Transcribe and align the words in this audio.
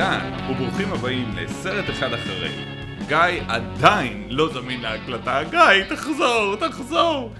עידן, 0.00 0.50
וברוכים 0.50 0.92
הבאים 0.92 1.30
לסרט 1.36 1.90
אחד 1.90 2.12
אחרי. 2.12 2.50
גיא 3.08 3.42
עדיין 3.48 4.26
לא 4.30 4.52
זמין 4.52 4.80
להקלטה, 4.80 5.42
גיא, 5.50 5.84
תחזור, 5.88 6.56
תחזור! 6.56 7.32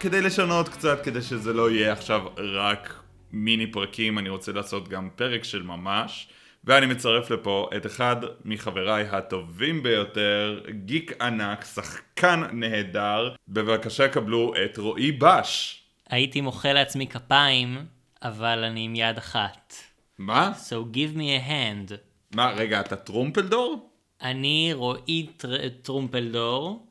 כדי 0.00 0.20
לשנות 0.20 0.68
קצת, 0.68 1.04
כדי 1.04 1.22
שזה 1.22 1.52
לא 1.52 1.70
יהיה 1.70 1.92
עכשיו 1.92 2.26
רק 2.36 3.02
מיני 3.32 3.72
פרקים, 3.72 4.18
אני 4.18 4.28
רוצה 4.28 4.52
לעשות 4.52 4.88
גם 4.88 5.08
פרק 5.16 5.44
של 5.44 5.62
ממש. 5.62 6.28
ואני 6.64 6.86
מצרף 6.86 7.30
לפה 7.30 7.68
את 7.76 7.86
אחד 7.86 8.16
מחבריי 8.44 9.04
הטובים 9.10 9.82
ביותר, 9.82 10.60
גיק 10.70 11.22
ענק, 11.22 11.64
שחקן 11.64 12.42
נהדר. 12.52 13.34
בבקשה 13.48 14.08
קבלו 14.08 14.52
את 14.64 14.78
רועי 14.78 15.12
בש. 15.12 15.82
הייתי 16.10 16.40
מוחא 16.40 16.68
לעצמי 16.68 17.06
כפיים, 17.06 17.86
אבל 18.22 18.64
אני 18.64 18.84
עם 18.84 18.94
יד 18.94 19.18
אחת. 19.18 19.85
מה? 20.18 20.52
So 20.68 20.94
give 20.96 21.16
me 21.16 21.44
a 21.44 21.48
hand. 21.48 21.94
מה, 22.34 22.52
רגע, 22.56 22.80
אתה 22.80 22.96
טרומפלדור? 22.96 23.90
אני 24.22 24.70
רועי 24.72 25.26
טר... 25.36 25.68
טרומפלדור, 25.68 26.86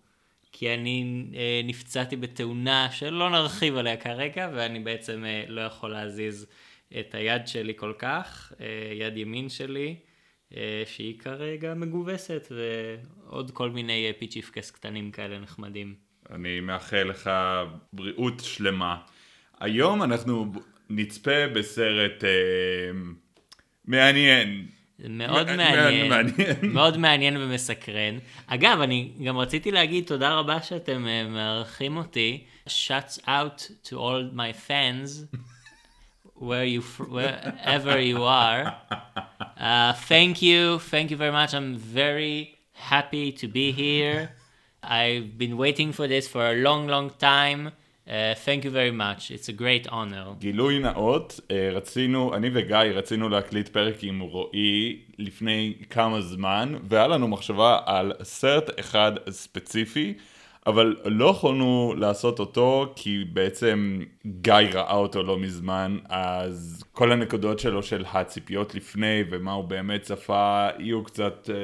כי 0.51 0.73
אני 0.73 1.25
אה, 1.35 1.61
נפצעתי 1.63 2.15
בתאונה 2.15 2.91
שלא 2.91 3.29
נרחיב 3.29 3.77
עליה 3.77 3.97
כרגע, 3.97 4.49
ואני 4.53 4.79
בעצם 4.79 5.25
אה, 5.25 5.43
לא 5.47 5.61
יכול 5.61 5.91
להזיז 5.91 6.47
את 6.99 7.15
היד 7.15 7.47
שלי 7.47 7.73
כל 7.75 7.93
כך, 7.97 8.53
אה, 8.61 8.93
יד 8.93 9.17
ימין 9.17 9.49
שלי, 9.49 9.95
אה, 10.55 10.83
שהיא 10.85 11.19
כרגע 11.19 11.73
מגובסת, 11.73 12.51
ועוד 12.51 13.51
כל 13.51 13.69
מיני 13.69 14.07
אה, 14.07 14.11
פיצ'יפקס 14.19 14.71
קטנים 14.71 15.11
כאלה 15.11 15.39
נחמדים. 15.39 15.95
אני 16.29 16.59
מאחל 16.59 17.03
לך 17.03 17.29
בריאות 17.93 18.39
שלמה. 18.39 18.97
היום 19.59 20.03
אנחנו 20.03 20.53
נצפה 20.89 21.47
בסרט 21.55 22.23
אה, 22.23 22.29
מעניין. 23.87 24.65
מאוד 24.99 25.55
מעניין, 25.55 26.09
מעניין. 26.09 26.55
מאוד 26.63 26.97
מעניין 26.97 27.37
ומסקרן. 27.37 28.17
אגב, 28.47 28.81
אני 28.81 29.09
גם 29.25 29.37
רציתי 29.37 29.71
להגיד 29.71 30.05
תודה 30.05 30.33
רבה 30.33 30.61
שאתם 30.61 31.07
אה, 31.07 31.23
מארחים 31.23 31.97
אותי. 31.97 32.43
Shouts 32.67 33.19
out 33.27 33.69
to 33.83 33.91
all 33.91 34.31
my 34.33 34.51
fans, 34.67 35.25
where 36.39 36.65
you, 36.65 36.81
wherever 36.81 37.99
you 37.99 38.23
are. 38.23 38.73
Uh, 39.57 39.93
thank 39.93 40.41
you, 40.41 40.79
thank 40.79 41.11
you 41.11 41.17
very 41.17 41.31
much. 41.31 41.53
I'm 41.53 41.77
very 41.77 42.55
happy 42.73 43.31
to 43.31 43.47
be 43.47 43.71
here. 43.71 44.31
I've 44.83 45.37
been 45.37 45.57
waiting 45.57 45.91
for 45.91 46.07
this 46.07 46.27
for 46.27 46.43
a 46.53 46.55
long, 46.55 46.87
long 46.87 47.11
time. 47.19 47.71
Uh, 48.07 48.35
thank 48.45 48.63
you 48.63 48.69
very 48.69 48.91
much. 48.91 49.31
It's 49.31 49.49
a 49.49 49.53
great 49.53 49.87
honor. 49.87 50.35
גילוי 50.39 50.79
נאות, 50.79 51.39
אה, 51.51 51.69
רצינו, 51.71 52.35
אני 52.35 52.49
וגיא 52.53 52.77
רצינו 52.77 53.29
להקליט 53.29 53.67
פרק 53.67 53.95
עם 54.03 54.19
רועי 54.19 54.99
לפני 55.19 55.73
כמה 55.89 56.21
זמן, 56.21 56.75
והיה 56.83 57.07
לנו 57.07 57.27
מחשבה 57.27 57.79
על 57.85 58.13
סרט 58.23 58.79
אחד 58.79 59.11
ספציפי, 59.29 60.13
אבל 60.67 60.95
לא 61.05 61.25
יכולנו 61.25 61.93
לעשות 61.97 62.39
אותו 62.39 62.93
כי 62.95 63.23
בעצם 63.33 64.01
גיא 64.25 64.53
ראה 64.73 64.95
אותו 64.95 65.23
לא 65.23 65.37
מזמן, 65.37 65.97
אז 66.09 66.83
כל 66.91 67.11
הנקודות 67.11 67.59
שלו 67.59 67.83
של 67.83 68.05
הציפיות 68.13 68.75
לפני 68.75 69.23
ומה 69.29 69.51
הוא 69.51 69.63
באמת 69.63 70.01
צפה 70.01 70.67
יהיו 70.79 71.03
קצת 71.03 71.49
אה, 71.49 71.55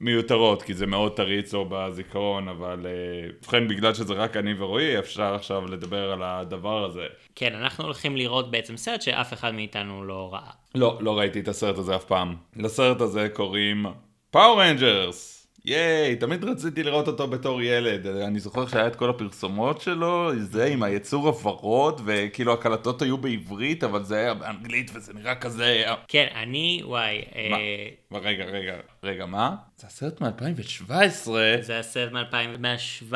מיותרות, 0.00 0.62
כי 0.62 0.74
זה 0.74 0.86
מאוד 0.86 1.16
טרי 1.16 1.40
אצלו 1.40 1.66
בזיכרון, 1.68 2.48
אבל 2.48 2.86
אה, 2.86 3.30
ובכן 3.42 3.68
בגלל 3.68 3.94
שזה 3.94 4.14
רק 4.14 4.36
אני 4.36 4.54
ורועי, 4.54 4.98
אפשר 4.98 5.34
עכשיו 5.34 5.66
לדבר 5.66 6.12
על 6.12 6.22
הדבר 6.22 6.84
הזה. 6.84 7.06
כן, 7.34 7.54
אנחנו 7.54 7.84
הולכים 7.84 8.16
לראות 8.16 8.50
בעצם 8.50 8.76
סרט 8.76 9.02
שאף 9.02 9.32
אחד 9.32 9.54
מאיתנו 9.54 10.04
לא 10.04 10.28
ראה. 10.32 10.50
לא, 10.74 10.98
לא 11.00 11.18
ראיתי 11.18 11.40
את 11.40 11.48
הסרט 11.48 11.78
הזה 11.78 11.96
אף 11.96 12.04
פעם. 12.04 12.36
לסרט 12.56 13.00
הזה 13.00 13.28
קוראים 13.32 13.86
Power 14.30 14.62
Rangers. 14.62 15.41
ייי, 15.64 16.16
תמיד 16.16 16.44
רציתי 16.44 16.82
לראות 16.82 17.08
אותו 17.08 17.26
בתור 17.26 17.62
ילד. 17.62 18.06
אני 18.06 18.40
זוכר 18.40 18.66
שהיה 18.66 18.86
את 18.86 18.96
כל 18.96 19.10
הפרסומות 19.10 19.80
שלו, 19.80 20.30
זה 20.36 20.64
עם 20.64 20.82
היצור 20.82 21.26
הוורוד, 21.28 22.00
וכאילו 22.04 22.52
הקלטות 22.52 23.02
היו 23.02 23.18
בעברית, 23.18 23.84
אבל 23.84 24.02
זה 24.04 24.16
היה 24.16 24.34
באנגלית 24.34 24.90
וזה 24.94 25.12
נראה 25.14 25.34
כזה... 25.34 25.84
כן, 26.08 26.26
אני, 26.34 26.82
וואי, 26.84 27.22
מה? 27.50 27.56
אה, 27.56 27.88
מה, 28.10 28.18
רגע, 28.18 28.44
רגע, 28.44 28.74
רגע, 29.02 29.26
מה? 29.26 29.54
זה 29.76 29.86
הסרט 29.86 30.20
מ-2017. 30.20 31.30
זה 31.60 31.78
הסרט 31.78 32.12
מ-2017, 32.12 33.14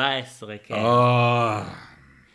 כן. 0.63 0.73
אה, 0.73 1.63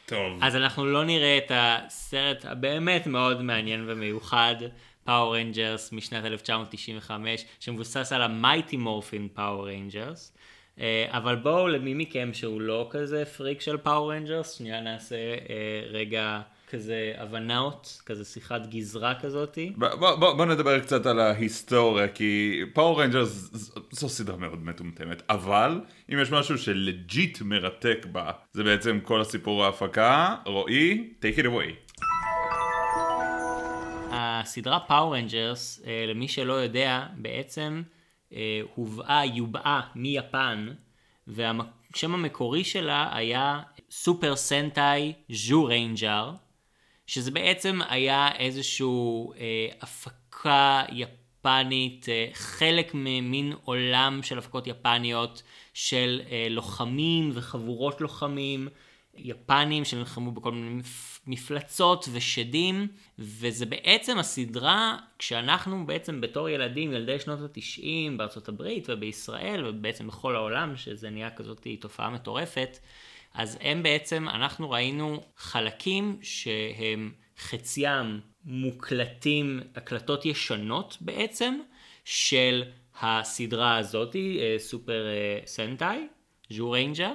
טוב. 0.06 0.38
אז 0.42 0.56
אנחנו 0.56 0.86
לא 0.86 1.04
נראה 1.04 1.38
את 1.38 1.52
הסרט 1.54 2.44
הבאמת 2.44 3.06
מאוד 3.06 3.42
מעניין 3.42 3.84
ומיוחד, 3.88 4.56
Power 5.04 5.36
Rangers 5.36 5.92
משנת 5.92 6.24
1995, 6.24 7.44
שמבוסס 7.60 8.12
על 8.12 8.22
ה 8.22 8.30
Mighty 8.30 8.76
Morphin 8.76 9.28
Power 9.34 9.68
Rangers. 9.68 10.32
אבל 11.08 11.36
בואו 11.36 11.68
למי 11.68 11.94
מכם 11.94 12.30
שהוא 12.32 12.60
לא 12.60 12.86
כזה 12.90 13.24
פריק 13.24 13.60
של 13.60 13.76
Power 13.76 14.12
Rangers, 14.12 14.52
שנייה 14.58 14.80
נעשה 14.80 15.16
אה, 15.16 15.82
רגע 15.90 16.40
כזה 16.70 17.12
הבנות, 17.18 18.02
כזה 18.06 18.24
שיחת 18.24 18.66
גזרה 18.66 19.14
כזאתי. 19.20 19.72
ב- 19.78 19.94
בוא, 19.94 20.32
בוא, 20.34 20.46
נדבר 20.46 20.80
קצת 20.80 21.06
על 21.06 21.20
ההיסטוריה, 21.20 22.08
כי 22.08 22.60
Power 22.74 23.02
Rangers 23.02 23.28
ז- 23.28 23.74
זו 23.90 24.08
סדרה 24.08 24.36
מאוד 24.36 24.64
מטומטמת, 24.64 25.22
אבל 25.30 25.80
אם 26.12 26.18
יש 26.22 26.30
משהו 26.30 26.58
ש 26.58 26.82
legit 26.82 27.40
מרתק 27.42 28.06
בה, 28.12 28.30
זה 28.52 28.62
בעצם 28.64 28.98
כל 29.02 29.20
הסיפור 29.20 29.64
ההפקה. 29.64 30.36
רועי, 30.46 31.10
take 31.22 31.38
it 31.38 31.44
away. 31.44 31.91
הסדרה 34.42 34.80
פאור 34.80 35.16
רנג'רס, 35.16 35.82
למי 36.08 36.28
שלא 36.28 36.52
יודע, 36.52 37.06
בעצם 37.16 37.82
אה, 38.32 38.60
הובאה, 38.74 39.24
יובאה 39.24 39.80
מיפן, 39.94 40.68
והשם 41.26 42.14
המקורי 42.14 42.64
שלה 42.64 43.16
היה 43.16 43.60
סופר 43.90 44.36
סנטאי 44.36 45.12
ז'ו 45.28 45.64
ריינג'ר, 45.64 46.32
שזה 47.06 47.30
בעצם 47.30 47.80
היה 47.88 48.28
איזשהו 48.38 49.32
אה, 49.32 49.66
הפקה 49.80 50.82
יפנית, 50.92 52.08
אה, 52.08 52.28
חלק 52.32 52.90
ממין 52.94 53.52
עולם 53.64 54.20
של 54.22 54.38
הפקות 54.38 54.66
יפניות 54.66 55.42
של 55.74 56.20
אה, 56.30 56.46
לוחמים 56.50 57.30
וחבורות 57.34 58.00
לוחמים. 58.00 58.68
יפנים 59.14 59.84
שנלחמו 59.84 60.32
בכל 60.32 60.52
מיני 60.52 60.70
מפ- 60.70 61.20
מפלצות 61.26 62.08
ושדים, 62.12 62.88
וזה 63.18 63.66
בעצם 63.66 64.18
הסדרה, 64.18 64.96
כשאנחנו 65.18 65.86
בעצם 65.86 66.20
בתור 66.20 66.48
ילדים, 66.48 66.92
ילדי 66.92 67.18
שנות 67.18 67.40
התשעים 67.40 68.18
בארצות 68.18 68.48
הברית 68.48 68.86
ובישראל 68.88 69.64
ובעצם 69.66 70.06
בכל 70.06 70.36
העולם, 70.36 70.76
שזה 70.76 71.10
נהיה 71.10 71.30
כזאת 71.30 71.66
תופעה 71.80 72.10
מטורפת, 72.10 72.78
אז 73.34 73.58
הם 73.60 73.82
בעצם, 73.82 74.28
אנחנו 74.28 74.70
ראינו 74.70 75.22
חלקים 75.36 76.18
שהם 76.22 77.12
חציים 77.38 78.20
מוקלטים, 78.44 79.60
הקלטות 79.76 80.26
ישנות 80.26 80.96
בעצם, 81.00 81.54
של 82.04 82.62
הסדרה 83.00 83.76
הזאתי, 83.76 84.38
אה, 84.40 84.58
סופר 84.58 85.06
אה, 85.06 85.46
סנטאי, 85.46 86.06
ז'ו 86.50 86.70
ריינג'ר, 86.70 87.12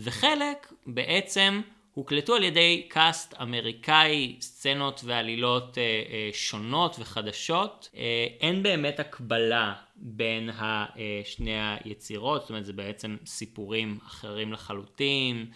וחלק 0.00 0.72
בעצם 0.86 1.60
הוקלטו 1.94 2.34
על 2.34 2.42
ידי 2.44 2.86
קאסט 2.88 3.34
אמריקאי, 3.42 4.36
סצנות 4.40 5.00
ועלילות 5.04 5.78
אה, 5.78 5.82
אה, 5.82 6.30
שונות 6.32 6.96
וחדשות. 6.98 7.88
אה, 7.96 8.26
אין 8.40 8.62
באמת 8.62 9.00
הקבלה 9.00 9.72
בין 9.96 10.50
ה, 10.50 10.86
אה, 10.98 11.20
שני 11.24 11.74
היצירות, 11.84 12.40
זאת 12.40 12.50
אומרת 12.50 12.64
זה 12.64 12.72
בעצם 12.72 13.16
סיפורים 13.26 13.98
אחרים 14.06 14.52
לחלוטין, 14.52 15.46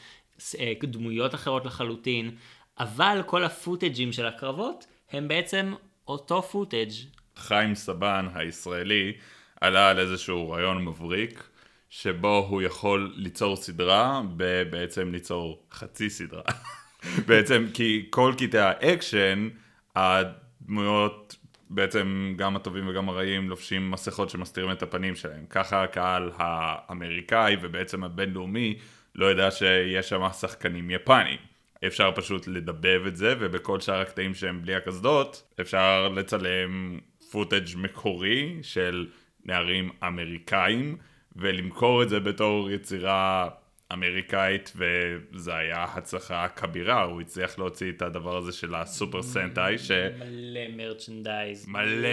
אה, 0.58 0.72
דמויות 0.82 1.34
אחרות 1.34 1.64
לחלוטין, 1.64 2.30
אבל 2.78 3.22
כל 3.26 3.44
הפוטג'ים 3.44 4.12
של 4.12 4.26
הקרבות 4.26 4.86
הם 5.10 5.28
בעצם 5.28 5.74
אותו 6.08 6.42
footage. 6.42 6.90
חיים 7.36 7.74
סבן 7.74 8.28
הישראלי 8.34 9.12
עלה 9.60 9.90
על 9.90 9.98
איזשהו 9.98 10.50
רעיון 10.50 10.84
מבריק, 10.84 11.48
שבו 11.90 12.46
הוא 12.48 12.62
יכול 12.62 13.12
ליצור 13.16 13.56
סדרה, 13.56 14.22
ובעצם 14.38 15.12
ליצור 15.12 15.62
חצי 15.72 16.10
סדרה. 16.10 16.42
בעצם 17.28 17.66
כי 17.74 18.06
כל 18.10 18.32
קטעי 18.38 18.60
האקשן, 18.60 19.48
הדמויות, 19.96 21.36
בעצם 21.70 22.34
גם 22.36 22.56
הטובים 22.56 22.88
וגם 22.88 23.08
הרעים, 23.08 23.48
לובשים 23.48 23.90
מסכות 23.90 24.30
שמסתירים 24.30 24.70
את 24.70 24.82
הפנים 24.82 25.14
שלהם. 25.14 25.46
ככה 25.50 25.82
הקהל 25.82 26.30
האמריקאי 26.36 27.56
ובעצם 27.60 28.04
הבינלאומי 28.04 28.78
לא 29.14 29.26
יודע 29.26 29.50
שיש 29.50 30.08
שם 30.08 30.28
שחקנים 30.32 30.90
יפנים. 30.90 31.38
אפשר 31.86 32.12
פשוט 32.14 32.46
לדבב 32.46 33.02
את 33.06 33.16
זה, 33.16 33.34
ובכל 33.40 33.80
שאר 33.80 34.00
הקטעים 34.00 34.34
שהם 34.34 34.62
בלי 34.62 34.74
הקסדות, 34.74 35.52
אפשר 35.60 36.08
לצלם 36.08 36.98
footage 37.30 37.66
מקורי 37.76 38.58
של 38.62 39.06
נערים 39.44 39.90
אמריקאים, 40.06 40.96
ולמכור 41.38 42.02
את 42.02 42.08
זה 42.08 42.20
בתור 42.20 42.70
יצירה 42.70 43.48
אמריקאית, 43.92 44.72
וזה 44.76 45.54
היה 45.54 45.86
הצלחה 45.94 46.46
כבירה, 46.56 47.02
הוא 47.02 47.20
הצליח 47.20 47.58
להוציא 47.58 47.92
את 47.96 48.02
הדבר 48.02 48.36
הזה 48.36 48.52
של 48.52 48.74
הסופר 48.74 49.22
סנטאי, 49.22 49.78
ש... 49.78 49.90
מלא 49.90 50.60
merchandise. 50.76 51.66
מלא. 51.68 52.08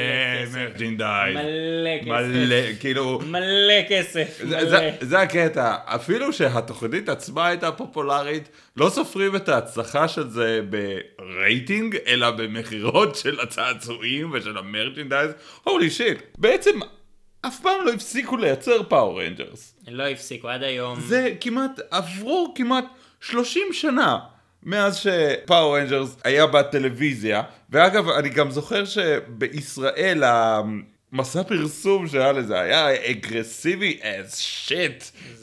merchandise. 0.53 1.35
מלא 1.35 1.97
כסף. 2.01 2.07
מלא, 2.07 2.55
כאילו... 2.79 3.19
מלא 3.27 3.81
כסף. 3.89 4.37
זה, 4.37 4.45
מלא. 4.45 4.69
זה, 4.69 4.91
זה 5.01 5.19
הקטע, 5.19 5.75
אפילו 5.85 6.33
שהתוכנית 6.33 7.09
עצמה 7.09 7.47
הייתה 7.47 7.71
פופולרית, 7.71 8.49
לא 8.77 8.89
סופרים 8.89 9.35
את 9.35 9.49
ההצלחה 9.49 10.07
של 10.07 10.29
זה 10.29 10.61
ברייטינג, 11.19 11.97
אלא 12.07 12.31
במכירות 12.31 13.15
של 13.15 13.39
הצעצועים 13.39 14.31
ושל 14.33 14.57
ה 14.57 14.63
merchandise. 14.63 15.31
Holy 15.63 15.89
shit, 15.89 16.21
בעצם 16.37 16.79
אף 17.47 17.59
פעם 17.59 17.85
לא 17.85 17.91
הפסיקו 17.91 18.37
לייצר 18.37 18.83
Power 18.83 19.21
Rangers. 19.21 19.73
לא 19.87 20.03
הפסיקו 20.03 20.49
עד 20.49 20.63
היום. 20.63 20.99
זה 20.99 21.29
כמעט, 21.41 21.79
עברו 21.91 22.53
כמעט 22.55 22.85
30 23.21 23.63
שנה. 23.71 24.19
מאז 24.63 24.95
ש 24.97 25.20
Power 25.20 25.77
Rangers 25.77 26.17
היה 26.23 26.47
בטלוויזיה, 26.47 27.43
ואגב, 27.69 28.09
אני 28.09 28.29
גם 28.29 28.51
זוכר 28.51 28.83
שבישראל 28.85 30.23
המסע 31.11 31.43
פרסום 31.43 32.07
שהיה 32.07 32.31
לזה 32.31 32.59
היה 32.59 33.11
אגרסיבי 33.11 33.99
אז 34.01 34.71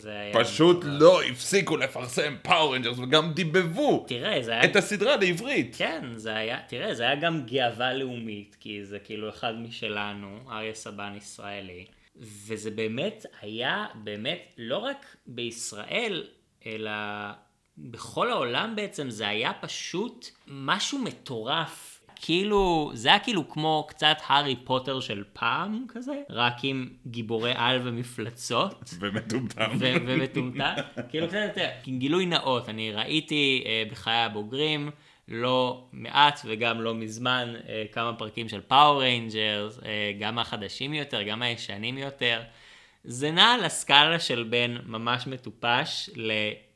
היה... 0.04 0.32
פשוט 0.32 0.84
לא 0.84 1.22
הפסיקו 1.22 1.76
לפרסם 1.76 2.34
Power 2.42 2.74
Rangers 2.74 2.98
וגם 2.98 3.32
דיבבו 3.32 4.04
תראה, 4.08 4.42
זה 4.42 4.52
היה... 4.52 4.64
את 4.64 4.76
הסדרה 4.76 5.16
לעברית. 5.16 5.74
כן, 5.78 6.04
זה 6.16 6.34
היה, 6.34 6.58
תראה, 6.68 6.94
זה 6.94 7.02
היה 7.02 7.16
גם 7.16 7.46
גאווה 7.46 7.94
לאומית, 7.94 8.56
כי 8.60 8.84
זה 8.84 8.98
כאילו 8.98 9.28
אחד 9.28 9.54
משלנו, 9.58 10.38
אריה 10.50 10.74
סבן 10.74 11.12
ישראלי, 11.16 11.84
וזה 12.16 12.70
באמת 12.70 13.26
היה, 13.40 13.86
באמת, 13.94 14.54
לא 14.58 14.78
רק 14.78 15.16
בישראל, 15.26 16.26
אלא 16.66 16.90
בכל 17.78 18.30
העולם 18.30 18.76
בעצם, 18.76 19.10
זה 19.10 19.28
היה 19.28 19.52
פשוט 19.60 20.26
משהו 20.46 20.98
מטורף. 20.98 21.91
כאילו, 22.24 22.90
זה 22.94 23.08
היה 23.08 23.18
כאילו 23.18 23.48
כמו 23.48 23.86
קצת 23.88 24.16
הארי 24.26 24.56
פוטר 24.56 25.00
של 25.00 25.24
פעם 25.32 25.84
כזה, 25.88 26.22
רק 26.30 26.54
עם 26.62 26.88
גיבורי 27.06 27.52
על 27.56 27.80
ומפלצות. 27.84 28.90
ומטומטם. 29.00 29.70
ו- 29.78 29.94
ומטומטם, 30.06 30.74
כאילו 31.08 31.28
קצת 31.28 31.38
יותר, 31.48 31.68
גילוי 31.84 32.26
נאות, 32.26 32.68
אני 32.68 32.92
ראיתי 32.92 33.64
אה, 33.66 33.82
בחיי 33.90 34.18
הבוגרים 34.18 34.90
לא 35.28 35.84
מעט 35.92 36.40
וגם 36.44 36.80
לא 36.80 36.94
מזמן 36.94 37.54
אה, 37.68 37.84
כמה 37.92 38.12
פרקים 38.12 38.48
של 38.48 38.60
Power 38.60 39.00
Rangers, 39.00 39.80
אה, 39.84 40.12
גם 40.18 40.38
החדשים 40.38 40.94
יותר, 40.94 41.22
גם 41.22 41.42
הישנים 41.42 41.98
יותר. 41.98 42.42
זה 43.04 43.30
נע 43.30 43.44
על 43.44 43.64
הסקאלה 43.64 44.20
של 44.20 44.46
בין 44.50 44.78
ממש 44.86 45.26
מטופש 45.26 46.10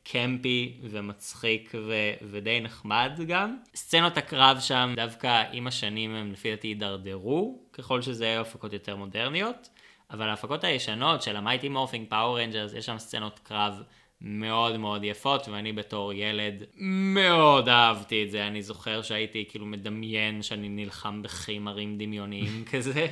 ל 0.07 0.18
campy 0.18 0.73
ומצחיק 0.83 1.71
ו- 1.75 2.13
ודי 2.21 2.59
נחמד 2.61 3.19
גם. 3.27 3.57
סצנות 3.75 4.17
הקרב 4.17 4.59
שם 4.59 4.93
דווקא 4.95 5.43
עם 5.51 5.67
השנים 5.67 6.15
הם 6.15 6.31
לפי 6.31 6.49
דעתי 6.49 6.67
הידרדרו, 6.67 7.59
ככל 7.73 8.01
שזה 8.01 8.25
היה 8.25 8.41
הפקות 8.41 8.73
יותר 8.73 8.95
מודרניות. 8.95 9.69
אבל 10.11 10.29
ההפקות 10.29 10.63
הישנות 10.63 11.21
של 11.21 11.35
ה 11.35 11.40
Mighty 11.40 11.69
Morphin 11.69 12.09
Power 12.09 12.39
Rangers, 12.39 12.73
יש 12.73 12.85
שם 12.85 12.97
סצנות 12.97 13.39
קרב 13.43 13.83
מאוד 14.21 14.77
מאוד 14.77 15.03
יפות, 15.03 15.47
ואני 15.47 15.73
בתור 15.73 16.13
ילד 16.13 16.63
מאוד 16.75 17.69
אהבתי 17.69 18.23
את 18.23 18.31
זה. 18.31 18.47
אני 18.47 18.61
זוכר 18.61 19.01
שהייתי 19.01 19.45
כאילו 19.49 19.65
מדמיין 19.65 20.41
שאני 20.41 20.69
נלחם 20.69 21.21
בחימרים 21.21 21.97
דמיוניים 21.97 22.63
כזה, 22.71 23.07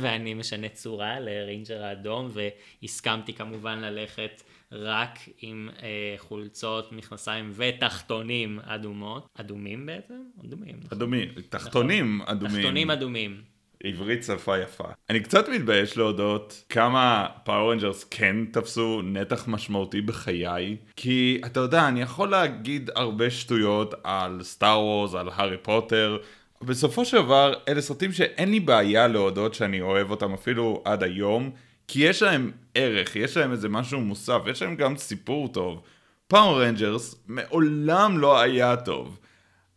ואני 0.00 0.34
משנה 0.34 0.68
צורה 0.68 1.20
ל 1.20 1.29
Ranger 1.29 1.84
האדום, 1.84 2.30
והסכמתי 2.32 3.32
כמובן 3.32 3.78
ללכת 3.78 4.42
רק 4.72 5.18
עם 5.38 5.68
אה, 5.82 6.14
חולצות, 6.18 6.92
מכנסיים 6.92 7.50
ותחתונים 7.54 8.58
אדומות. 8.64 9.26
אדומים 9.34 9.86
בעצם? 9.86 10.14
אדומים. 10.44 10.76
נכון. 10.84 10.98
אדומים, 10.98 11.28
תחתונים 11.48 12.22
אדומים. 12.22 12.56
תחתונים 12.56 12.90
אדומים. 12.90 13.42
עברית 13.84 14.24
שפה 14.24 14.58
יפה. 14.58 14.84
אני 15.10 15.20
קצת 15.20 15.48
מתבייש 15.48 15.96
להודות 15.96 16.64
כמה 16.68 17.26
Power 17.44 17.72
Rangers 17.72 18.04
כן 18.10 18.36
תפסו 18.52 19.02
נתח 19.02 19.48
משמעותי 19.48 20.00
בחיי, 20.00 20.76
כי 20.96 21.40
אתה 21.46 21.60
יודע, 21.60 21.88
אני 21.88 22.02
יכול 22.02 22.28
להגיד 22.28 22.90
הרבה 22.94 23.30
שטויות 23.30 23.94
על 24.04 24.42
Star 24.42 24.80
Wars, 24.80 25.14
על 25.14 25.28
הארי 25.32 25.56
פוטר, 25.56 26.18
בסופו 26.62 27.04
של 27.04 27.22
דבר 27.22 27.52
אלה 27.68 27.80
סרטים 27.80 28.12
שאין 28.12 28.50
לי 28.50 28.60
בעיה 28.60 29.08
להודות 29.08 29.54
שאני 29.54 29.80
אוהב 29.80 30.10
אותם 30.10 30.32
אפילו 30.32 30.82
עד 30.84 31.02
היום, 31.02 31.50
כי 31.88 32.00
יש 32.04 32.22
להם 32.22 32.50
ערך, 32.74 33.16
יש 33.16 33.36
להם 33.36 33.52
איזה 33.52 33.68
משהו 33.68 34.00
מוסף, 34.00 34.38
יש 34.46 34.62
להם 34.62 34.76
גם 34.76 34.96
סיפור 34.96 35.48
טוב. 35.48 35.82
Power 36.28 36.62
Rangers 36.62 37.14
מעולם 37.28 38.18
לא 38.18 38.40
היה 38.40 38.76
טוב. 38.76 39.18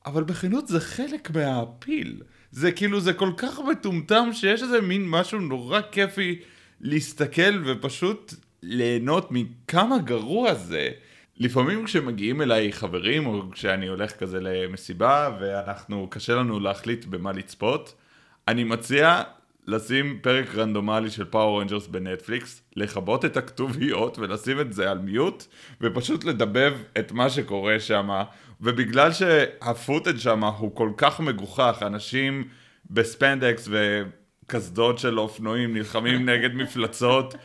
אבל 0.06 0.24
בכנות 0.24 0.68
זה 0.68 0.80
חלק 0.80 1.32
מה 1.32 1.52
appeal. 1.52 2.22
זה 2.52 2.72
כאילו, 2.72 3.00
זה 3.00 3.14
כל 3.14 3.30
כך 3.38 3.60
מטומטם 3.72 4.30
שיש 4.34 4.64
איזה 4.64 4.82
מין 4.82 5.10
משהו 5.10 5.40
נורא 5.40 5.82
כיפי 5.92 6.40
להסתכל 6.82 7.64
ופשוט 7.66 8.34
ליהנות 8.64 9.28
מכמה 9.32 9.98
גרוע 9.98 10.54
זה. 10.54 10.90
לפעמים 11.38 11.86
כשמגיעים 11.86 12.42
אליי 12.42 12.74
חברים, 12.74 13.26
או 13.26 13.52
כשאני 13.52 13.88
הולך 13.88 14.12
כזה 14.12 14.40
למסיבה, 14.42 15.38
ואנחנו, 15.40 16.08
קשה 16.10 16.36
לנו 16.36 16.60
להחליט 16.60 17.06
במה 17.06 17.32
לצפות, 17.32 17.96
אני 18.48 18.64
מציע 18.64 19.24
לשים 19.68 20.20
פרק 20.22 20.56
רנדומלי 20.56 21.10
של 21.10 21.26
Power 21.26 21.62
Rangers 21.62 21.88
בנטפליקס, 21.88 22.62
לכבות 22.76 23.26
את 23.26 23.38
הכתוביות 23.38 24.20
ולשים 24.20 24.60
את 24.60 24.74
זה 24.74 24.92
על 24.92 24.98
mute, 24.98 25.46
ופשוט 25.82 26.24
לדבב 26.24 26.74
את 27.00 27.12
מה 27.12 27.30
שקורה 27.30 27.80
שם. 27.80 28.10
ובגלל 28.62 29.12
שהפוטג' 29.12 30.18
שם 30.18 30.44
הוא 30.44 30.76
כל 30.76 30.90
כך 30.98 31.20
מגוחך, 31.20 31.84
אנשים 31.86 32.44
בספנדקס 32.90 33.70
וקסדות 33.72 35.00
של 35.00 35.20
אופנועים 35.20 35.74
נלחמים 35.74 36.26
נגד 36.30 36.54
מפלצות. 36.54 37.36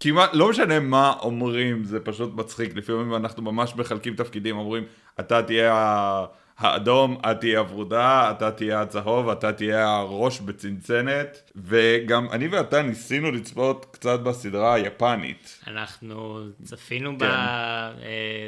כמעט, 0.00 0.30
לא 0.32 0.50
משנה 0.50 0.80
מה 0.80 1.12
אומרים, 1.22 1.84
זה 1.84 2.00
פשוט 2.00 2.34
מצחיק. 2.34 2.76
לפעמים 2.76 3.14
אנחנו 3.14 3.42
ממש 3.42 3.76
מחלקים 3.76 4.14
תפקידים, 4.14 4.56
אומרים, 4.56 4.84
אתה 5.20 5.42
תהיה 5.42 5.74
ה- 5.74 6.26
האדום, 6.58 7.18
את 7.30 7.40
תהיה 7.40 7.58
הוורודה, 7.58 8.30
אתה 8.30 8.50
תהיה 8.50 8.80
הצהוב, 8.80 9.28
אתה 9.28 9.52
תהיה 9.52 9.88
הראש 9.88 10.40
בצנצנת. 10.40 11.50
וגם 11.56 12.26
אני 12.32 12.48
ואתה 12.48 12.82
ניסינו 12.82 13.30
לצפות 13.30 13.86
קצת 13.90 14.20
בסדרה 14.20 14.74
היפנית. 14.74 15.58
אנחנו 15.66 16.40
צפינו 16.64 17.18
כן. 17.18 17.26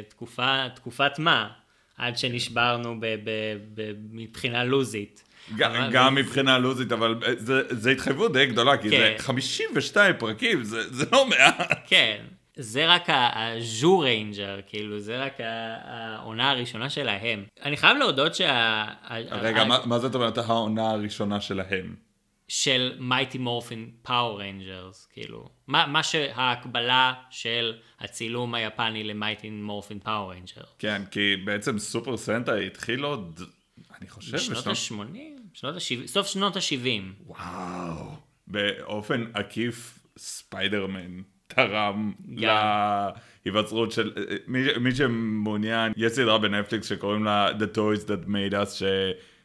בתקופה, 0.07 0.69
תקופת 0.75 1.19
מה? 1.19 1.47
עד 1.97 2.17
שנשברנו 2.17 2.99
ב, 2.99 3.05
ב, 3.05 3.29
ב, 3.73 3.91
מבחינה 4.11 4.63
לוזית. 4.63 5.23
גם, 5.57 5.71
אבל- 5.71 5.91
גם 5.91 6.15
מבחינה 6.15 6.57
לוזית, 6.57 6.91
אבל 6.91 7.15
זה, 7.37 7.61
זה 7.69 7.91
התחייבות 7.91 8.33
די 8.33 8.45
גדולה, 8.45 8.77
כי 8.77 8.89
כן. 8.89 8.97
זה 8.97 9.23
52 9.23 10.15
פרקים, 10.19 10.63
זה, 10.63 10.93
זה 10.93 11.05
לא 11.11 11.25
מעט. 11.29 11.79
כן, 11.87 12.17
זה 12.55 12.87
רק 12.87 13.07
ה 13.09 13.99
Zyuranger, 13.99 14.59
כאילו, 14.67 14.99
זה 14.99 15.23
רק 15.23 15.33
העונה 15.83 16.51
הראשונה 16.51 16.89
שלהם. 16.89 17.45
אני 17.61 17.77
חייב 17.77 17.97
להודות 17.97 18.35
שה... 18.35 18.85
רגע, 19.31 19.61
ה- 19.61 19.65
מה, 19.65 19.77
מה 19.85 19.99
זאת 19.99 20.15
אומרת 20.15 20.37
העונה 20.37 20.91
הראשונה 20.91 21.41
שלהם? 21.41 21.95
של 22.47 22.95
Mighty 22.99 23.37
Morphin 23.37 23.91
Power 24.01 24.39
Rangers, 24.39 25.05
כאילו. 25.05 25.49
מה, 25.67 25.87
מה 25.87 26.03
שההקבלה 26.03 27.13
של 27.29 27.73
הצילום 27.99 28.55
היפני 28.55 29.03
ל 29.03 29.10
Mighty 29.10 29.49
Morphin 29.49 29.99
Power 29.99 30.31
Ranger. 30.31 30.63
כן, 30.79 31.01
כי 31.11 31.35
בעצם 31.45 31.79
Super 31.79 32.17
Sentai 32.17 32.55
התחיל 32.55 33.03
עוד, 33.03 33.41
אני 34.01 34.09
חושב, 34.09 34.37
בשנות 34.37 34.67
ה-80? 34.67 34.93
שנות 35.53 35.75
ה-70? 35.75 36.07
סוף 36.07 36.27
שנות 36.27 36.55
ה-70. 36.55 37.25
וואו. 37.25 38.05
באופן 38.47 39.25
עקיף, 39.33 39.99
ספיידרמן 40.17 41.21
תרם 41.55 42.11
גם. 42.35 43.09
להיווצרות 43.45 43.91
של... 43.91 44.11
מי, 44.47 44.67
מי 44.79 44.95
שמעוניין, 44.95 45.93
יש 45.97 46.11
סדרה 46.11 46.37
בנטפליקס 46.37 46.89
שקוראים 46.89 47.23
לה 47.23 47.49
The 47.51 47.77
Toys 47.77 48.07
That 48.07 48.27
Made 48.27 48.53
Us, 48.53 48.83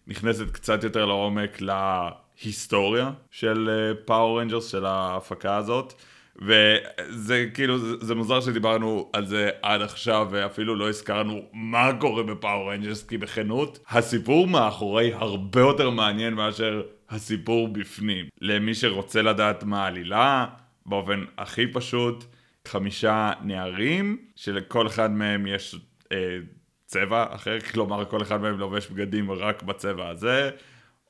שנכנסת 0.06 0.50
קצת 0.50 0.84
יותר 0.84 1.06
לעומק 1.06 1.58
להיסטוריה 1.60 3.10
של 3.30 3.70
Power 4.04 4.40
Rangers, 4.40 4.70
של 4.70 4.86
ההפקה 4.86 5.56
הזאת. 5.56 5.94
וזה 6.42 7.46
כאילו, 7.54 7.78
זה, 7.78 7.96
זה 8.00 8.14
מוזר 8.14 8.40
שדיברנו 8.40 9.10
על 9.12 9.26
זה 9.26 9.50
עד 9.62 9.82
עכשיו 9.82 10.28
ואפילו 10.30 10.74
לא 10.74 10.88
הזכרנו 10.88 11.42
מה 11.52 11.90
קורה 12.00 12.22
ב 12.22 12.31
Power 12.31 12.72
Rangers, 12.72 13.02
כי 13.02 13.18
בכנות, 13.18 13.78
הסיפור 13.90 14.46
מאחורי 14.46 15.12
הרבה 15.14 15.60
יותר 15.60 15.90
מעניין 15.90 16.34
מאשר 16.34 16.82
הסיפור 17.10 17.68
בפנים. 17.68 18.26
למי 18.40 18.74
שרוצה 18.74 19.22
לדעת 19.22 19.64
מה 19.64 19.84
העלילה, 19.84 20.46
באופן 20.86 21.24
הכי 21.38 21.66
פשוט, 21.72 22.24
חמישה 22.66 23.32
נערים, 23.42 24.18
שלכל 24.36 24.86
אחד 24.86 25.10
מהם 25.10 25.46
יש 25.46 25.76
אה, 26.12 26.38
צבע 26.86 27.26
אחר, 27.34 27.60
כלומר 27.72 28.04
כל 28.04 28.22
אחד 28.22 28.40
מהם 28.40 28.58
לובש 28.58 28.86
בגדים 28.86 29.30
רק 29.30 29.62
בצבע 29.62 30.08
הזה, 30.08 30.50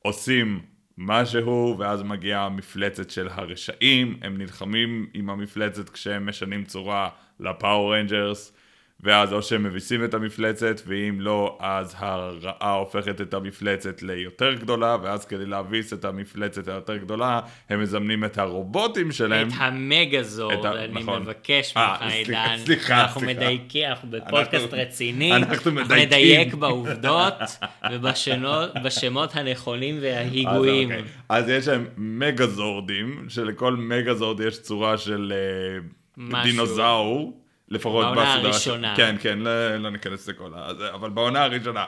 עושים 0.02 0.60
משהו, 0.98 1.76
ואז 1.78 2.02
מגיעה 2.02 2.46
המפלצת 2.46 3.10
של 3.10 3.28
הרשעים, 3.30 4.18
הם 4.22 4.38
נלחמים 4.38 5.06
עם 5.14 5.30
המפלצת 5.30 5.88
כשהם 5.88 6.26
משנים 6.26 6.64
צורה 6.64 7.08
ל 7.40 7.49
Power 7.49 7.94
Rangers, 7.94 8.52
ואז 9.00 9.32
או 9.32 9.42
שהם 9.42 9.62
מביסים 9.62 10.04
את 10.04 10.14
המפלצת, 10.14 10.80
ואם 10.86 11.16
לא, 11.20 11.58
אז 11.60 11.94
הרעה 11.98 12.72
הופכת 12.74 13.20
את 13.20 13.34
המפלצת 13.34 14.02
ליותר 14.02 14.54
גדולה, 14.54 14.96
ואז 15.02 15.24
כדי 15.24 15.46
להביס 15.46 15.92
את 15.92 16.04
המפלצת 16.04 16.68
היותר 16.68 16.96
גדולה, 16.96 17.40
הם 17.68 17.82
מזמנים 17.82 18.24
את 18.24 18.38
הרובוטים 18.38 19.12
שלהם. 19.12 19.48
את 19.48 19.52
ה 19.56 19.67
Megazord, 19.67 20.66
ה- 20.66 20.84
אני 20.84 21.00
נכון. 21.02 21.22
מבקש 21.22 21.74
אה, 21.76 21.96
ממך, 22.02 22.12
עידן. 22.12 22.56
סליחה, 22.64 23.02
אנחנו 23.02 23.20
סליחה. 23.20 23.34
מדייקים, 23.40 23.88
אנחנו 23.88 24.10
בפודקאסט 24.10 24.54
אנחנו- 24.64 24.78
רציני. 24.78 25.36
אנחנו 25.36 25.72
מדייקים. 25.72 26.06
נדייק 26.06 26.54
בעובדות 26.54 27.34
ובשמות 28.74 29.36
הנכונים 29.36 29.98
וההיגויים. 30.02 30.90
אז, 30.92 30.98
אוקיי. 30.98 31.12
אז 31.28 31.48
יש 31.48 31.68
להם 31.68 31.86
מגזורדים, 31.96 33.24
שלכל 33.28 33.76
מגזורד 33.76 34.40
יש 34.40 34.58
צורה 34.62 34.98
של 34.98 35.32
אה, 35.36 35.78
משהו. 36.16 36.42
דינוזאור. 36.50 37.42
לפחות 37.68 38.04
בעונה 38.04 38.36
בסדרה 38.36 38.52
ש- 38.52 38.54
הראשונה. 38.66 38.96
כן, 38.96 39.16
כן, 39.20 39.38
לא, 39.38 39.76
לא 39.76 39.90
ניכנס 39.90 40.28
לכל 40.28 40.50
ה... 40.54 40.74
זה, 40.78 40.94
אבל 40.94 41.10
בעונה 41.10 41.44
הראשונה 41.44 41.84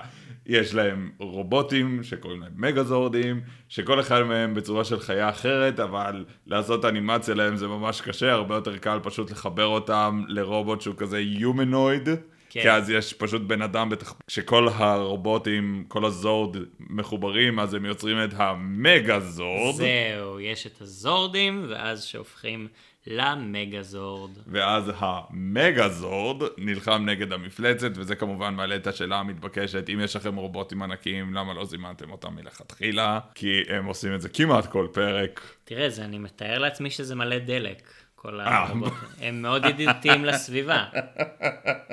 יש 0.47 0.75
להם 0.75 1.11
רובוטים 1.19 2.03
שקוראים 2.03 2.41
להם 2.41 2.53
מגזורדים, 2.57 3.41
שכל 3.69 4.01
אחד 4.01 4.23
מהם 4.23 4.55
בצורה 4.55 4.85
של 4.85 5.01
חיה 5.01 5.29
אחרת, 5.29 5.81
אבל 5.81 6.25
לעשות 6.47 6.85
אנימציה 6.85 7.35
להם 7.35 7.57
זה 7.57 7.67
ממש 7.67 8.01
קשה, 8.01 8.33
הרבה 8.33 8.55
יותר 8.55 8.79
קל 8.79 8.99
פשוט 9.03 9.31
לחבר 9.31 9.67
אותם 9.67 10.23
לרובוט 10.29 10.81
שהוא 10.81 10.95
כזה 10.99 11.21
יומנויד. 11.21 12.09
כן. 12.51 12.63
כי 12.63 12.71
אז 12.71 12.91
יש 12.91 13.13
פשוט 13.13 13.43
בן 13.43 13.63
אדם 13.63 13.89
בתח... 13.89 14.15
כשכל 14.27 14.69
הרובוטים, 14.75 15.85
כל 15.89 16.05
הזורד 16.05 16.57
מחוברים, 16.81 17.59
אז 17.61 17.75
הם 17.75 17.85
יוצרים 17.85 18.25
את 18.25 18.31
המגזורד. 18.37 19.75
זהו, 19.75 20.41
יש 20.41 20.67
את 20.67 20.81
הזורדים, 20.81 21.67
ואז 21.69 22.05
שהופכים 22.05 22.69
למגזורד. 23.09 24.31
ואז 24.47 24.93
המגזורד 24.99 26.43
נלחם 26.59 27.05
נגד 27.07 27.33
המפלצת, 27.33 27.91
וזה 27.95 28.15
כמובן 28.15 28.55
מעלה 28.55 28.77
את 28.77 28.87
השאלה 28.87 29.17
המתבקשת, 29.17 29.91
אם 29.91 30.01
יש 30.01 30.17
לכם 30.17 30.37
רובוטים 30.37 30.83
ענקיים, 30.83 31.35
למה 31.35 31.55
לא 31.55 31.65
זימנתם 31.65 32.11
אותם 32.11 32.35
מלכתחילה? 32.35 33.21
כי 33.35 33.63
הם 33.69 33.87
עושים 33.87 34.15
את 34.15 34.21
זה 34.21 34.29
כמעט 34.29 34.67
כל 34.67 34.87
פרק. 34.93 35.41
תראה, 35.65 35.91
זה, 35.91 36.05
אני 36.05 36.19
מתאר 36.19 36.59
לעצמי 36.59 36.91
שזה 36.91 37.15
מלא 37.15 37.39
דלק. 37.39 37.83
כל 38.15 38.41
אה. 38.41 38.59
הרובוטים. 38.59 38.99
הם 39.21 39.43
מאוד 39.43 39.65
ידידותיים 39.65 40.25
לסביבה. 40.25 40.85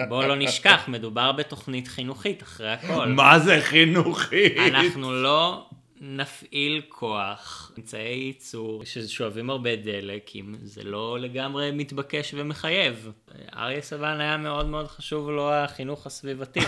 בואו 0.09 0.27
לא 0.27 0.35
נשכח, 0.35 0.83
מדובר 0.87 1.31
בתוכנית 1.31 1.87
חינוכית, 1.87 2.43
אחרי 2.43 2.71
הכל. 2.71 3.07
מה 3.07 3.39
זה 3.39 3.61
חינוכי? 3.61 4.69
אנחנו 4.69 5.13
לא 5.13 5.65
נפעיל 6.07 6.81
כוח, 6.89 7.71
אמצעי 7.77 8.17
ייצור 8.17 8.85
ששואבים 8.85 9.49
הרבה 9.49 9.75
דלק, 9.75 10.31
אם 10.35 10.55
זה 10.61 10.83
לא 10.83 11.19
לגמרי 11.19 11.71
מתבקש 11.71 12.33
ומחייב. 12.37 13.11
אריה 13.55 13.81
סבן 13.81 14.19
היה 14.19 14.37
מאוד 14.37 14.65
מאוד 14.65 14.87
חשוב 14.87 15.29
לו 15.29 15.53
החינוך 15.53 16.05
הסביבתי. 16.05 16.59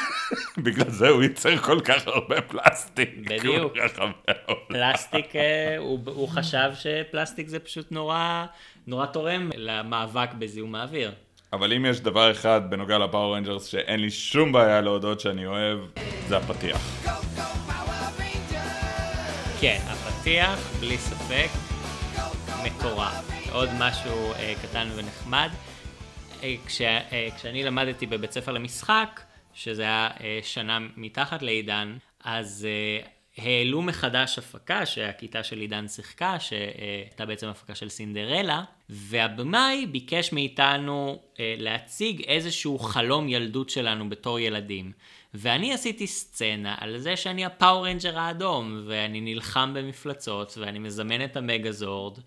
בגלל 0.64 0.90
זה 0.90 1.08
הוא 1.08 1.22
ייצר 1.22 1.56
כל 1.56 1.80
כך 1.84 2.06
הרבה 2.06 2.40
פלסטיק. 2.40 3.10
בדיוק. 3.30 3.72
פלסטיק, 4.68 5.36
אה, 5.36 5.76
הוא, 5.86 5.98
הוא 6.04 6.28
חשב 6.28 6.70
שפלסטיק 6.74 7.48
זה 7.48 7.58
פשוט 7.58 7.92
נורא, 7.92 8.44
נורא 8.86 9.06
תורם 9.06 9.50
למאבק 9.56 10.28
בזיהום 10.38 10.74
האוויר. 10.74 11.12
אבל 11.52 11.72
אם 11.72 11.86
יש 11.86 12.00
דבר 12.00 12.30
אחד 12.30 12.70
בנוגע 12.70 12.98
ל 12.98 13.04
Power 13.04 13.36
Rangers 13.36 13.66
שאין 13.66 14.00
לי 14.00 14.10
שום 14.10 14.52
בעיה 14.52 14.80
להודות 14.80 15.20
שאני 15.20 15.46
אוהב, 15.46 15.78
זה 16.28 16.36
הפתיח. 16.36 17.31
כן, 19.62 19.80
הפתיח, 19.86 20.58
בלי 20.80 20.98
ספק, 20.98 21.48
מטורף. 22.64 23.50
עוד 23.52 23.68
משהו 23.78 24.32
אה, 24.32 24.54
קטן 24.62 24.88
ונחמד. 24.96 25.48
אה, 26.42 26.54
כש, 26.66 26.80
אה, 26.80 27.28
כשאני 27.36 27.62
למדתי 27.62 28.06
בבית 28.06 28.32
ספר 28.32 28.52
למשחק, 28.52 29.20
שזה 29.54 29.82
היה 29.82 30.10
אה, 30.20 30.38
שנה 30.42 30.78
מתחת 30.96 31.42
לעידן, 31.42 31.96
אז 32.24 32.68
אה, 32.70 33.06
העלו 33.44 33.82
מחדש 33.82 34.38
הפקה 34.38 34.86
שהכיתה 34.86 35.42
של 35.42 35.60
עידן 35.60 35.88
שיחקה, 35.88 36.40
שהייתה 36.40 37.26
בעצם 37.26 37.48
הפקה 37.48 37.74
של 37.74 37.88
סינדרלה, 37.88 38.64
והבמאי 38.88 39.86
ביקש 39.86 40.32
מאיתנו 40.32 41.22
אה, 41.40 41.54
להציג 41.58 42.22
איזשהו 42.22 42.78
חלום 42.78 43.28
ילדות 43.28 43.70
שלנו 43.70 44.08
בתור 44.08 44.38
ילדים. 44.38 44.92
ואני 45.34 45.74
עשיתי 45.74 46.06
סצנה 46.06 46.74
על 46.78 46.98
זה 46.98 47.16
שאני 47.16 47.44
ה 47.44 47.51
Power 47.51 47.86
Ranger 47.86 48.18
האדום, 48.18 48.82
ואני 48.86 49.20
נלחם 49.20 49.72
במפלצות, 49.74 50.58
ואני 50.60 50.78
מזמן 50.78 51.24
את 51.24 51.36
ה 51.36 51.44
Megazord, 51.44 52.18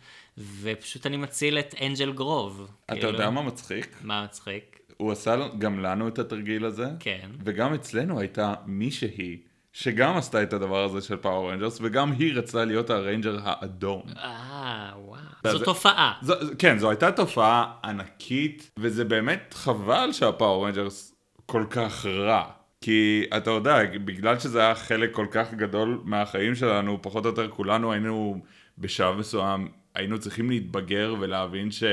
ופשוט 0.62 1.06
אני 1.06 1.18
מציל 1.18 1.60
את 1.60 1.76
Angel 1.82 2.12
Grove. 2.12 2.72
אתה 2.86 2.94
כאילו, 2.96 3.10
יודע 3.10 3.30
מה 3.30 3.42
מצחיק? 3.42 3.96
מה 4.02 4.24
מצחיק? 4.24 4.80
הוא 4.98 5.12
עשה 5.12 5.36
גם 5.58 5.80
לנו 5.80 6.08
את 6.08 6.20
התרגיל 6.20 6.66
הזה, 6.66 6.88
כן. 7.00 7.30
וגם 7.46 7.74
אצלנו 7.74 8.20
הייתה 8.20 8.54
מישהי 8.66 9.38
שגם 9.74 10.18
עשתה 10.18 10.44
את 10.44 10.54
הדבר 10.54 10.84
הזה 10.84 11.02
של 11.02 11.16
Power 11.18 11.52
Rangers, 11.52 11.80
וגם 11.82 12.12
היא 12.12 12.34
רצתה 12.36 12.66
להיות 12.66 12.90
ה 12.90 12.97
Ranger 12.97 13.38
האדום. 13.44 14.02
אה, 14.18 14.92
וואו. 14.98 15.20
זה- 15.44 15.52
זו 15.52 15.66
תופעה. 15.66 16.14
זו, 16.22 16.34
כן, 16.60 16.80
זו 16.80 16.90
הייתה 16.90 17.12
תופעה 17.12 17.74
ענקית, 17.84 18.72
וזה 18.80 19.06
באמת 19.06 19.54
חבל 19.58 20.10
שה 20.12 20.33
Power 20.33 20.68
Rangers 20.68 21.16
כל 21.46 21.66
כך 21.70 22.06
רע. 22.06 22.44
כי 22.86 23.24
אתה 23.38 23.52
יודע, 23.52 23.78
בגלל 24.06 24.40
שזה 24.40 24.60
היה 24.60 24.76
חלק 24.76 25.14
כל 25.14 25.28
כך 25.32 25.54
גדול 25.54 26.02
מהחיים 26.04 26.56
שלנו, 26.56 27.02
פחות 27.02 27.26
או 27.26 27.30
יותר 27.30 27.50
כולנו 27.50 27.92
היינו 27.92 28.42
בשלב 28.78 29.16
מסוים, 29.16 29.68
היינו 29.96 30.20
צריכים 30.20 30.50
להתבגר 30.50 31.16
ולהבין 31.20 31.72
ש... 31.72 31.84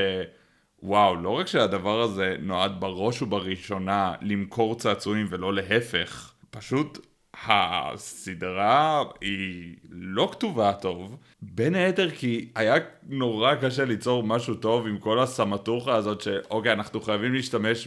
וואו, 0.83 1.17
לא 1.17 1.31
רק 1.31 1.47
שהדבר 1.47 2.01
הזה 2.01 2.37
נועד 2.41 2.81
בראש 2.81 3.23
ובראשונה 3.23 4.13
למכור 4.21 4.75
צעצועים 4.75 5.27
ולא 5.31 5.55
להפך, 5.55 6.33
פשוט 6.51 7.07
הסדרה 7.47 9.03
היא 9.21 9.77
לא 9.91 10.29
כתובה 10.33 10.73
טוב, 10.73 11.17
בין 11.43 11.75
היתר 11.75 12.11
כי 12.11 12.49
היה 12.55 12.75
נורא 13.09 13.55
קשה 13.55 13.85
ליצור 13.85 14.23
משהו 14.23 14.55
טוב 14.55 14.87
עם 14.87 14.99
כל 14.99 15.19
הסמטוחה 15.19 15.95
הזאת 15.95 16.21
שאוקיי, 16.21 16.73
אנחנו 16.73 17.01
חייבים 17.01 17.33
להשתמש 17.33 17.87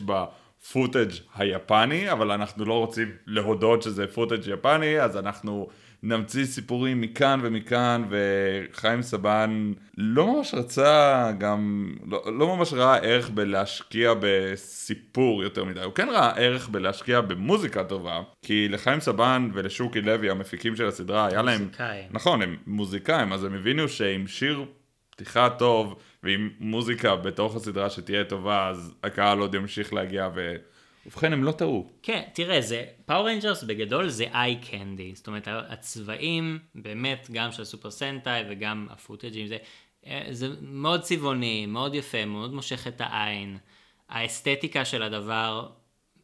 ב 0.66 0.72
footage 0.72 1.12
היפני, 1.36 2.12
אבל 2.12 2.32
אנחנו 2.32 2.66
לא 2.66 2.74
רוצים 2.74 3.12
להודות 3.28 3.82
שזה 3.82 4.08
footage 4.08 4.48
יפני, 4.48 5.00
אז 5.00 5.18
אנחנו 5.18 5.68
נמציא 6.04 6.46
סיפורים 6.46 7.02
מכאן 7.02 7.40
ומכאן, 7.44 8.06
וחיים 8.10 9.02
סבן 9.02 9.74
לא 9.98 10.28
ממש 10.34 10.54
רצה 10.54 11.32
גם, 11.38 11.94
לא, 12.06 12.24
לא 12.40 12.56
ממש 12.56 12.74
ראה 12.74 12.98
ערך 12.98 13.30
בלהשקיע 13.30 14.14
בסיפור 14.20 15.44
יותר 15.44 15.64
מדי, 15.64 15.82
הוא 15.82 15.94
כן 15.94 16.08
ראה 16.10 16.32
ערך 16.36 16.70
בלהשקיע 16.70 17.22
במוזיקה 17.22 17.84
טובה, 17.84 18.22
כי 18.42 18.68
לחיים 18.70 19.00
סבן 19.00 19.50
ולשוקי 19.54 20.02
לוי, 20.02 20.30
המפיקים 20.30 20.76
של 20.76 20.88
הסדרה, 20.88 21.28
היה 21.28 21.42
להם... 21.42 21.62
מוזיקאים. 21.62 22.10
נכון, 22.12 22.42
הם 22.42 22.56
מוזיקאים, 22.68 23.34
אז 23.34 23.44
הם 23.44 23.54
הבינו 23.54 23.90
שעם 23.90 24.28
שיר 24.28 24.66
פתיחה 25.10 25.50
טוב, 25.50 25.96
ועם 26.26 26.50
מוזיקה 26.60 27.16
בתוך 27.16 27.56
הסדרה 27.56 27.90
שתהיה 27.90 28.24
טובה, 28.24 28.70
אז 28.70 28.94
הקהל 29.04 29.40
עוד 29.40 29.56
ימשיך 29.56 29.94
להגיע, 29.94 30.30
ו... 30.36 30.56
ובכן, 31.06 31.34
הם 31.34 31.44
לא 31.44 31.52
טעו. 31.52 31.90
כן, 32.04 32.22
תראה, 32.34 32.62
זה, 32.62 32.86
Power 33.06 33.30
Rangers 33.30 33.64
בגדול 33.64 34.10
זה 34.10 34.26
eye 34.34 34.60
candy, 34.72 35.12
זאת 35.16 35.28
אומרת, 35.28 35.48
הצבעים, 35.48 36.60
באמת, 36.76 37.28
גם 37.32 37.52
של 37.52 37.64
Super 37.64 37.92
Sentai 37.92 38.44
וגם 38.50 38.88
ה 38.90 38.95
footageים, 38.95 39.48
זה, 39.48 39.58
אה, 40.06 40.28
זה 40.32 40.48
מאוד 40.62 41.02
צבעוני, 41.02 41.66
מאוד 41.66 41.96
יפה, 41.96 42.26
מאוד 42.26 42.54
מושך 42.54 42.88
את 42.88 43.02
העין. 43.02 43.58
האסתטיקה 44.10 44.86
של 44.86 45.04
הדבר 45.04 45.70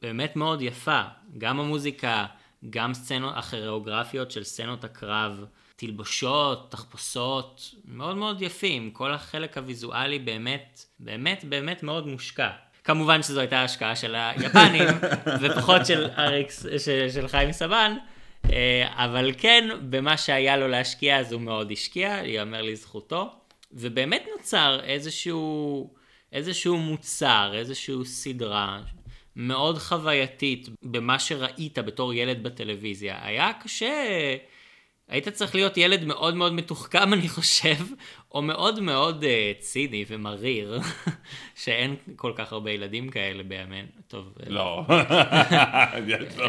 באמת 0.01 0.35
מאוד 0.35 0.61
יפה, 0.61 1.01
גם 1.37 1.59
המוזיקה, 1.59 2.25
גם 2.69 2.93
סצנות, 2.93 3.33
הכוריאוגרפיות 3.35 4.31
של 4.31 4.43
סצנות 4.43 4.83
הקרב, 4.83 5.45
תלבושות, 5.81 6.71
תחפושות, 6.71 7.75
מאוד 7.85 8.17
מאוד 8.17 8.41
יפים, 8.41 8.91
כל 8.91 9.13
החלק 9.13 9.57
הוויזואלי 9.57 10.19
באמת, 10.19 10.85
באמת, 10.99 11.43
באמת 11.43 11.83
מאוד 11.83 12.07
מושקע. 12.07 12.49
כמובן 12.83 13.23
שזו 13.23 13.39
הייתה 13.39 13.63
השקעה 13.63 13.95
של 13.95 14.15
היפנים, 14.15 14.87
ופחות 15.41 15.85
של 15.85 16.09
אריקס, 16.17 16.65
של, 16.77 17.09
של 17.13 17.27
חיים 17.27 17.51
סבן, 17.51 17.95
אה, 18.51 18.87
אבל 19.05 19.31
כן, 19.37 19.69
במה 19.89 20.17
שהיה 20.17 20.57
לו 20.57 20.67
להשקיע 20.67 21.19
אז 21.19 21.31
הוא 21.31 21.41
מאוד 21.41 21.71
השקיע, 21.71 22.19
ייאמר 22.23 22.61
לזכותו, 22.61 23.29
ובאמת 23.71 24.25
נוצר 24.37 24.79
איזשהו, 24.83 25.93
איזשהו 26.31 26.77
מוצר, 26.77 27.51
איזשהו 27.55 28.05
סדרה 28.05 28.81
מאוד 29.35 29.77
חווייתית 29.77 30.69
במה 30.83 31.19
שראית 31.19 31.79
בתור 31.79 32.13
ילד 32.13 32.43
בטלוויזיה. 32.43 33.19
היה 33.21 33.51
קשה... 33.63 34.35
היית 35.11 35.27
צריך 35.27 35.55
להיות 35.55 35.77
ילד 35.77 36.05
מאוד 36.05 36.35
מאוד 36.35 36.53
מתוחכם, 36.53 37.13
אני 37.13 37.29
חושב, 37.29 37.75
או 38.31 38.41
מאוד 38.41 38.79
מאוד 38.79 39.23
uh, 39.23 39.61
ציני 39.61 40.05
ומריר, 40.07 40.79
שאין 41.63 41.95
כל 42.15 42.33
כך 42.35 42.51
הרבה 42.53 42.71
ילדים 42.71 43.09
כאלה 43.09 43.43
בימינו. 43.43 43.87
טוב, 44.07 44.25
אה, 44.39 44.49
לא. 44.49 44.85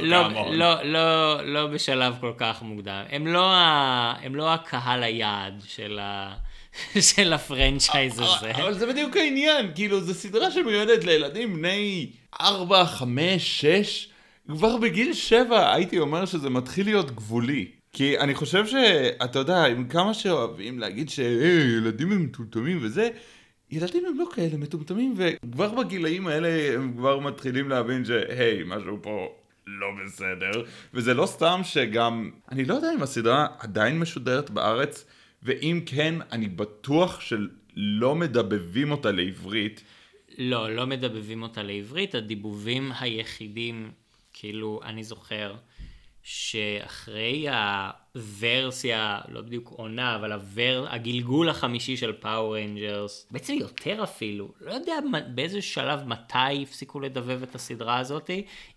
לא, 0.03 0.27
עוד. 0.37 0.55
לא, 0.55 0.83
לא, 0.83 1.43
לא 1.45 1.67
בשלב 1.67 2.15
כל 2.21 2.33
כך 2.39 2.63
מוקדם. 2.63 3.03
הם 3.09 3.27
לא, 3.27 3.53
ה, 3.53 4.15
הם 4.23 4.35
לא 4.35 4.55
הקהל 4.55 5.03
היעד 5.03 5.63
של, 5.67 5.99
ה, 6.03 6.35
של 7.15 7.33
הפרנצ'ייז 7.33 8.21
הזה. 8.21 8.51
אבל 8.51 8.75
זה 8.75 8.87
בדיוק 8.87 9.17
העניין, 9.17 9.71
כאילו, 9.75 10.01
זו 10.01 10.15
סדרה 10.15 10.51
שמיועדת 10.51 11.05
לילדים 11.05 11.55
בני 11.55 12.11
4, 12.41 12.85
5, 12.85 13.61
6, 13.61 14.09
כבר 14.49 14.77
בגיל 14.77 15.13
7 15.13 15.75
הייתי 15.75 15.99
אומר 15.99 16.25
שזה 16.25 16.51
מתחיל 16.51 16.87
להיות 16.87 17.11
גבולי. 17.11 17.82
כי 17.93 18.19
אני 18.19 18.35
חושב 18.35 18.67
שאתה 18.67 19.39
יודע, 19.39 19.65
עם 19.65 19.89
כמה 19.89 20.15
שאוהבים 20.15 20.79
להגיד 20.79 21.11
שילדים 21.11 22.13
הם 22.13 22.25
מטומטמים 22.25 22.79
וזה, 22.83 23.09
ילדים 23.71 24.07
הם 24.07 24.19
לא 24.19 24.25
כאלה 24.35 24.57
מטומטמים, 24.57 25.15
וכבר 25.17 25.75
בגילאים 25.75 26.27
האלה 26.27 26.75
הם 26.75 26.93
כבר 26.97 27.19
מתחילים 27.19 27.69
להבין 27.69 28.05
שהי, 28.05 28.63
משהו 28.67 28.99
פה 29.03 29.29
לא 29.67 29.87
בסדר. 30.05 30.51
וזה 30.95 31.15
לא 31.15 31.27
סתם 31.27 31.61
שגם, 31.65 32.31
אני 32.53 32.65
לא 32.65 32.75
יודע 32.75 32.95
אם 32.95 33.03
הסדרה 33.03 33.47
עדיין 33.59 33.99
משודרת 33.99 34.51
בארץ, 34.51 35.05
ואם 35.43 35.81
כן, 35.87 36.15
אני 36.33 36.49
בטוח 36.49 37.21
שלא 37.21 38.15
מדבבים 38.15 38.91
אותה 38.91 39.13
לעברית. 39.13 39.85
לא, 40.39 40.75
לא 40.75 40.87
מדבבים 40.87 41.43
אותה 41.43 41.63
לעברית, 41.63 42.15
הדיבובים 42.15 42.93
היחידים, 43.01 43.91
כאילו, 44.33 44.81
אני 44.85 45.05
זוכר, 45.05 45.55
שאחרי 46.23 47.47
הוורסיה, 48.15 49.21
לא 49.29 49.41
בדיוק 49.41 49.69
עונה, 49.69 50.17
אבל 50.17 50.33
הוור... 50.33 50.87
הגלגול 50.89 51.49
החמישי 51.49 51.97
של 51.97 52.13
Power 52.13 52.59
Rangers, 52.59 53.27
בעצם 53.31 53.55
יותר 53.55 54.05
אפילו, 54.05 54.53
לא 54.61 54.73
יודע 54.73 54.95
באיזה 55.35 55.63
שלב, 55.63 56.01
מתי 56.07 56.63
הפסיקו 56.63 57.01
לדבב 57.01 57.43
את 57.43 57.55
הסדרה 57.55 57.99
הזאת. 57.99 58.31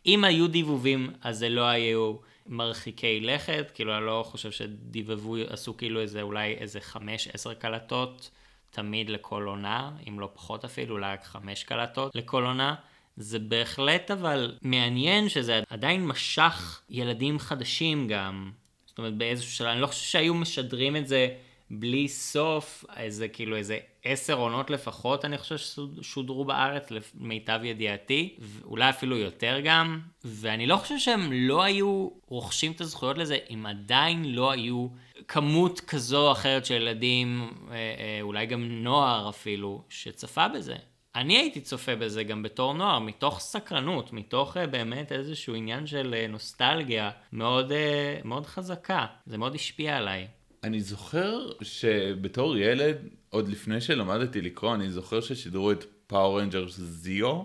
אם 0.06 0.24
היו 0.24 0.48
דיבובים, 0.48 1.10
אז 1.22 1.38
זה 1.38 1.50
לא 1.50 1.66
היו 1.66 2.16
מרחיקי 2.48 3.20
לכת, 3.20 3.72
כאילו 3.74 3.98
אני 3.98 4.06
לא 4.06 4.24
חושב 4.28 4.52
שדיבבו, 4.52 5.36
עשו 5.50 5.78
כאילו 5.78 6.02
איזה 6.02 6.22
אולי 6.22 6.54
איזה 6.54 6.80
חמש, 6.80 7.28
עשר 7.28 7.54
קלטות. 7.54 8.30
תמיד 8.70 9.10
לכל 9.10 9.44
עונה, 9.44 9.92
אם 10.10 10.20
לא 10.20 10.30
פחות 10.34 10.66
אפילו, 10.66 10.96
אולי 10.96 11.14
רק 11.14 11.24
חמש 11.24 11.64
קלטות 11.64 12.16
לכל 12.16 12.44
עונה. 12.44 12.75
זה 13.17 13.39
בהחלט 13.39 14.12
אבל 14.12 14.55
מעניין 14.62 15.29
שזה 15.29 15.62
עדיין 15.69 16.07
משך 16.07 16.81
ילדים 16.89 17.39
חדשים 17.39 18.07
גם. 18.07 18.51
זאת 18.86 18.98
אומרת 18.98 19.17
באיזשהו 19.17 19.51
שלב, 19.51 19.67
אני 19.67 19.81
לא 19.81 19.88
חושב 19.88 20.05
שהיו 20.05 20.34
משדרים 20.34 20.95
את 20.95 21.07
זה 21.07 21.27
בלי 21.69 22.07
סוף, 22.07 22.86
איזה 22.98 23.27
כאילו 23.27 23.55
איזה 23.55 23.77
עשר 24.03 24.34
עונות 24.34 24.69
לפחות 24.69 25.25
אני 25.25 25.38
חושב 25.38 25.57
ששודרו 25.57 26.45
בארץ 26.45 26.88
למיטב 26.91 27.60
ידיעתי, 27.63 28.36
אולי 28.63 28.89
אפילו 28.89 29.17
יותר 29.17 29.60
גם, 29.63 30.00
ואני 30.25 30.67
לא 30.67 30.77
חושב 30.77 30.98
שהם 30.98 31.29
לא 31.34 31.63
היו 31.63 32.10
רוכשים 32.27 32.72
את 32.72 32.81
הזכויות 32.81 33.17
לזה 33.17 33.38
אם 33.50 33.65
עדיין 33.65 34.25
לא 34.25 34.51
היו 34.51 34.88
כמות 35.27 35.79
כזו 35.79 36.27
או 36.27 36.31
אחרת 36.31 36.65
של 36.65 36.74
ילדים, 36.74 37.51
אה, 37.69 37.75
אה, 37.75 38.19
אולי 38.22 38.45
גם 38.45 38.63
נוער 38.63 39.29
אפילו, 39.29 39.84
שצפה 39.89 40.48
בזה. 40.48 40.75
אני 41.15 41.38
הייתי 41.38 41.62
צופה 41.62 41.95
בזה 41.95 42.24
גם 42.24 42.43
בתור 42.43 42.74
נוער, 42.74 43.00
מתוך 43.00 43.39
סקרנות, 43.39 44.13
מתוך 44.13 44.57
uh, 44.57 44.67
באמת 44.67 45.12
איזשהו 45.12 45.55
עניין 45.55 45.88
של 45.88 46.15
uh, 46.15 46.31
נוסטלגיה 46.31 47.12
מאוד, 47.34 47.72
uh, 47.72 48.27
מאוד 48.27 48.45
חזקה. 48.45 49.05
זה 49.25 49.38
מאוד 49.38 49.55
השפיע 49.55 49.98
עליי. 49.98 50.27
אני 50.63 50.81
זוכר 50.81 51.50
שבתור 51.62 52.57
ילד, 52.57 52.98
עוד 53.29 53.48
לפני 53.48 53.81
שלמדתי 53.81 54.41
לקרוא, 54.41 54.75
אני 54.75 54.89
זוכר 54.89 55.22
ששידרו 55.22 55.72
את 55.72 55.86
Power 56.08 56.39
Rangers 56.39 56.75
Zeo, 56.79 57.44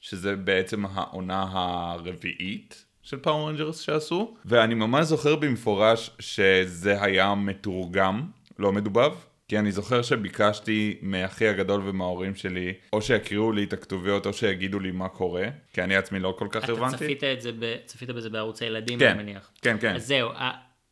שזה 0.00 0.36
בעצם 0.36 0.86
העונה 0.86 1.46
הרביעית 1.50 2.84
של 3.02 3.16
Power 3.16 3.48
Rangers 3.48 3.80
שעשו, 3.80 4.34
ואני 4.44 4.74
ממש 4.74 5.06
זוכר 5.06 5.36
במפורש 5.36 6.10
שזה 6.18 7.02
היה 7.02 7.34
מתורגם, 7.34 8.26
לא 8.58 8.72
מדובב. 8.72 9.12
כי 9.48 9.58
אני 9.58 9.72
זוכר 9.72 10.02
שביקשתי 10.02 10.98
מאחי 11.02 11.48
הגדול 11.48 11.82
ומההורים 11.84 12.34
שלי, 12.34 12.72
או 12.92 13.02
שיקריאו 13.02 13.52
לי 13.52 13.64
את 13.64 13.72
הכתוביות 13.72 14.26
או 14.26 14.32
שיגידו 14.32 14.80
לי 14.80 14.90
מה 14.90 15.08
קורה, 15.08 15.46
כי 15.72 15.82
אני 15.82 15.96
עצמי 15.96 16.18
לא 16.18 16.34
כל 16.38 16.48
כך 16.50 16.68
הבנתי. 16.68 16.94
אתה 16.94 17.04
צפית, 17.04 17.24
את 17.24 17.40
זה 17.40 17.52
ב... 17.58 17.76
צפית 17.84 18.10
בזה 18.10 18.30
בערוץ 18.30 18.62
הילדים, 18.62 18.98
כן, 18.98 19.08
אני 19.08 19.22
מניח. 19.22 19.50
כן, 19.62 19.76
כן. 19.80 19.94
אז 19.94 20.06
זהו, 20.06 20.30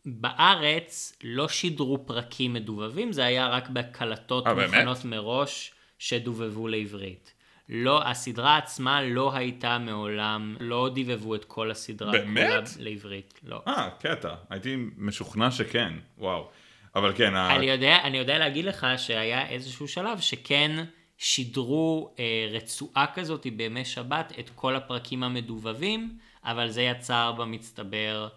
בארץ 0.06 1.16
לא 1.24 1.48
שידרו 1.48 2.06
פרקים 2.06 2.52
מדובבים, 2.52 3.12
זה 3.12 3.24
היה 3.24 3.48
רק 3.48 3.68
בהקלטות 3.68 4.46
אה, 4.46 4.54
מוכנות 4.54 5.04
מראש 5.04 5.72
שדובבו 5.98 6.68
לעברית. 6.68 7.32
לא, 7.68 8.08
הסדרה 8.08 8.56
עצמה 8.56 9.02
לא 9.02 9.34
הייתה 9.34 9.78
מעולם, 9.78 10.56
לא 10.60 10.90
דיבבו 10.94 11.34
את 11.34 11.44
כל 11.44 11.70
הסדרה. 11.70 12.12
באמת? 12.12 12.68
לעברית, 12.78 13.40
לא. 13.44 13.62
אה, 13.66 13.88
קטע. 14.00 14.34
הייתי 14.50 14.76
משוכנע 14.96 15.50
שכן, 15.50 15.92
וואו. 16.18 16.50
אבל 16.94 17.12
כן... 17.16 17.34
אני, 17.34 17.70
ה... 17.70 17.74
יודע, 17.74 17.98
אני 18.04 18.18
יודע 18.18 18.38
להגיד 18.38 18.64
לך 18.64 18.86
שהיה 18.96 19.48
איזשהו 19.48 19.88
שלב 19.88 20.20
שכן 20.20 20.84
שידרו 21.18 22.14
אה, 22.18 22.48
רצועה 22.50 23.06
כזאת 23.14 23.46
בימי 23.56 23.84
שבת 23.84 24.32
את 24.38 24.50
כל 24.54 24.76
הפרקים 24.76 25.22
המדובבים, 25.22 26.18
אבל 26.44 26.68
זה 26.68 26.82
יצר 26.82 27.32
במצטבר 27.32 28.28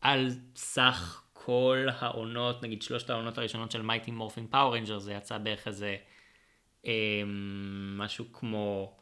על 0.00 0.30
סך 0.56 1.22
כל 1.32 1.86
העונות, 1.98 2.62
נגיד 2.62 2.82
שלושת 2.82 3.10
העונות 3.10 3.38
הראשונות 3.38 3.70
של 3.70 3.82
Mighty 3.82 4.10
Morphin 4.10 4.46
Power 4.46 4.76
Ranger, 4.76 4.98
זה 4.98 5.12
יצא 5.12 5.38
בערך 5.38 5.68
איזה 5.68 5.96
אה, 6.86 7.22
משהו 7.96 8.24
כמו 8.32 8.96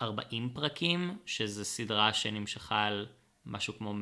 40 0.00 0.50
פרקים, 0.54 1.16
שזה 1.26 1.64
סדרה 1.64 2.12
שנמשכה 2.12 2.84
על 2.84 3.06
משהו 3.46 3.78
כמו 3.78 3.94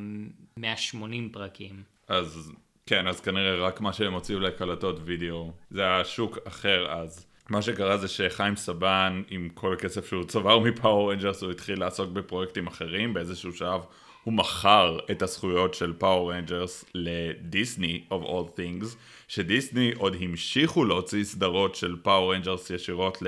180 0.57 1.29
פרקים. 1.31 1.83
אז 2.07 2.51
כן, 2.89 3.07
אז 3.07 3.19
כנראה 3.19 3.55
רק 3.55 3.81
מה 3.81 3.93
שהם 3.93 4.13
הוציאו 4.13 4.39
לקלטות 4.39 4.99
וידאו, 5.05 5.51
זה 5.71 5.81
היה 5.81 6.05
שוק 6.05 6.37
אחר 6.47 6.87
אז. 6.89 7.25
מה 7.49 7.61
שקרה 7.61 7.97
זה 7.97 8.07
שחיים 8.07 8.55
סבן, 8.55 9.21
עם 9.29 9.49
כל 9.53 9.73
הכסף 9.73 10.07
שהוא 10.07 10.23
צבר 10.23 10.59
מ 10.59 10.68
Power 10.68 11.11
Rangers, 11.11 11.43
הוא 11.43 11.51
התחיל 11.51 11.79
לעסוק 11.79 12.09
בפרויקטים 12.09 12.67
אחרים, 12.67 13.13
באיזשהו 13.13 13.53
שלב 13.53 13.81
הוא 14.23 14.33
מכר 14.33 14.99
את 15.11 15.21
הזכויות 15.21 15.73
של 15.73 15.93
Power 15.97 16.33
Rangers 16.33 16.85
לדיסני, 16.95 18.03
of 18.11 18.25
all 18.25 18.59
things, 18.59 18.85
שדיסני 19.27 19.91
עוד 19.97 20.15
המשיכו 20.21 20.85
להוציא 20.85 21.23
סדרות 21.23 21.75
של 21.75 21.95
Power 22.03 22.33
Rangers 22.33 22.69
ישירות 22.69 23.21
ל... 23.21 23.27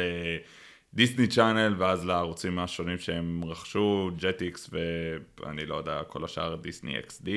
Disney 0.93 1.27
Channel 1.27 1.75
ואז 1.77 2.05
לערוצים 2.05 2.59
השונים 2.59 2.97
שהם 2.97 3.41
רכשו, 3.45 4.11
Jetix 4.17 4.69
ואני 5.39 5.65
לא 5.65 5.75
יודע, 5.75 6.01
כל 6.07 6.23
השאר 6.23 6.55
Disney 6.55 6.99
XD. 6.99 7.27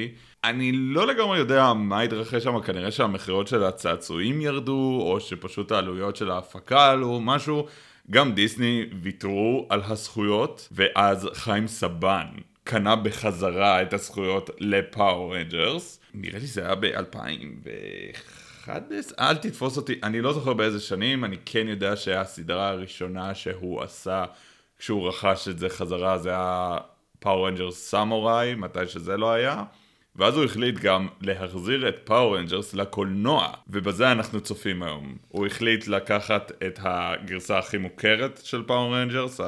אני 0.45 0.73
לא 0.73 1.07
לגמרי 1.07 1.39
יודע 1.39 1.73
מה 1.73 2.01
התרחש 2.01 2.45
שם, 2.45 2.61
כנראה 2.61 2.91
שהמכירות 2.91 3.49
של 3.49 3.65
הצעצועים 3.65 4.41
ירדו, 4.41 4.99
או 5.03 5.21
שפשוט 5.21 5.73
העלויות 5.73 6.17
של 6.17 6.31
ההפקה 6.31 6.91
עלו, 6.91 7.21
משהו. 7.21 7.67
גם 8.11 8.33
דיסני 8.33 8.87
ויתרו 9.03 9.67
על 9.71 9.83
הזכויות, 9.85 10.69
ואז 10.73 11.29
חיים 11.35 11.67
סבן 11.67 12.27
קנה 12.65 12.97
בחזרה 12.97 13.83
את 13.83 13.93
הזכויות 13.93 14.51
ל 14.59 14.72
Power 14.72 15.37
Rangers. 15.37 16.01
נראה 16.15 16.39
לי 16.39 16.47
זה 16.47 16.65
היה 16.65 16.75
ב-2001. 16.75 18.54
11? 18.65 19.19
אל 19.19 19.37
תתפוס 19.37 19.77
אותי, 19.77 20.01
אני 20.03 20.21
לא 20.21 20.33
זוכר 20.33 20.53
באיזה 20.53 20.81
שנים, 20.81 21.25
אני 21.25 21.37
כן 21.45 21.69
יודע 21.69 21.97
שהסדרה 21.97 22.69
הראשונה 22.69 23.35
שהוא 23.35 23.83
עשה 23.83 24.25
כשהוא 24.79 25.09
רכש 25.09 25.49
את 25.49 25.59
זה 25.59 25.69
חזרה 25.69 26.19
זה 26.19 26.29
היה 26.31 26.77
Power 27.19 27.49
Rangers 27.49 27.91
Samurai, 27.91 28.55
מתי 28.55 28.87
שזה 28.87 29.17
לא 29.17 29.33
היה. 29.33 29.65
ואז 30.17 30.37
הוא 30.37 30.45
החליט 30.45 30.79
גם 30.79 31.09
להחזיר 31.21 31.89
את 31.89 31.97
Power 32.05 32.37
Rangers 32.37 32.75
לקולנוע, 32.75 33.53
ובזה 33.69 34.13
אנחנו 34.13 34.41
צופים 34.41 34.83
היום. 34.83 35.17
הוא 35.29 35.47
החליט 35.47 35.89
לקחת 35.89 36.53
את 36.67 36.79
הגרסה 36.83 37.59
הכי 37.59 37.79
מוכרת 37.79 38.41
של 38.45 38.63
Power 38.67 38.97
Rangers, 38.97 39.41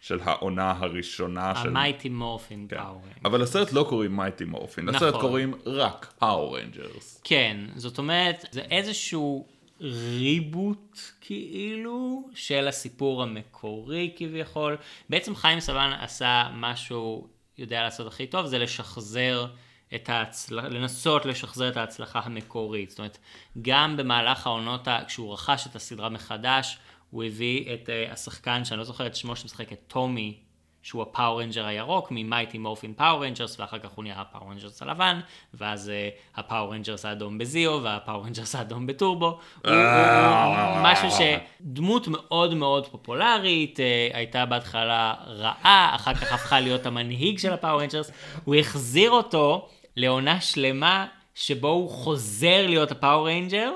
של 0.00 0.18
העונה 0.24 0.70
הראשונה 0.70 1.54
של... 1.62 1.68
ה 1.68 1.74
Mighty 1.74 2.08
Morphin. 2.08 2.66
Power 2.68 3.02
Rangers. 3.04 3.24
אבל 3.24 3.42
לסרט 3.42 3.72
לא 3.72 3.86
קוראים 3.88 4.16
Mighty 4.16 4.44
Morphin, 4.44 4.84
נכון. 4.84 5.08
לסרט 5.08 5.20
קוראים 5.20 5.54
רק 5.66 6.12
פאור 6.18 6.58
רנג'רס. 6.58 7.20
כן, 7.24 7.56
זאת 7.76 7.98
אומרת, 7.98 8.44
זה 8.50 8.60
איזשהו 8.60 9.46
reboot 9.80 11.00
כאילו 11.20 12.28
של 12.34 12.68
הסיפור 12.68 13.22
המקורי 13.22 14.12
כביכול. 14.16 14.76
בעצם 15.08 15.34
חיים 15.34 15.60
סבן 15.60 15.92
עשה 16.00 16.48
משהו, 16.54 17.28
יודע 17.58 17.82
לעשות 17.82 18.06
הכי 18.06 18.26
טוב, 18.26 18.46
זה 18.46 18.58
לשחזר. 18.58 19.46
את 19.94 20.08
ההצלחה, 20.08 20.68
לנסות 20.68 21.26
לשחזר 21.26 21.68
את 21.68 21.76
ההצלחה 21.76 22.20
המקורית. 22.24 22.90
זאת 22.90 22.98
אומרת, 22.98 23.18
גם 23.62 23.96
במהלך 23.96 24.46
העונות, 24.46 24.88
כשהוא 25.06 25.32
רכש 25.32 25.66
את 25.66 25.76
הסדרה 25.76 26.08
מחדש, 26.08 26.78
הוא 27.10 27.24
הביא 27.24 27.74
את 27.74 27.88
uh, 27.88 28.12
השחקן 28.12 28.64
שאני 28.64 28.78
לא 28.78 28.84
זוכר 28.84 29.06
את 29.06 29.16
שמו 29.16 29.36
שמשחק 29.36 29.72
את 29.72 29.78
טומי, 29.88 30.34
שהוא 30.82 31.02
ה 31.02 31.09
Power 31.09 31.42
Ranger 31.42 31.66
הירוק, 31.66 32.08
מ 32.10 32.17
Mighty 32.17 32.58
Morphin 32.58 32.94
Power 32.94 33.24
Rangers, 33.24 33.60
ואחר 33.60 33.78
כך 33.78 33.90
הוא 33.90 34.02
נהיה 34.02 34.20
ה 34.20 34.25
Power 34.25 34.50
Rangers 34.50 34.82
הלבן, 34.82 35.20
ואז 35.54 35.88
uh, 35.90 36.38
ה 36.40 36.46
Power 36.46 36.74
Rangers 36.74 37.04
האדום 37.04 37.38
ב 37.38 37.46
Zeo, 37.46 37.80
וה 37.82 37.94
Power 37.94 38.24
Rangers 38.24 38.54
האדום 38.54 38.86
בטורבו. 38.86 39.26
הוא, 39.64 39.72
הוא, 39.72 39.74
הוא 39.74 40.82
משהו 40.82 41.08
שדמות 41.10 42.08
מאוד 42.08 42.54
מאוד 42.54 42.86
פופולרית, 42.86 43.78
uh, 43.78 44.16
הייתה 44.16 44.46
בהתחלה 44.46 45.14
רעה, 45.26 45.92
אחר 45.94 46.14
כך 46.14 46.32
הפכה 46.32 46.60
להיות 46.60 46.86
המנהיג 46.86 47.38
של 47.38 47.52
ה 47.52 47.57
Power 47.57 47.80
Rangers, 47.80 48.10
הוא 48.44 48.54
החזיר 48.54 49.10
אותו 49.10 49.68
לעונה 49.96 50.40
שלמה 50.40 51.06
שבו 51.34 51.68
הוא 51.68 51.90
חוזר 51.90 52.66
להיות 52.66 52.90
ה 52.90 52.96
Power 52.96 53.28
Ranger. 53.28 53.70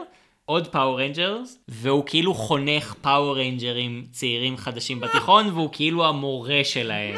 עוד 0.46 0.66
Power 0.66 1.00
Rangers, 1.00 1.58
והוא 1.68 2.04
כאילו 2.06 2.34
חונך 2.34 2.94
Power 3.00 3.38
Rangerים 3.38 4.04
צעירים 4.12 4.56
חדשים 4.56 5.00
בתיכון, 5.00 5.48
והוא 5.48 5.68
כאילו 5.72 6.06
המורה 6.06 6.60
שלהם. 6.64 7.14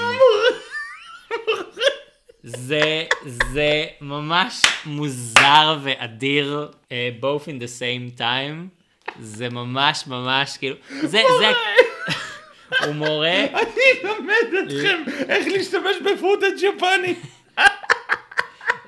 זה, 2.43 3.05
זה 3.53 3.85
ממש 4.01 4.63
מוזר 4.87 5.79
ואדיר, 5.83 6.69
uh, 6.85 6.91
both 7.21 7.45
in 7.45 7.63
the 7.63 7.81
same 7.81 8.19
time. 8.19 8.77
זה 9.21 9.49
ממש 9.49 10.07
ממש 10.07 10.57
כאילו, 10.57 10.77
זה, 11.03 11.23
זה, 11.39 11.53
הוא 12.85 12.95
מורה, 12.95 13.41
אני 13.41 13.83
אלמד 14.05 14.67
אתכם 14.67 15.03
איך 15.29 15.47
להשתמש 15.47 15.97
בפוטאג' 16.05 16.63
יפני. 16.63 17.15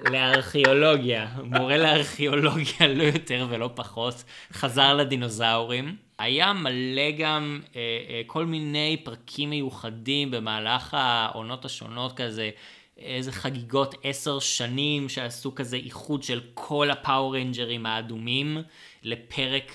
לארכיאולוגיה, 0.04 1.28
מורה 1.44 1.76
לארכיאולוגיה 1.76 2.86
לא 2.88 3.02
יותר 3.02 3.46
ולא 3.50 3.70
פחות, 3.74 4.24
חזר 4.52 4.94
לדינוזאורים. 4.94 5.96
היה 6.18 6.52
מלא 6.52 7.10
גם 7.18 7.60
אה, 7.76 7.80
אה, 7.80 8.22
כל 8.26 8.46
מיני 8.46 9.00
פרקים 9.04 9.50
מיוחדים 9.50 10.30
במהלך 10.30 10.94
העונות 10.94 11.64
השונות 11.64 12.16
כזה, 12.16 12.50
איזה 12.98 13.32
חגיגות 13.32 13.94
עשר 14.02 14.38
שנים 14.38 15.08
שעשו 15.08 15.54
כזה 15.54 15.76
איחוד 15.76 16.22
של 16.22 16.40
כל 16.54 16.90
ה 16.90 16.98
Power 16.98 17.36
Rangerים 17.36 17.86
האדומים 17.86 18.58
לפרק 19.02 19.72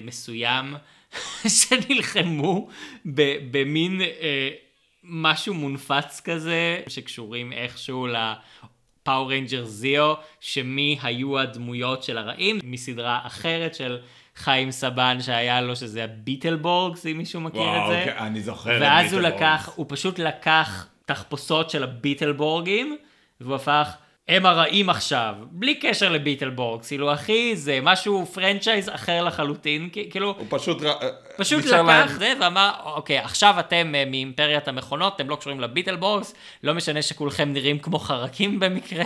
מסוים 0.00 0.74
שנלחמו 1.58 2.68
במין 3.50 4.00
אה, 4.00 4.50
משהו 5.04 5.54
מונפץ 5.54 6.20
כזה 6.24 6.80
שקשורים 6.88 7.52
איכשהו 7.52 8.06
ל 9.04 9.09
Power 9.09 9.32
Ranger 9.32 9.64
Zeo 9.64 10.14
שמי 10.40 10.98
היו 11.02 11.38
הדמויות 11.38 12.02
של 12.02 12.18
הרעים 12.18 12.58
מסדרה 12.64 13.20
אחרת 13.24 13.74
של 13.74 13.98
חיים 14.36 14.70
סבן 14.70 15.20
שהיה 15.20 15.60
לו 15.60 15.76
שזה 15.76 16.04
ה 16.04 16.12
Beetleborgs 16.12 17.06
אם 17.06 17.18
מישהו 17.18 17.40
מכיר 17.40 17.62
את 17.62 17.88
זה. 17.88 17.98
אוקיי, 17.98 18.18
אני 18.18 18.40
זוכר 18.40 18.76
את 18.76 18.82
ואז 18.82 19.12
הוא 19.12 19.20
Beetleborgs. 19.22 19.42
לקח, 19.42 19.72
הוא 19.74 19.86
פשוט 19.88 20.18
לקח 20.18 20.86
תחפושות 21.04 21.70
של 21.70 21.82
ה 21.82 21.90
Beetleborgים, 21.90 22.96
והוא 23.40 23.54
הפך, 23.54 23.96
הם 24.28 24.46
הרעים 24.46 24.90
עכשיו, 24.90 25.34
בלי 25.50 25.74
קשר 25.74 26.12
לביטלבורגס, 26.12 26.88
כאילו 26.88 27.12
אחי, 27.12 27.56
זה 27.56 27.78
משהו 27.82 28.26
פרנצ'ייז 28.26 28.88
אחר 28.88 29.24
לחלוטין, 29.24 29.88
כאילו, 30.10 30.34
הוא 30.38 30.46
פשוט... 30.48 30.82
ר- 30.82 30.92
פשוט 31.36 31.64
לקח 31.64 31.72
להם- 31.86 32.08
זה 32.08 32.32
ואמר, 32.40 32.70
אוקיי, 32.84 33.18
עכשיו 33.18 33.54
אתם 33.60 33.92
אה, 33.94 34.04
מאימפריית 34.04 34.68
המכונות, 34.68 35.16
אתם 35.16 35.28
לא 35.30 35.36
קשורים 35.36 35.60
לביטלבורגס, 35.60 36.34
לא 36.62 36.74
משנה 36.74 37.02
שכולכם 37.02 37.52
נראים 37.52 37.78
כמו 37.78 37.98
חרקים 37.98 38.60
במקרה, 38.60 39.04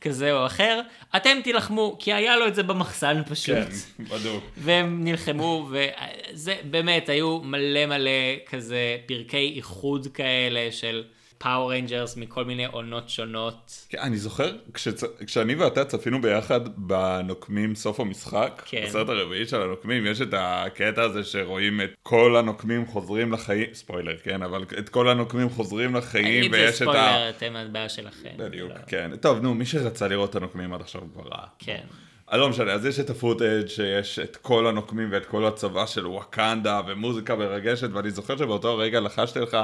כזה 0.00 0.32
או 0.32 0.46
אחר, 0.46 0.80
אתם 1.16 1.38
תילחמו, 1.44 1.96
כי 1.98 2.12
היה 2.12 2.36
לו 2.36 2.46
את 2.46 2.54
זה 2.54 2.62
במחסן 2.62 3.22
פשוט. 3.30 3.56
כן, 3.56 4.04
בדיוק. 4.04 4.44
והם 4.56 5.04
נלחמו, 5.04 5.68
וזה 5.70 6.54
באמת, 6.64 7.08
היו 7.08 7.38
מלא 7.44 7.86
מלא 7.86 8.10
כזה 8.50 8.78
פרקי 9.06 9.52
איחוד 9.56 10.06
כאלה 10.14 10.68
של 10.72 11.04
Power 11.38 11.72
Rangers 11.72 12.16
מכל 12.16 12.44
מיני 12.44 12.66
עונות 12.66 13.08
שונות. 13.08 13.86
כן, 13.88 13.98
אני 13.98 14.16
זוכר, 14.16 14.52
כשצ... 14.74 15.04
כשאני 15.26 15.54
ואתה 15.54 15.84
צפינו 15.84 16.22
ביחד 16.22 16.60
בנוקמים 16.76 17.74
סוף 17.74 18.00
המשחק, 18.00 18.62
כן. 18.66 18.84
בסרט 18.86 19.08
הרביעי 19.08 19.46
של 19.46 19.62
הנוקמים, 19.62 20.06
יש 20.06 20.20
את 20.20 20.34
הקטע 20.36 21.02
הזה 21.02 21.24
שרואים 21.24 21.80
את 21.80 21.90
כל 22.02 22.36
הנוקמים 22.36 22.86
חוזרים 22.86 23.32
לחיים, 23.32 23.66
ספוילר, 23.74 24.16
כן, 24.22 24.42
אבל 24.42 24.64
את 24.78 24.88
כל 24.88 25.08
הנוקמים 25.08 25.48
חוזרים 25.48 25.94
לחיים, 25.94 26.44
אם 26.44 26.50
זה 26.50 26.56
ויש 26.56 26.82
את 26.82 26.88
ה... 26.88 26.90
ספוילר, 26.90 27.30
אתם 27.30 27.56
הבעיה 27.56 27.88
שלכם. 27.88 28.30
בדיוק, 28.36 28.70
לא. 28.70 28.76
כן. 28.86 29.16
טוב, 29.16 29.40
נו, 29.40 29.54
מי 29.54 29.66
שרצה 29.66 30.08
לראות 30.08 30.30
את 30.30 30.36
הנוקמים 30.36 30.74
עד 30.74 30.80
עכשיו 30.80 31.02
כבר 31.12 31.22
ראה. 31.22 31.46
כן. 31.58 31.84
אז 32.30 32.40
לא 32.40 32.48
משנה, 32.48 32.72
אז 32.72 32.86
יש 32.86 33.00
את 33.00 33.10
ה 33.10 33.17
footage 33.17 33.66
שיש 33.66 34.18
את 34.18 34.36
כל 34.36 34.66
הנוקמים 34.66 35.08
ואת 35.12 35.26
כל 35.26 35.46
הצבא 35.46 35.86
של 35.86 36.06
וואקנדה 36.06 36.80
ומוזיקה 36.86 37.34
מרגשת, 37.34 37.88
ואני 37.92 38.10
זוכר 38.10 38.36
שבאותו 38.36 38.76
רגע 38.76 39.00
לחשתי 39.00 39.38
לך, 39.38 39.56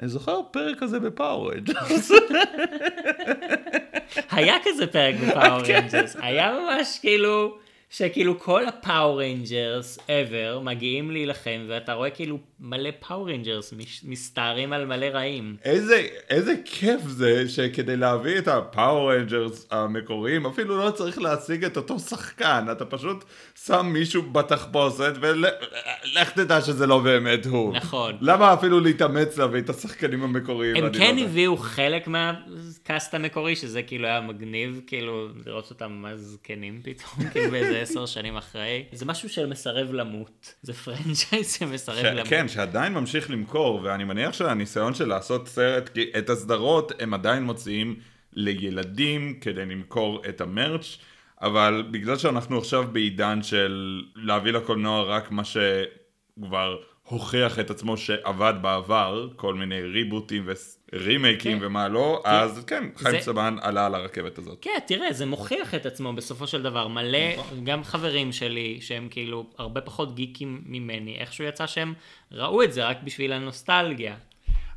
אני 0.00 0.08
זוכר 0.08 0.40
פרק 0.50 0.78
כזה 0.78 1.00
ב 1.00 1.09
Power 1.09 1.52
Rangers. 1.52 2.10
היה 4.30 4.54
כזה 4.64 4.86
פרק 4.86 5.14
ב 5.14 5.22
Power 5.22 5.64
כן. 5.66 5.86
היה 6.20 6.52
ממש 6.52 6.98
כאילו, 7.00 7.56
שכאילו 7.92 8.38
כל 8.38 8.66
ה 8.66 8.75
Power 8.75 9.22
Rangers 9.22 9.98
ever 9.98 10.60
מגיעים 10.60 11.10
להילחם, 11.10 11.66
ואתה 11.68 11.92
רואה 11.92 12.10
כאילו 12.10 12.38
מלא 12.60 12.90
Power 13.08 13.30
Rangers 13.30 13.74
מסתערים 14.04 14.72
על 14.72 14.86
מלא 14.86 15.06
רעים. 15.06 15.56
איזה, 15.64 16.06
איזה 16.30 16.54
כיף 16.64 17.00
זה 17.06 17.48
שכדי 17.48 17.96
להביא 17.96 18.38
את 18.38 18.48
ה 18.48 18.59
Power 18.59 19.12
Rangers 19.12 19.66
המקוריים 19.70 20.46
אפילו 20.46 20.78
לא 20.78 20.90
צריך 20.90 21.18
להשיג 21.18 21.64
את 21.64 21.76
אותו 21.76 21.98
שחקן 21.98 22.66
אתה 22.72 22.84
פשוט 22.84 23.24
שם 23.64 23.86
מישהו 23.86 24.22
בתחפושת 24.22 25.12
ולך 25.20 26.30
תדע 26.34 26.60
שזה 26.60 26.86
לא 26.86 26.98
באמת 26.98 27.46
הוא. 27.46 27.76
נכון. 27.76 28.16
למה 28.20 28.54
אפילו 28.54 28.80
להתאמץ 28.80 29.38
להביא 29.38 29.60
את 29.60 29.70
השחקנים 29.70 30.22
המקוריים? 30.22 30.84
הם 30.84 30.92
כן 30.92 31.16
לא. 31.16 31.22
הביאו 31.22 31.56
חלק 31.56 32.08
מהקאסט 32.08 33.14
המקורי, 33.14 33.56
שזה 33.56 33.82
כאילו 33.82 34.06
היה 34.06 34.20
מגניב, 34.20 34.80
כאילו 34.86 35.28
לראות 35.46 35.70
אותם 35.70 35.92
מה 35.92 36.16
זקנים 36.16 36.80
פתאום, 36.84 37.28
כאילו 37.30 37.50
באיזה 37.50 37.81
עשר 37.82 38.06
שנים 38.06 38.36
אחרי. 38.36 38.84
זה 38.92 39.06
משהו 39.06 39.28
שמסרב 39.28 39.92
למות, 39.92 40.54
זה 40.62 40.72
פרנצ'ייז 40.72 41.52
שמסרב 41.52 42.02
ש... 42.02 42.04
למות. 42.04 42.28
כן, 42.28 42.48
שעדיין 42.48 42.92
ממשיך 42.92 43.30
למכור, 43.30 43.80
ואני 43.82 44.04
מניח 44.04 44.32
שהניסיון 44.32 44.94
של 44.94 45.08
לעשות 45.08 45.48
סרט, 45.48 45.88
כי 45.88 46.10
את 46.18 46.30
הסדרות 46.30 46.92
הם 46.98 47.14
עדיין 47.14 47.42
מוציאים 47.42 47.96
לילדים 48.32 49.38
כדי 49.40 49.64
למכור 49.66 50.22
את 50.28 50.40
המרץ', 50.40 50.98
אבל 51.42 51.84
בגלל 51.90 52.18
שאנחנו 52.18 52.58
עכשיו 52.58 52.84
בעידן 52.92 53.42
של 53.42 54.02
להביא 54.16 54.52
לקולנוע 54.52 55.02
רק 55.02 55.30
מה 55.30 55.42
שכבר 55.44 56.76
הוכיח 57.02 57.58
את 57.58 57.70
עצמו 57.70 57.96
שעבד 57.96 58.54
בעבר, 58.62 59.28
כל 59.36 59.54
מיני 59.54 59.82
ריבוטים 59.82 60.42
ורימייקים 60.92 61.58
כן. 61.60 61.64
ומה 61.66 61.88
לא, 61.88 62.22
אז 62.24 62.64
כן, 62.66 62.84
חיים 62.96 63.18
זה- 63.18 63.24
סבן 63.24 63.56
עלה 63.60 63.86
על 63.86 63.94
הרכבת 63.94 64.38
הזאת. 64.38 64.58
כן, 64.60 64.70
תראה, 64.86 65.12
זה 65.12 65.26
מוכיח 65.26 65.74
את 65.74 65.86
עצמו 65.86 66.12
בסופו 66.12 66.46
של 66.46 66.62
דבר. 66.62 66.88
מלא, 66.88 67.18
נכון. 67.38 67.64
גם 67.64 67.84
חברים 67.84 68.32
שלי, 68.32 68.78
שהם 68.80 69.08
כאילו 69.10 69.46
הרבה 69.58 69.80
פחות 69.80 70.14
גיקים 70.14 70.62
ממני, 70.66 71.16
איכשהו 71.18 71.44
יצא 71.44 71.66
שהם 71.66 71.94
ראו 72.32 72.62
את 72.62 72.72
זה 72.72 72.84
רק 72.88 72.96
בשביל 73.04 73.32
הנוסטלגיה. 73.32 74.14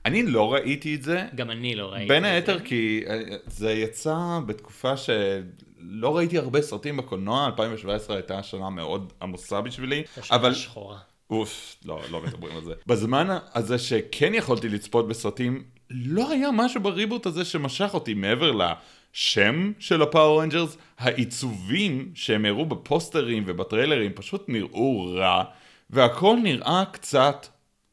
אני 0.05 0.23
לא 0.23 0.53
ראיתי 0.53 0.95
את 0.95 1.01
זה, 1.03 1.23
גם 1.35 1.51
אני 1.51 1.75
לא 1.75 1.85
ראיתי. 1.93 2.07
בין 2.07 2.25
את 2.25 2.29
היתר 2.29 2.57
זה. 2.57 2.63
כי 2.63 3.03
אה, 3.07 3.19
זה 3.47 3.71
יצא 3.71 4.15
בתקופה 4.45 4.97
שלא 4.97 6.17
ראיתי 6.17 6.37
הרבה 6.37 6.61
סרטים 6.61 6.97
בקולנוע, 6.97 7.45
2017 7.45 8.15
הייתה 8.15 8.43
שנה 8.43 8.69
מאוד 8.69 9.13
עמוסה 9.21 9.61
בשבילי, 9.61 10.03
אבל 10.31 10.51
השחורה. 10.51 10.97
אוף, 11.29 11.75
לא, 11.85 12.01
לא 12.11 12.21
מדברים 12.21 12.55
על 12.55 12.63
זה. 12.63 12.73
בזמן 12.87 13.27
הזה 13.53 13.77
שכן 13.77 14.33
יכולתי 14.33 14.69
לצפות 14.69 15.07
בסרטים, 15.07 15.63
לא 15.89 16.31
היה 16.31 16.51
משהו 16.51 16.81
ב 16.81 16.88
reboot 16.88 17.25
הזה 17.25 17.45
שמשך 17.45 17.93
אותי 17.93 18.13
מעבר 18.13 18.51
לשם 18.51 19.71
של 19.79 20.01
ה 20.01 20.08
Power 20.08 20.41
Rangers, 20.41 20.77
העיצובים 20.97 22.11
שהם 22.15 22.45
הראו 22.45 22.65
בפוסטרים 22.65 23.43
ובטריילרים 23.47 24.11
פשוט 24.13 24.43
נראו 24.47 25.13
רע, 25.15 25.43
והכל 25.89 26.37
נראה 26.43 26.83
קצת 26.91 27.47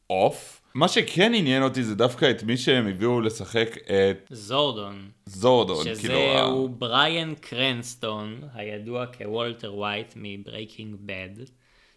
אוף. 0.09 0.61
מה 0.73 0.87
שכן 0.87 1.33
עניין 1.35 1.63
אותי 1.63 1.83
זה 1.83 1.95
דווקא 1.95 2.31
את 2.31 2.43
מי 2.43 2.57
שהם 2.57 2.87
הביאו 2.87 3.21
לשחק 3.21 3.77
את 3.77 4.27
זורדון. 4.29 5.09
זורדון, 5.25 5.83
כאילו, 5.83 5.95
שזהו 5.99 6.69
בריאן 6.69 7.33
קרנסטון, 7.35 8.41
הידוע 8.53 9.05
כוולטר 9.05 9.73
ווייט 9.75 10.13
מ 10.15 10.24
Breaking 10.24 10.95
Bad, 10.99 11.43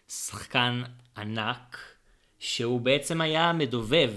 שחקן 0.09 0.83
ענק, 1.17 1.77
שהוא 2.39 2.81
בעצם 2.81 3.21
היה 3.21 3.53
מדובב. 3.53 4.11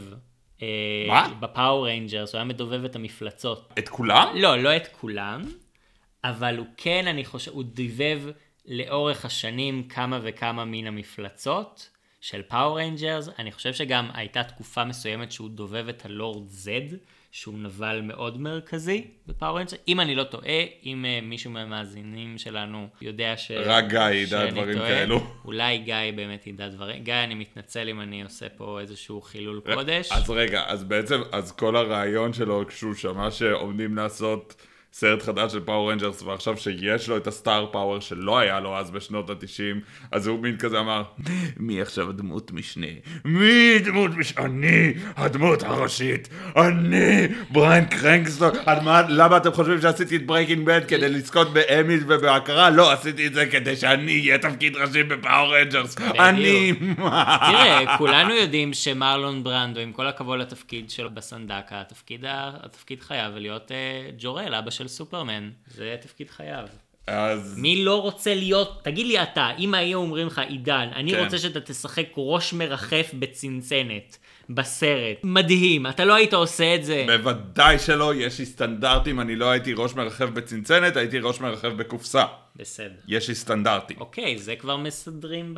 אה, 0.63 0.67
מה? 1.09 1.29
ב 1.41 1.49
Power 1.49 1.87
Rangers, 1.87 2.33
הוא 2.33 2.39
היה 2.39 2.45
מדובב 2.45 2.85
את 2.85 2.97
המפלצות. 2.97 3.73
את 3.79 3.89
כולם? 3.89 4.29
לא, 4.35 4.57
לא 4.57 4.77
את 4.77 4.87
כולם, 4.87 5.43
אבל 6.25 6.57
הוא 6.57 6.67
כן, 6.77 7.07
אני 7.07 7.25
חושב, 7.25 7.51
הוא 7.51 7.65
דיבב 7.65 8.23
לאורך 8.67 9.25
השנים 9.25 9.83
כמה 9.89 10.19
וכמה 10.23 10.65
מן 10.65 10.87
המפלצות 10.87 11.91
של 12.21 12.43
Power 12.49 12.77
Rangers. 12.77 13.29
אני 13.39 13.53
חושב 13.53 13.75
שגם 13.75 14.09
הייתה 14.15 14.43
תקופה 14.43 14.85
מסוימת 14.85 15.33
שהוא 15.33 15.51
דובב 15.51 15.89
את 15.89 16.05
הלורד 16.05 16.49
זד, 16.49 16.97
שהוא 17.33 17.59
נבל 17.59 18.01
מאוד 18.01 18.41
מרכזי 18.41 19.05
ב 19.27 19.32
Power 19.32 19.57
Rangers. 19.57 19.79
אם 19.89 20.01
אני 20.01 20.15
לא 20.15 20.25
טועה, 20.25 20.65
אם 20.85 21.05
אה, 21.05 21.25
מישהו 21.25 21.51
מהמאזינים 21.51 22.39
שלנו 22.39 22.89
יודע 23.03 23.37
ש... 23.37 23.51
רק 23.51 23.85
גיא 23.89 24.01
ידע 24.01 24.51
דברים 24.51 24.77
טועה, 24.77 24.89
כאלו. 24.89 25.21
אולי 25.45 25.79
גיא 25.79 25.95
באמת 26.17 26.47
ידע 26.47 26.69
דברים. 26.69 27.05
גיא, 27.05 27.15
אני 27.15 27.35
מתנצל 27.35 27.89
אם 27.89 28.01
אני 28.01 28.23
עושה 28.23 28.49
פה 28.49 28.81
איזשהו 28.81 29.21
חילול 29.21 29.61
קודש. 29.75 30.13
אז 30.13 30.31
רגע, 30.31 30.63
אז 30.67 30.85
בעצם, 30.85 31.21
אז 31.33 31.53
כל 31.53 31.77
הרעיון 31.77 32.33
שלו 32.33 32.65
כשהוא 32.69 32.95
שמע 32.95 33.31
שעומדים 33.31 33.97
לעשות 33.97 34.67
סרט 34.93 35.23
חדש 35.23 35.53
של 35.53 35.61
Power 35.61 35.93
Rangers, 35.93 36.23
ועכשיו 36.23 36.57
שיש 36.57 37.09
לו 37.09 37.17
את 37.17 37.27
ה 37.27 37.35
star 37.35 37.67
power 37.73 38.01
שלא 38.01 38.39
היה 38.39 38.61
לו 38.61 38.77
אז 38.77 38.91
בשנות 38.91 39.31
התשעים, 39.31 39.81
אז 40.13 40.27
הוא 40.27 40.39
מין 40.39 40.57
כזה 40.57 40.81
אמר, 40.81 41.03
מי 41.57 41.81
עכשיו 41.81 42.13
דמות 42.13 42.53
משנה? 42.53 42.87
מי 43.25 43.79
דמות 43.79 44.11
משנה? 44.17 44.45
אני 44.45 44.95
הדמות 45.17 45.63
הראשית, 45.63 46.29
אני 46.57 47.29
בריאן 47.51 47.85
קרנסטון. 47.85 48.51
למה 49.09 49.37
אתם 49.37 49.53
חושבים 49.53 49.81
שעשיתי 49.81 50.17
את 50.17 50.27
Breaking 50.27 50.67
Bad 50.67 50.81
כדי 50.89 51.09
לזכות 51.09 51.53
באמיז 51.53 52.05
ובהכרה? 52.09 52.71
לא, 52.71 52.93
עשיתי 52.93 53.27
את 53.27 53.35
זה 53.35 53.47
כדי 53.47 53.77
שאני 53.77 54.21
אהיה 54.21 54.39
תפקיד 54.39 54.77
ראשי 54.77 55.03
ב 55.03 55.12
Power 55.12 55.57
Rangers. 55.57 55.97
אני... 56.19 56.73
תראה, 57.51 57.97
כולנו 57.99 58.35
יודעים 58.35 58.73
שמרלון 58.73 59.45
ברנדו, 59.45 59.81
עם 59.81 59.93
כל 59.93 60.07
הכבוד 60.07 60.39
לתפקיד 60.39 60.91
שלו 60.91 61.11
בסנדקה, 61.11 61.81
התפקיד 62.63 63.01
חייב 63.01 63.35
להיות 63.35 63.73
אה, 63.73 64.11
ג'ורל, 64.19 64.55
אבא 64.55 64.71
של 64.81 64.89
סופרמן. 64.89 65.51
זה 65.67 65.97
תפקיד 66.01 66.31
חייב. 66.31 66.69
אז... 67.07 67.59
מי 67.59 67.85
לא 67.85 68.03
רוצה 68.03 68.35
להיות, 68.35 68.81
תגיד 68.85 69.07
לי 69.07 69.23
אתה, 69.23 69.51
אם 69.59 69.75
היו 69.75 69.99
אומרים 69.99 70.27
לך, 70.27 70.39
עידן, 70.39 70.89
אני 70.95 71.11
כן. 71.13 71.25
רוצה 71.25 71.39
שאתה 71.39 71.61
תשחק 71.61 72.07
ראש 72.17 72.53
מרחף 72.53 73.11
בצנצנת 73.19 74.19
בסרט. 74.55 75.17
מדהים, 75.25 75.87
אתה 75.87 76.05
לא 76.05 76.15
היית 76.15 76.35
עושה 76.35 76.75
את 76.75 76.85
זה. 76.85 77.07
בוודאי 77.07 77.79
שלא, 77.79 78.15
יש 78.15 78.39
לי 78.39 78.47
סטנדרטים, 78.47 79.21
אני 79.21 79.37
לא 79.37 79.51
הייתי 79.51 79.73
ראש 79.77 79.95
מרחב 79.95 80.35
בצנצנת, 80.35 80.97
הייתי 80.97 81.19
ראש 81.19 81.41
מרחב 81.41 81.69
בקופסה. 81.69 82.25
בסדר. 82.57 83.01
יש 83.09 83.29
לי 83.29 83.35
סטנדרטים. 83.35 83.97
אוקיי, 84.01 84.39
זה 84.39 84.57
כבר 84.57 84.77
מסדרים 84.77 85.55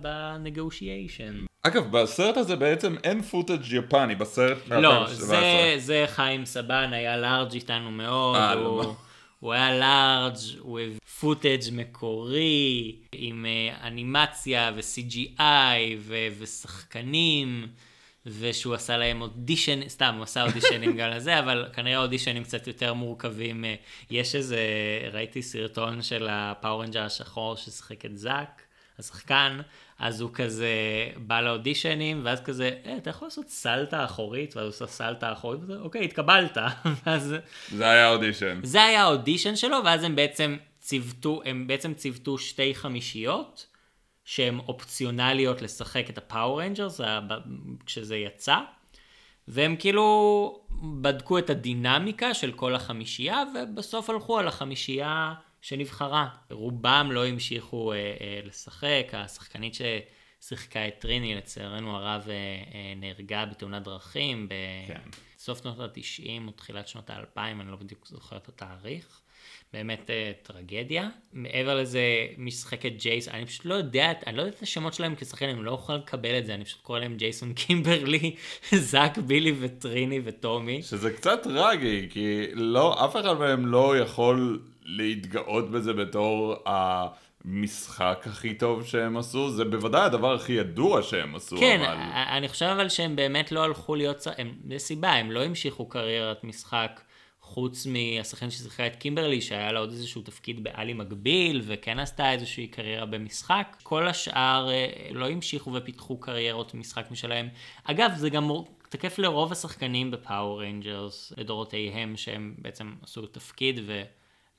ב 0.00 0.11
negotiation. 0.11 1.44
אגב, 1.62 1.90
בסרט 1.90 2.36
הזה 2.36 2.56
בעצם 2.56 2.96
אין 3.04 3.22
footage 3.22 3.72
יפני, 3.72 4.14
בסרט 4.14 4.58
לא, 4.70 5.02
מ-2017. 5.02 5.08
זה, 5.08 5.74
זה 5.76 6.04
חיים 6.08 6.44
סבן, 6.46 6.92
היה 6.92 7.16
לארג' 7.16 7.54
איתנו 7.54 7.90
מאוד, 7.90 8.36
אה, 8.36 8.52
הוא, 8.52 8.82
לא. 8.82 8.94
הוא 9.40 9.52
היה 9.52 9.78
לארג', 9.78 10.36
הוא 10.58 10.80
הביא 10.80 10.98
footage 11.20 11.62
מקורי, 11.72 12.96
עם 13.12 13.46
אה, 13.46 13.88
אנימציה 13.88 14.72
ו-CGI 14.76 15.42
ו- 15.98 16.28
ושחקנים, 16.38 17.66
ושהוא 18.26 18.74
עשה 18.74 18.96
להם 18.96 19.22
אודישן, 19.22 19.88
סתם, 19.88 20.14
הוא 20.16 20.22
עשה 20.22 20.42
אודישנים 20.42 20.96
גם 20.96 21.10
לזה, 21.10 21.38
אבל 21.38 21.68
כנראה 21.72 21.98
אודישנים 21.98 22.44
קצת 22.44 22.66
יותר 22.66 22.94
מורכבים. 22.94 23.64
אה, 23.64 23.74
יש 24.10 24.34
איזה, 24.34 24.58
ראיתי 25.12 25.42
סרטון 25.42 26.02
של 26.02 26.28
ה 26.30 26.36
Power 26.36 26.66
Ranger 26.66 27.02
השחור 27.02 27.56
ששיחק 27.56 28.04
את 28.04 28.18
זאק. 28.18 28.62
השחקן, 29.00 29.60
אז 29.98 30.20
הוא 30.20 30.30
כזה 30.34 30.74
בא 31.16 31.40
לאודישנים, 31.40 32.20
ואז 32.24 32.40
כזה, 32.40 32.70
אה, 32.86 32.96
אתה 32.96 33.10
יכול 33.10 33.26
לעשות 33.26 33.48
סלטה 33.48 34.04
אחורית? 34.04 34.56
ואז 34.56 34.64
הוא 34.64 34.70
עושה 34.70 34.86
סלטה 34.86 35.32
אחורית, 35.32 35.60
וזה, 35.62 35.76
אוקיי, 35.78 36.04
התקבלת. 36.04 36.58
ואז 37.06 37.34
זה 37.70 37.90
היה 37.90 38.08
אודישן. 38.08 38.60
זה 38.62 38.84
היה 38.84 39.02
האודישן 39.02 39.56
שלו, 39.56 39.76
ואז 39.84 40.04
הם 40.04 40.16
בעצם 40.16 40.56
ציוותו, 40.80 41.42
הם 41.44 41.66
בעצם 41.66 41.94
ציוותו 41.94 42.38
שתי 42.38 42.74
חמישיות, 42.74 43.66
שהן 44.24 44.58
אופציונליות 44.58 45.62
לשחק 45.62 46.10
את 46.10 46.18
ה 46.18 46.25
Power 46.25 46.62
Rangers, 46.62 47.00
כשזה 47.86 48.16
יצא. 48.16 48.58
והם 49.48 49.76
כאילו 49.76 50.64
בדקו 51.00 51.38
את 51.38 51.50
הדינמיקה 51.50 52.34
של 52.34 52.52
כל 52.52 52.74
החמישייה, 52.74 53.42
ובסוף 53.54 54.10
הלכו 54.10 54.38
על 54.38 54.48
החמישייה 54.48 55.34
שנבחרה. 55.60 56.28
רובם 56.50 57.08
לא 57.12 57.26
המשיכו 57.26 57.92
אה, 57.92 57.96
אה, 57.96 58.40
לשחק, 58.44 59.06
השחקנית 59.12 59.74
ששיחקה 59.74 60.88
את 60.88 60.94
טריני, 60.98 61.34
לצערנו 61.34 61.96
הרב, 61.96 62.24
אה, 62.28 62.34
אה, 62.34 62.94
נהרגה 62.96 63.46
בתאונת 63.46 63.82
דרכים 63.82 64.48
כן. 64.86 65.00
בסוף 65.36 65.62
שנות 65.62 65.80
ה-90 65.80 66.46
או 66.46 66.52
תחילת 66.52 66.88
שנות 66.88 67.10
ה-2000, 67.10 67.38
אני 67.38 67.70
לא 67.70 67.76
בדיוק 67.76 68.06
זוכר 68.06 68.36
את 68.36 68.48
התאריך. 68.48 69.20
באמת 69.72 70.10
אה, 70.10 70.32
טרגדיה. 70.42 71.08
מעבר 71.32 71.74
לזה, 71.74 72.00
משחקת 72.38 72.92
ג'ייס, 72.98 73.28
אני 73.28 73.46
פשוט 73.46 73.64
לא 73.64 73.74
יודע, 73.74 74.12
אני 74.26 74.36
לא 74.36 74.42
יודע 74.42 74.56
את 74.56 74.62
השמות 74.62 74.94
שלהם 74.94 75.14
כשחקן, 75.14 75.48
אני 75.48 75.64
לא 75.64 75.72
יכול 75.72 75.94
לקבל 75.94 76.38
את 76.38 76.46
זה, 76.46 76.54
אני 76.54 76.64
פשוט 76.64 76.80
קורא 76.82 76.98
להם 76.98 77.16
ג'ייסון 77.16 77.52
קימברלי, 77.52 78.34
זאק, 78.90 79.18
בילי 79.18 79.54
וטריני 79.60 80.20
וטומי. 80.24 80.82
שזה 80.82 81.10
קצת 81.10 81.42
טרגי, 81.42 82.08
כי 82.10 82.46
לא, 82.54 83.04
אף 83.04 83.16
אחד 83.16 83.38
מהם 83.38 83.66
לא 83.66 83.98
יכול 83.98 84.60
להתגאות 84.84 85.70
בזה 85.70 85.92
בתור 85.92 86.54
המשחק 86.66 88.24
הכי 88.26 88.54
טוב 88.54 88.86
שהם 88.86 89.16
עשו, 89.16 89.50
זה 89.50 89.64
בוודאי 89.64 90.02
הדבר 90.02 90.34
הכי 90.34 90.52
ידוע 90.52 91.02
שהם 91.02 91.34
עשו, 91.34 91.56
כן, 91.60 91.80
אבל... 91.80 91.96
אני 92.36 92.48
חושב 92.48 92.66
אבל 92.66 92.88
שהם 92.88 93.16
באמת 93.16 93.52
לא 93.52 93.64
הלכו 93.64 93.94
להיות, 93.94 94.26
הם, 94.38 94.52
יש 94.68 94.82
סיבה, 94.82 95.12
הם 95.12 95.30
לא 95.30 95.44
המשיכו 95.44 95.88
קריירת 95.88 96.44
משחק. 96.44 97.00
חוץ 97.50 97.86
מהשחקן 97.86 98.50
ששיחקה 98.50 98.86
את 98.86 98.96
קימברלי, 98.96 99.40
שהיה 99.40 99.72
לה 99.72 99.80
עוד 99.80 99.90
איזשהו 99.90 100.22
תפקיד 100.22 100.64
בעלי 100.64 100.92
מקביל, 100.92 101.62
וכן 101.64 101.98
עשתה 101.98 102.32
איזושהי 102.32 102.66
קריירה 102.66 103.06
במשחק. 103.06 103.76
כל 103.82 104.08
השאר 104.08 104.70
אה, 104.70 104.86
לא 105.12 105.28
המשיכו 105.28 105.72
ופיתחו 105.72 106.16
קריירות 106.16 106.74
משחק 106.74 107.10
משלהם. 107.10 107.48
אגב, 107.84 108.12
זה 108.16 108.30
גם 108.30 108.50
תקף 108.88 109.18
לרוב 109.18 109.52
השחקנים 109.52 110.10
ב 110.10 110.18
Power 110.18 110.60
Rangers 110.60 111.32
לדורותיהם, 111.36 112.16
שהם 112.16 112.54
בעצם 112.58 112.94
עשו 113.02 113.26
תפקיד 113.26 113.80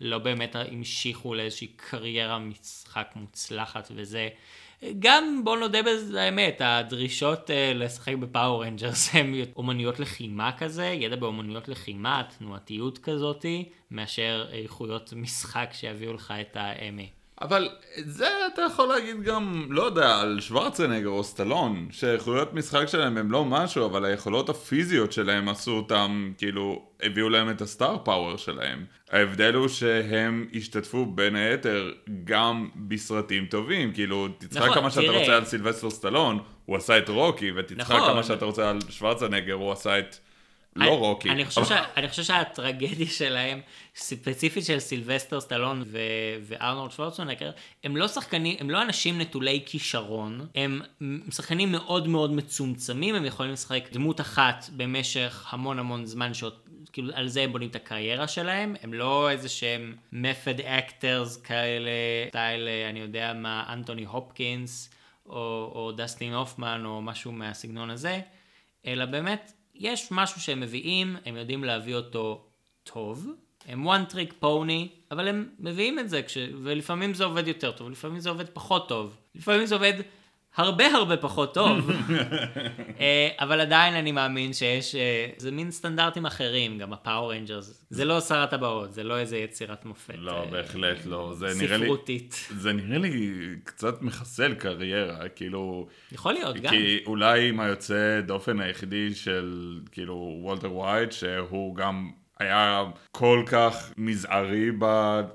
ולא 0.02 0.18
באמת 0.18 0.56
המשיכו 0.56 1.34
לאיזושהי 1.34 1.68
קריירה 1.68 2.40
משחק 2.40 3.12
מוצלחת 3.16 3.92
וזה. 3.96 4.30
גם 5.00 5.42
בוא 5.44 5.58
נודה 5.58 5.84
בזה 5.84 6.22
האמת, 6.22 6.62
הדרישות 6.66 7.50
אה, 7.50 7.54
לשחק 7.76 8.16
ב 8.16 8.24
Power 8.24 8.64
Rangers 8.64 9.16
הן 9.16 9.34
אומנויות 9.56 10.00
לחימה 10.00 10.52
כזה, 10.58 10.86
ידע 10.86 11.16
באומנויות 11.16 11.68
לחימה, 11.68 12.24
תנועתיות 12.38 12.98
כזאתי, 12.98 13.70
מאשר 13.92 14.46
איכויות 14.52 15.14
משחק 15.16 15.70
שיביאו 15.74 16.14
לך 16.14 16.34
את 16.42 16.56
האמי. 16.56 17.10
אבל 17.42 17.70
את 18.00 18.12
זה 18.12 18.28
אתה 18.54 18.62
יכול 18.62 18.88
להגיד 18.88 19.24
גם, 19.24 19.68
לא 19.70 19.84
יודע, 19.84 20.20
על 20.20 20.40
שוורצנגר 20.42 21.10
או 21.10 21.24
סטלון, 21.24 21.88
שהיכולות 21.92 22.54
משחק 22.54 22.86
שלהם 22.88 23.18
הם 23.18 23.32
לא 23.32 23.46
משהו, 23.46 23.86
אבל 23.86 24.06
היכולות 24.06 24.50
הפיזיות 24.50 25.12
שלהם 25.12 25.50
עשו 25.50 25.72
אותם, 25.72 26.32
כאילו, 26.38 26.86
הביאו 27.02 27.30
להם 27.30 27.50
את 27.50 27.62
ה 27.62 27.69
star 27.69 27.98
power 27.98 28.38
שלהם. 28.38 28.86
ההבדל 29.12 29.54
הוא 29.54 29.68
שהם 29.68 30.48
השתתפו 30.54 31.06
בין 31.06 31.36
היתר 31.36 31.92
גם 32.24 32.70
בסרטים 32.76 33.46
טובים, 33.46 33.94
כאילו, 33.94 34.28
תצחק 34.38 34.62
נכון, 34.62 34.74
כמה 34.74 34.90
שאתה 34.92 35.02
תראה. 35.02 35.20
רוצה 35.20 35.36
על 35.36 35.46
סילבסטר 35.46 35.90
סטלון, 35.90 36.40
הוא 36.66 36.78
עשה 36.78 36.98
את 36.98 37.10
רוקי, 37.10 37.52
ותצחק 37.56 37.80
נכון. 37.80 38.12
כמה 38.12 38.24
שאתה 38.24 38.46
רוצה 38.46 38.70
על 38.70 38.80
שוורצנגר, 38.90 39.54
הוא 39.54 39.72
עשה 39.72 40.00
את... 40.00 40.16
אני- 40.76 40.86
לא 40.86 40.92
רוקי. 41.00 41.30
אני 41.30 41.46
חושב, 41.46 41.66
שה, 41.66 41.84
אני 41.98 42.10
חושב 42.10 42.24
שהטרגדיה 42.24 43.08
שלהם, 43.20 43.62
ספציפית 43.96 44.66
של 44.66 44.80
סילבסטר 44.80 45.42
סטלון 45.42 45.84
ו, 45.86 45.98
וארנולד 46.42 46.92
שוורצנגר, 46.92 47.52
הם 47.84 47.98
לא 47.98 48.08
שחקנים, 48.08 48.56
הם 48.60 48.70
לא 48.70 48.82
אנשים 48.82 49.22
נטולי 49.22 49.64
כישרון, 49.66 50.48
הם 50.56 50.82
שחקנים 51.32 51.72
מאוד 51.72 52.08
מאוד 52.08 52.32
מצומצמים, 52.34 53.16
הם 53.16 53.26
יכולים 53.26 53.52
לשחק 53.52 53.84
דמות 53.92 54.22
אחת 54.22 54.70
במשך 54.78 55.46
המון 55.50 55.80
המון 55.80 56.06
זמן, 56.06 56.34
שעוד, 56.34 56.54
כאילו 56.94 57.10
על 57.14 57.28
זה 57.28 57.42
הם 57.42 57.52
בונים 57.52 57.70
את 57.70 57.76
הקריירה 57.76 58.28
שלהם, 58.28 58.76
הם 58.84 58.94
לא 58.94 59.30
איזה 59.30 59.50
שהם 59.50 59.96
method 60.14 60.60
actors 60.60 61.42
כאלה, 61.44 61.92
סטייל, 62.30 62.68
אה, 62.68 62.90
אני 62.90 63.00
יודע 63.00 63.34
מה, 63.34 63.64
אנטוני 63.74 64.06
הופקינס, 64.06 64.90
או, 65.26 65.36
או 65.76 65.92
דסטין 65.96 66.34
הופמן, 66.34 66.86
או 66.86 67.02
משהו 67.02 67.32
מהסגנון 67.32 67.90
הזה, 67.90 68.20
אלא 68.86 69.06
באמת, 69.06 69.54
יש 69.76 70.08
משהו 70.12 70.42
שהם 70.42 70.60
מביאים, 70.60 71.16
הם 71.26 71.38
יודעים 71.38 71.64
להביא 71.64 71.96
אותו 71.96 72.46
טוב, 72.84 73.28
הם 73.66 73.88
one 73.88 74.12
trick 74.12 74.44
pony, 74.44 74.88
אבל 75.12 75.28
הם 75.28 75.50
מביאים 75.60 76.00
את 76.00 76.10
זה, 76.10 76.24
כש... 76.24 76.38
ולפעמים 76.64 77.14
זה 77.14 77.24
עובד 77.24 77.48
יותר 77.48 77.72
טוב, 77.72 77.90
לפעמים 77.90 78.20
זה 78.20 78.30
עובד 78.30 78.50
פחות 78.50 78.90
טוב, 78.90 79.18
לפעמים 79.36 79.66
זה 79.66 79.76
עובד 79.76 79.94
הרבה 80.56 80.86
הרבה 80.86 81.18
פחות 81.18 81.54
טוב, 81.54 81.90
אה, 83.00 83.30
אבל 83.40 83.62
עדיין 83.62 83.94
אני 83.94 84.12
מאמין 84.12 84.54
שיש, 84.54 84.96
אה, 84.96 85.28
זה 85.38 85.52
מין 85.52 85.72
סטנדרטים 85.72 86.26
אחרים, 86.26 86.78
גם 86.78 86.94
ה 86.94 87.01
Power 87.01 87.34
Rangers, 87.34 87.86
זה 87.90 88.06
לא 88.06 88.22
שר 88.22 88.38
הטבעות, 88.38 88.94
זה 88.94 89.04
לא 89.04 89.20
איזה 89.20 89.38
יצירת 89.38 89.86
מופת. 89.86 90.14
לא, 90.18 90.32
אה, 90.32 90.46
בהחלט 90.46 91.06
לא. 91.06 91.34
זה 91.36 91.48
נראה 91.60 91.78
לי... 91.78 91.86
ספרותית. 91.86 92.48
זה 92.58 92.74
נראה 92.74 92.98
לי 92.98 93.34
קצת 93.64 94.02
מחסל 94.02 94.54
קריירה, 94.54 95.30
כאילו... 95.30 95.88
יכול 96.12 96.34
להיות, 96.34 96.56
גם. 96.56 96.70
כי 96.70 97.00
אולי 97.06 97.50
עם 97.50 97.60
היוצא 97.60 98.22
דופן 98.26 98.60
היחידי 98.60 99.16
של 99.16 99.80
כאילו 99.92 100.38
וולטר 100.42 100.74
ווייט, 100.74 101.12
שהוא 101.12 101.76
גם 101.76 102.12
היה 102.40 102.84
כל 103.12 103.44
כך 103.46 103.92
מזערי 103.98 104.72
ב, 104.80 104.86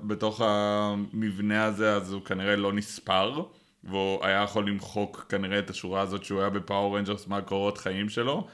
בתוך 0.01 0.41
המבנה 0.45 1.65
הזה, 1.65 1.95
אז 1.95 2.13
הוא 2.13 2.21
כנראה 2.21 2.55
לא 2.55 2.73
נספר, 2.73 3.41
והוא 3.87 4.25
היה 4.25 4.43
יכול 4.43 4.67
למחוק 4.67 5.25
כנראה 5.29 5.59
את 5.59 5.69
השורה 5.69 6.01
הזאת 6.01 6.23
שהוא 6.23 6.39
היה 6.41 6.49
ב 6.49 6.57
Power 6.57 6.97
Rangers 6.97 7.27
מהקורות 7.27 7.77
חיים 7.77 8.09
שלו, 8.09 8.47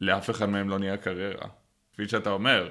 לאף 0.00 0.30
אחד 0.30 0.48
מהם 0.48 0.68
לא 0.68 0.78
נהיה 0.78 0.96
קריירה. 0.96 1.48
כפי 1.92 2.08
שאתה 2.08 2.30
אומר. 2.30 2.68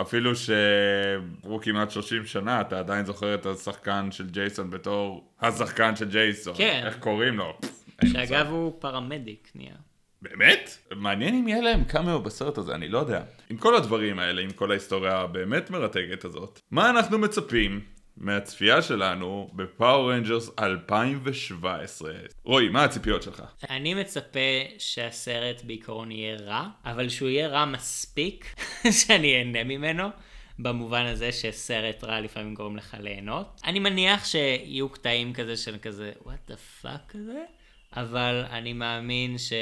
אפילו 0.00 0.32
שעברו 0.36 1.60
כמעט 1.60 1.90
30 1.90 2.26
שנה, 2.26 2.60
אתה 2.60 2.78
עדיין 2.78 3.04
זוכר 3.04 3.34
את 3.34 3.46
השחקן 3.46 4.12
של 4.12 4.30
ג'ייסון 4.30 4.70
בתור 4.70 5.32
השחקן 5.40 5.96
של 5.96 6.08
ג'ייסון. 6.08 6.54
כן. 6.56 6.82
איך 6.86 6.98
קוראים 6.98 7.36
לו? 7.36 7.58
שאגב 8.04 8.46
הוא 8.50 8.76
פרמדיק 8.80 9.50
נהיה. 9.54 9.74
באמת? 10.22 10.78
מעניין 10.96 11.34
אם 11.34 11.48
יהיה 11.48 11.60
להם 11.60 11.84
קאמאו 11.84 12.22
בסרט 12.22 12.58
הזה, 12.58 12.74
אני 12.74 12.88
לא 12.88 12.98
יודע. 12.98 13.22
עם 13.50 13.56
כל 13.56 13.76
הדברים 13.76 14.18
האלה, 14.18 14.42
עם 14.42 14.50
כל 14.50 14.70
ההיסטוריה 14.70 15.16
הבאמת 15.16 15.70
מרתקת 15.70 16.24
הזאת, 16.24 16.60
מה 16.70 16.90
אנחנו 16.90 17.18
מצפים 17.18 17.80
מהצפייה 18.20 18.82
שלנו 18.82 19.50
ב 19.52 19.62
Power 19.62 20.12
Rangers 20.12 20.50
2017? 20.58 22.12
רועי, 22.44 22.68
מה 22.68 22.84
הציפיות 22.84 23.22
שלך? 23.22 23.42
אני 23.70 23.94
מצפה 23.94 24.40
שהסרט 24.78 25.62
בעיקרון 25.64 26.10
יהיה 26.10 26.36
רע, 26.36 26.68
אבל 26.84 27.08
שהוא 27.08 27.28
יהיה 27.28 27.48
רע 27.48 27.64
מספיק 27.64 28.54
שאני 29.04 29.38
אהנה 29.38 29.64
ממנו. 29.64 30.08
במובן 30.58 31.06
הזה 31.06 31.32
שסרט 31.32 32.04
רע 32.04 32.20
לפעמים 32.20 32.54
גורם 32.54 32.76
לך 32.76 32.96
ליהנות. 33.00 33.60
אני 33.64 33.78
מניח 33.78 34.24
שיהיו 34.24 34.88
קטעים 34.88 35.32
כזה 35.32 35.56
של 35.56 35.76
כזה, 35.82 36.12
what 36.24 36.50
the 36.50 36.84
fuck 36.84 37.08
כזה, 37.08 37.44
אבל 37.96 38.44
אני 38.50 38.72
מאמין 38.72 39.38
ש... 39.38 39.52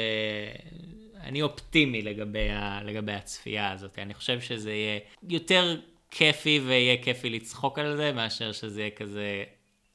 אני 1.23 1.41
אופטימי 1.41 2.01
לגבי, 2.01 2.49
ה... 2.49 2.79
לגבי 2.83 3.11
הצפייה 3.11 3.71
הזאת. 3.71 3.99
אני 3.99 4.13
חושב 4.13 4.41
שזה 4.41 4.71
יהיה 4.71 4.99
יותר 5.29 5.79
כיפי 6.11 6.61
ויהיה 6.67 7.03
כיפי 7.03 7.29
לצחוק 7.29 7.79
על 7.79 7.97
זה, 7.97 8.11
מאשר 8.11 8.51
שזה 8.51 8.81
יהיה 8.81 8.91
כזה, 8.91 9.43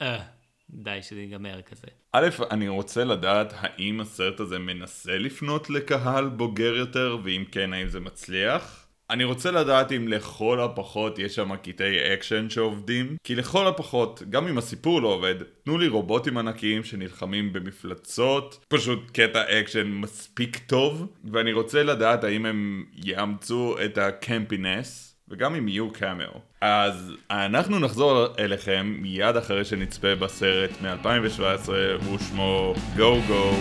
אה, 0.03 0.22
די 0.70 0.98
שזה 1.03 1.20
ייגמר 1.20 1.62
כזה. 1.62 1.87
א', 2.12 2.29
אני 2.51 2.68
רוצה 2.68 3.05
לדעת 3.05 3.53
האם 3.57 4.01
הסרט 4.01 4.40
הזה 4.40 4.59
מנסה 4.59 5.18
לפנות 5.18 5.70
לקהל 5.70 6.29
בוגר 6.29 6.75
יותר, 6.77 7.18
ואם 7.25 7.44
כן, 7.51 7.72
האם 7.72 7.88
זה 7.88 8.01
מצליח? 8.01 8.83
אני 9.11 9.25
רוצה 9.25 9.51
לדעת 9.51 9.92
אם 9.92 10.09
לכל 10.09 10.61
הפחות 10.61 11.18
יש 11.18 11.35
שם 11.35 11.57
קטעי 11.57 12.14
אקשן 12.14 12.51
שעובדים, 12.51 13.16
כי 13.25 13.35
לכל 13.35 13.66
הפחות, 13.66 14.22
גם 14.31 14.48
אם 14.48 14.59
הסיפור 14.59 15.03
לא 15.03 15.09
עובד, 15.09 15.35
תנו 15.64 15.79
לי 15.79 15.88
רובוטים 15.88 16.38
ענקיים 16.38 16.85
שנלחמים 16.85 17.53
במפלצות, 17.53 18.64
פשוט 18.68 19.11
קטע 19.11 19.61
אקשן 19.61 19.87
מספיק 19.87 20.59
טוב, 20.59 21.07
ואני 21.33 21.53
רוצה 21.53 21.83
לדעת 21.83 22.25
האם 22.25 22.46
הם 22.46 22.85
יאמצו 22.94 23.77
את 23.85 23.98
ה 23.99 24.09
campiness. 24.09 25.12
וגם 25.33 25.55
אם 25.55 25.68
יהיו 25.68 25.92
קאמאו. 25.92 26.40
אז 26.61 27.12
אנחנו 27.31 27.79
נחזור 27.79 28.27
אליכם 28.38 28.97
מיד 29.01 29.37
אחרי 29.37 29.64
שנצפה 29.64 30.14
בסרט 30.14 30.71
מ-2017, 30.81 31.71
הוא 32.07 32.18
שמו 32.18 32.75
Go 32.97 33.31
Go 33.31 33.55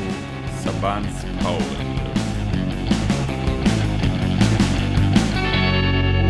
Saban's 0.49 1.25
Power. 1.41 1.77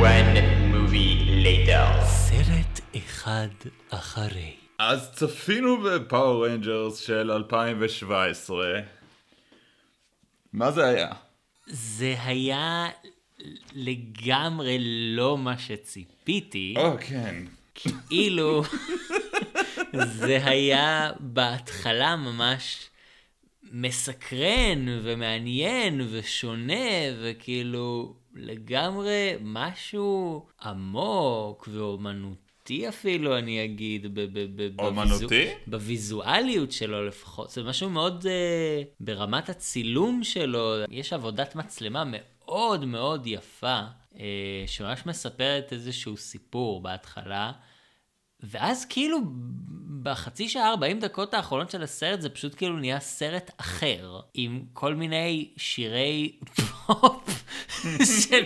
One 0.02 0.38
movie 0.74 1.46
later. 1.46 2.04
סרט 2.04 2.80
אחד 2.98 3.48
אחרי. 3.90 4.54
אז 4.80 5.12
צפינו 5.14 5.82
ב 5.82 5.93
Power 5.93 6.48
Rangers 6.48 6.98
של 6.98 7.32
2017. 7.32 8.80
מה 10.54 10.72
זה 10.72 10.86
היה? 10.86 11.10
זה 11.68 12.16
היה 12.24 12.88
לגמרי 13.74 14.78
לא 15.16 15.38
מה 15.38 15.58
שציפיתי. 15.58 16.74
או, 16.78 16.92
כן. 17.00 17.36
כאילו, 18.10 18.64
זה 20.06 20.46
היה 20.46 21.12
בהתחלה 21.20 22.16
ממש 22.16 22.90
מסקרן 23.72 24.86
ומעניין 25.04 26.02
ושונה 26.12 26.86
וכאילו 27.22 28.14
לגמרי 28.36 29.34
משהו 29.42 30.46
עמוק 30.64 31.70
ואומנותי 31.72 32.90
אפילו 32.90 33.38
אני 33.38 33.64
אגיד. 33.66 34.20
אומנותי? 34.80 35.26
בוויזו- 35.26 35.68
בוויזואליות 35.68 36.72
שלו 36.72 37.08
לפחות. 37.08 37.50
זה 37.50 37.64
משהו 37.64 37.90
מאוד 37.90 38.24
uh, 38.26 38.28
ברמת 39.00 39.50
הצילום 39.50 40.24
שלו. 40.24 40.74
יש 40.90 41.14
עבודת 41.14 41.56
מצלמה 41.56 42.04
מאוד 42.06 42.22
מאוד 42.86 43.28
יפה, 43.28 43.82
uh, 44.14 44.18
שממש 44.68 45.06
מספרת 45.06 45.74
איזשהו 45.74 46.18
סיפור 46.18 46.82
בהתחלה. 46.82 47.52
ואז 48.44 48.86
כאילו 48.86 49.18
בחצי 50.04 50.50
שעה 50.50 50.70
40 50.70 51.00
דקות 51.00 51.34
האחרונות 51.34 51.72
של 51.72 51.84
הסרט 51.84 52.22
זה 52.22 52.30
פשוט 52.30 52.56
כאילו 52.56 52.80
נהיה 52.80 53.00
סרט 53.00 53.52
אחר 53.58 54.20
עם 54.34 54.64
כל 54.74 54.96
מיני 54.96 55.50
שירי 55.58 56.40
פופ 56.56 57.44
של, 58.22 58.44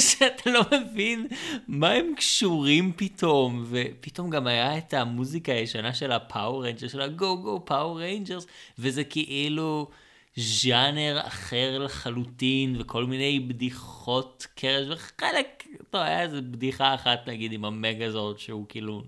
שאתה 0.00 0.50
לא 0.50 0.62
מבין 0.72 1.26
מה 1.68 1.90
הם 1.90 2.12
קשורים 2.16 2.92
פתאום 2.96 3.64
ופתאום 3.70 4.30
גם 4.30 4.46
היה 4.46 4.78
את 4.78 4.94
המוזיקה 4.94 5.52
הישנה 5.52 5.94
של 5.94 6.12
ה 6.12 6.21
Power 6.21 6.66
Ranger 6.66 6.88
של 6.88 7.00
ה 7.00 7.14
Go 7.14 7.42
Go 7.42 7.62
Power 7.64 8.02
Rangers 8.02 8.46
וזה 8.78 9.04
כאילו 9.04 9.90
ז'אנר 10.36 11.20
אחר 11.26 11.78
לחלוטין 11.78 12.76
וכל 12.78 13.04
מיני 13.04 13.40
בדיחות 13.40 14.46
קרש 14.54 14.86
וחלק, 14.90 15.66
טוב 15.90 16.00
היה 16.00 16.22
איזה 16.22 16.40
בדיחה 16.40 16.94
אחת 16.94 17.28
נגיד 17.28 17.52
עם 17.52 17.64
ה 17.64 17.72
Megazord 17.72 18.38
שהוא 18.38 18.66
כאילו 18.68 19.02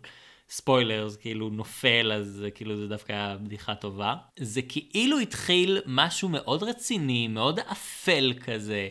spoilers 0.48 1.16
כאילו 1.16 1.50
נופל 1.50 2.12
אז 2.12 2.44
כאילו 2.54 2.76
זה 2.76 2.88
דווקא 2.88 3.12
היה 3.12 3.36
בדיחה 3.36 3.74
טובה. 3.74 4.14
זה 4.38 4.62
כאילו 4.62 5.18
התחיל 5.18 5.78
משהו 5.86 6.28
מאוד 6.28 6.62
רציני 6.62 7.28
מאוד 7.28 7.58
אפל 7.58 8.32
כזה. 8.40 8.88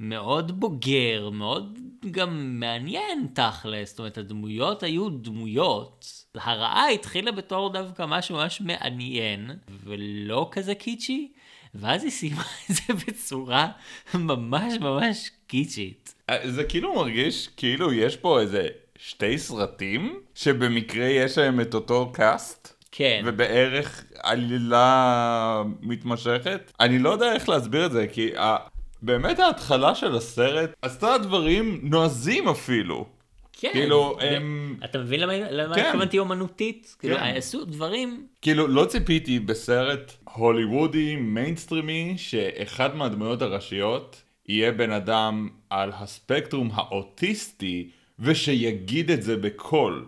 מאוד 0.00 0.60
בוגר, 0.60 1.30
מאוד 1.30 1.78
גם 2.10 2.60
מעניין 2.60 3.26
תכלס, 3.34 3.90
זאת 3.90 3.98
אומרת 3.98 4.18
הדמויות 4.18 4.82
היו 4.82 5.08
דמויות. 5.10 6.24
הרעה 6.34 6.88
התחילה 6.88 7.32
בתור 7.32 7.72
דווקא 7.72 8.04
משהו 8.08 8.36
ממש 8.36 8.60
מעניין, 8.60 9.50
ולא 9.84 10.48
כזה 10.52 10.74
קיצ'י, 10.74 11.32
ואז 11.78 12.04
היא 12.04 12.10
סיימה 12.10 12.42
את 12.70 12.74
זה 12.74 12.94
בצורה 13.06 13.68
ממש 14.14 14.74
ממש 14.80 15.30
קיצ'ית. 15.46 16.14
אה, 16.30 16.50
זה 16.50 16.64
כאילו 16.64 16.94
מרגיש 16.94 17.48
כאילו 17.56 17.92
יש 17.92 18.16
פה 18.16 18.40
איזה 18.40 18.68
שתי 18.98 19.38
סרטים 19.38 20.20
שבמקרה 20.34 21.06
יש 21.06 21.38
להם 21.38 21.60
את 21.60 21.74
אותו 21.74 22.10
קאסט. 22.12 22.76
כן. 22.92 23.22
ובערך 23.26 24.04
עלילה 24.22 25.62
מתמשכת. 25.80 26.72
אני 26.80 26.98
לא 26.98 27.10
יודע 27.10 27.32
איך 27.32 27.48
להסביר 27.48 27.86
את 27.86 27.92
זה, 27.92 28.06
כי 28.12 28.36
ה... 28.38 28.56
באמת 29.02 29.38
ההתחלה 29.38 29.94
של 29.94 30.16
הסרט 30.16 30.70
עשתה 30.82 31.18
דברים 31.18 31.80
נועזים 31.82 32.48
אפילו. 32.48 33.15
כן. 33.58 33.70
כאילו, 33.72 34.18
הם... 34.20 34.76
אתה 34.84 34.98
מבין 34.98 35.20
למה, 35.20 35.32
כן. 35.74 35.86
התכוונתי 35.86 36.18
אומנותית? 36.18 36.96
כאילו, 36.98 37.16
כן. 37.16 37.22
עשו 37.22 37.64
דברים... 37.64 38.26
כאילו, 38.42 38.66
לא 38.66 38.84
ציפיתי 38.84 39.38
בסרט 39.38 40.12
הוליוודי, 40.34 41.16
מיינסטרימי, 41.16 42.14
שאחד 42.16 42.96
מהדמויות 42.96 43.42
הראשיות 43.42 44.22
יהיה 44.48 44.72
בן 44.72 44.90
אדם 44.90 45.48
על 45.70 45.92
הספקטרום 45.94 46.70
האוטיסטי, 46.74 47.90
ושיגיד 48.18 49.10
את 49.10 49.22
זה 49.22 49.36
בקול. 49.36 50.06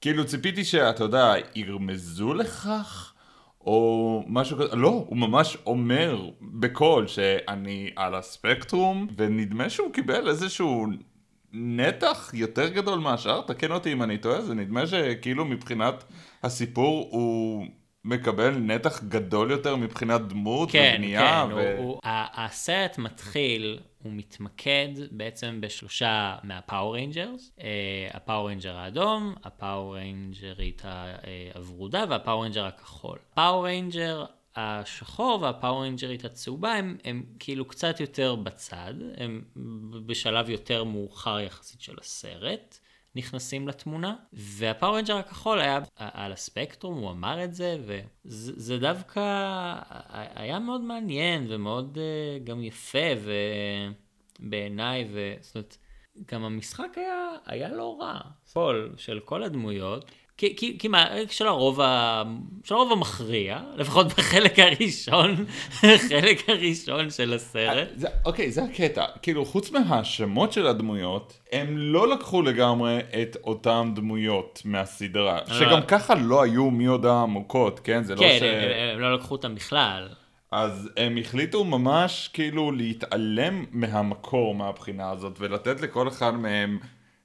כאילו, 0.00 0.24
ציפיתי 0.24 0.64
שאתה 0.64 1.04
יודע, 1.04 1.34
ירמזו 1.54 2.34
לכך, 2.34 3.12
או 3.60 4.24
משהו 4.26 4.56
כזה, 4.58 4.76
לא, 4.76 5.04
הוא 5.08 5.16
ממש 5.16 5.56
אומר 5.66 6.30
בקול 6.40 7.06
שאני 7.06 7.90
על 7.96 8.14
הספקטרום, 8.14 9.06
ונדמה 9.16 9.70
שהוא 9.70 9.92
קיבל 9.92 10.28
איזשהו 10.28 10.86
נתח 11.52 12.30
יותר 12.34 12.68
גדול 12.68 12.98
מהשאר, 12.98 13.40
תקן 13.40 13.72
אותי 13.72 13.92
אם 13.92 14.02
אני 14.02 14.18
טועה, 14.18 14.42
זה 14.42 14.54
נדמה 14.54 14.86
שכאילו 14.86 15.44
מבחינת 15.44 16.04
הסיפור 16.42 17.08
הוא 17.10 17.66
מקבל 18.04 18.50
נתח 18.50 19.02
גדול 19.04 19.50
יותר 19.50 19.76
מבחינת 19.76 20.20
דמות 20.28 20.70
כן, 20.70 20.92
ובנייה. 20.94 21.46
כן, 21.48 21.54
ו... 21.54 21.76
הוא, 21.78 22.00
ה- 22.04 22.44
הסרט 22.44 22.98
מתחיל, 22.98 23.78
הוא 24.02 24.12
מתמקד 24.12 24.88
בעצם 25.10 25.60
בשלושה 25.60 26.36
מה 26.42 26.57
Power 26.57 26.94
Rangers, 26.94 27.52
אה, 27.60 28.08
ה 28.14 28.19
Power 28.19 28.46
Ranger 28.46 28.76
האדום, 28.76 29.34
ה 29.44 29.52
Power 29.52 29.94
ריינג'רית 29.96 30.82
אה, 30.84 31.14
הוורודה 31.54 32.04
וה 32.08 32.17
Power 32.17 32.40
Ranger 32.42 32.66
הכחול. 32.66 33.18
Power 33.34 33.64
Ranger 33.64 34.24
השחור 34.58 35.42
וה 35.42 35.53
Power 35.53 35.82
ריינג'רית 35.82 36.24
הצהובה 36.24 36.74
הם, 36.74 36.96
הם 37.04 37.22
כאילו 37.38 37.64
קצת 37.64 38.00
יותר 38.00 38.34
בצד, 38.34 38.94
הם 39.16 39.44
בשלב 40.06 40.50
יותר 40.50 40.84
מאוחר 40.84 41.40
יחסית 41.40 41.80
של 41.80 41.96
הסרט. 42.00 42.78
נכנסים 43.14 43.68
לתמונה, 43.68 44.16
וה 44.32 44.50
Power 44.50 44.96
Ranger 44.98 45.16
הכחול 45.16 45.60
היה 45.60 45.80
על 45.96 46.32
הספקטרום, 46.32 46.98
הוא 46.98 47.10
אמר 47.10 47.44
את 47.44 47.54
זה, 47.54 47.76
וזה 47.80 48.52
זה 48.56 48.78
דווקא 48.78 49.20
היה 50.34 50.58
מאוד 50.58 50.80
מעניין 50.80 51.46
ומאוד 51.48 51.98
אה, 51.98 52.44
גם 52.44 52.62
יפה 52.62 53.08
ובעיניי, 54.40 55.08
וזאת 55.12 55.54
אומרת, 55.56 55.76
גם 56.32 56.44
המשחק 56.44 56.88
היה, 56.96 57.28
היה 57.46 57.68
לא 57.68 57.96
רע, 58.00 58.20
פול 58.52 58.94
של 58.96 59.20
כל 59.24 59.42
הדמויות. 59.42 60.10
כי, 60.38 60.56
כי, 60.56 60.78
כי 60.78 60.88
מה, 60.88 61.06
של 61.30 61.46
הרוב, 61.46 61.80
ה... 61.80 62.22
של 62.64 62.74
הרוב 62.74 62.92
המכריע, 62.92 63.58
לפחות 63.76 64.06
בחלק 64.06 64.58
הראשון, 64.58 65.34
החלק 65.94 66.48
הראשון 66.48 67.10
של 67.10 67.34
הסרט. 67.34 67.88
זה, 67.96 68.08
אוקיי, 68.24 68.50
זה 68.50 68.64
הקטע. 68.64 69.04
כאילו, 69.22 69.44
חוץ 69.44 69.70
מהשמות 69.70 70.52
של 70.52 70.66
הדמויות, 70.66 71.38
הם 71.52 71.78
לא 71.78 72.08
לקחו 72.08 72.42
לגמרי 72.42 72.98
את 73.22 73.36
אותן 73.44 73.92
דמויות 73.94 74.62
מהסדרה. 74.64 75.38
שגם 75.46 75.82
ככה 75.88 76.14
לא 76.14 76.42
היו 76.42 76.70
מי 76.70 76.84
יודע 76.84 77.12
עמוקות, 77.12 77.80
כן? 77.80 78.04
זה 78.04 78.14
לא 78.14 78.20
כן, 78.20 78.36
ש... 78.38 78.42
הם, 78.42 78.54
הם, 78.54 78.94
הם 78.94 79.00
לא 79.00 79.14
לקחו 79.14 79.34
אותם 79.34 79.54
בכלל. 79.54 80.08
אז 80.52 80.90
הם 80.96 81.16
החליטו 81.16 81.64
ממש 81.64 82.30
כאילו 82.32 82.72
להתעלם 82.72 83.64
מהמקור 83.70 84.54
מהבחינה 84.54 85.10
הזאת 85.10 85.36
ולתת 85.40 85.80
לכל 85.80 86.08
אחד 86.08 86.34
מהם 86.34 86.78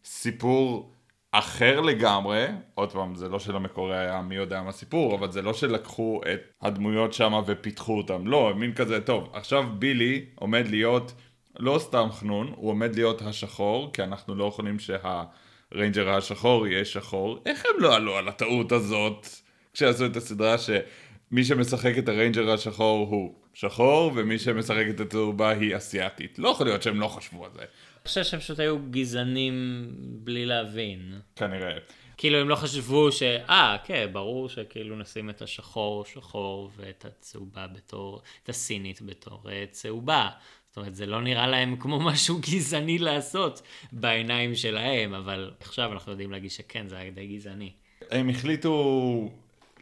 סיפור 0.06 0.93
אחר 1.36 1.82
לגמרי. 1.82 2.46
עוד 2.76 2.92
פעם, 2.92 3.16
זה 3.16 3.30
לא 3.30 3.40
שלמקורי 3.40 3.98
היה 3.98 4.22
מי 4.22 4.36
יודע 4.36 4.62
מה 4.62 4.72
סיפור, 4.72 5.16
אבל 5.16 5.32
זה 5.32 5.42
לא 5.42 5.54
שלקחו 5.54 6.22
את 6.34 6.40
הדמויות 6.62 7.14
שם 7.14 7.34
ופיתחו 7.46 7.98
אותם. 7.98 8.28
לא, 8.28 8.54
מין 8.56 8.74
כזה, 8.74 9.02
טוב, 9.02 9.30
עכשיו 9.34 9.64
בילי 9.80 10.26
עומד 10.36 10.68
להיות 10.68 11.14
לא 11.60 11.80
סתם 11.80 12.08
חנון, 12.12 12.54
הוא 12.56 12.70
עומד 12.70 12.96
להיות 12.96 13.22
השחור, 13.22 13.94
כי 13.94 14.04
אנחנו 14.04 14.36
לא 14.36 14.46
יכולים 14.46 14.78
שה 14.80 15.23
Ranger 15.23 16.10
השחור 16.10 16.68
יהיה 16.68 16.86
שחור. 16.86 17.40
איך 17.46 17.64
הם 17.66 17.84
לא 17.84 17.96
עלו 17.96 18.18
על 18.18 18.28
הטעות 18.28 18.72
הזאת 18.72 19.28
כשעשו 19.74 20.06
את 20.06 20.16
הסדרה 20.16 20.56
שמי 20.58 21.44
שמשחק 21.44 21.98
את 21.98 22.10
ה 22.10 22.16
Ranger 22.16 22.52
השחור 22.52 23.08
הוא 23.08 23.36
שחור, 23.54 24.12
ומי 24.16 24.40
שמשחק 24.40 24.86
את 24.90 25.00
הצהובה 25.00 25.50
היא 25.50 25.78
אסיאתית. 25.78 26.40
לא 26.40 26.50
יכול 26.50 26.66
להיות 26.66 26.84
שהם 26.84 27.00
לא 27.00 27.08
חשבו 27.08 27.46
על 27.46 27.52
זה. 27.54 27.64
אני 28.04 28.10
חושב 28.10 28.24
שהם 28.24 28.40
פשוט 28.40 28.60
היו 28.60 28.78
גזענים 28.90 29.88
בלי 29.98 30.46
להבין. 30.46 31.20
כנראה. 31.36 31.78
כאילו 32.18 32.38
הם 32.38 32.50
לא 32.50 32.56
חשבו 32.56 33.12
ש... 33.12 33.24
אה, 33.24 33.78
כן, 33.84 34.10
ברור 34.12 34.50
שכאילו 34.50 34.96
נשים 34.96 35.30
את 35.30 35.42
השחור 35.42 36.06
שחור 36.06 36.72
ואת 36.78 37.06
הצהובה 37.06 37.68
בתור... 37.68 38.22
את 38.44 38.50
הסינית 38.50 39.02
בתור 39.02 39.50
אה, 39.50 39.66
צהובה. 39.72 40.30
זאת 40.70 40.78
אומרת, 40.78 40.96
זה 40.96 41.06
לא 41.06 41.22
נראה 41.22 41.48
להם 41.48 41.76
כמו 41.80 42.00
משהו 42.10 42.40
גזעני 42.40 42.98
לעשות 42.98 43.62
בעיניים 43.92 44.56
שלהם, 44.56 45.14
אבל 45.14 45.52
עכשיו 45.60 45.92
אנחנו 45.94 46.12
יודעים 46.12 46.32
להגיד 46.32 46.52
שכן, 46.52 46.88
זה 46.88 46.98
היה 46.98 47.12
די 47.12 47.28
גזעני. 47.28 47.72
הם 48.12 48.30
החליטו 48.30 49.30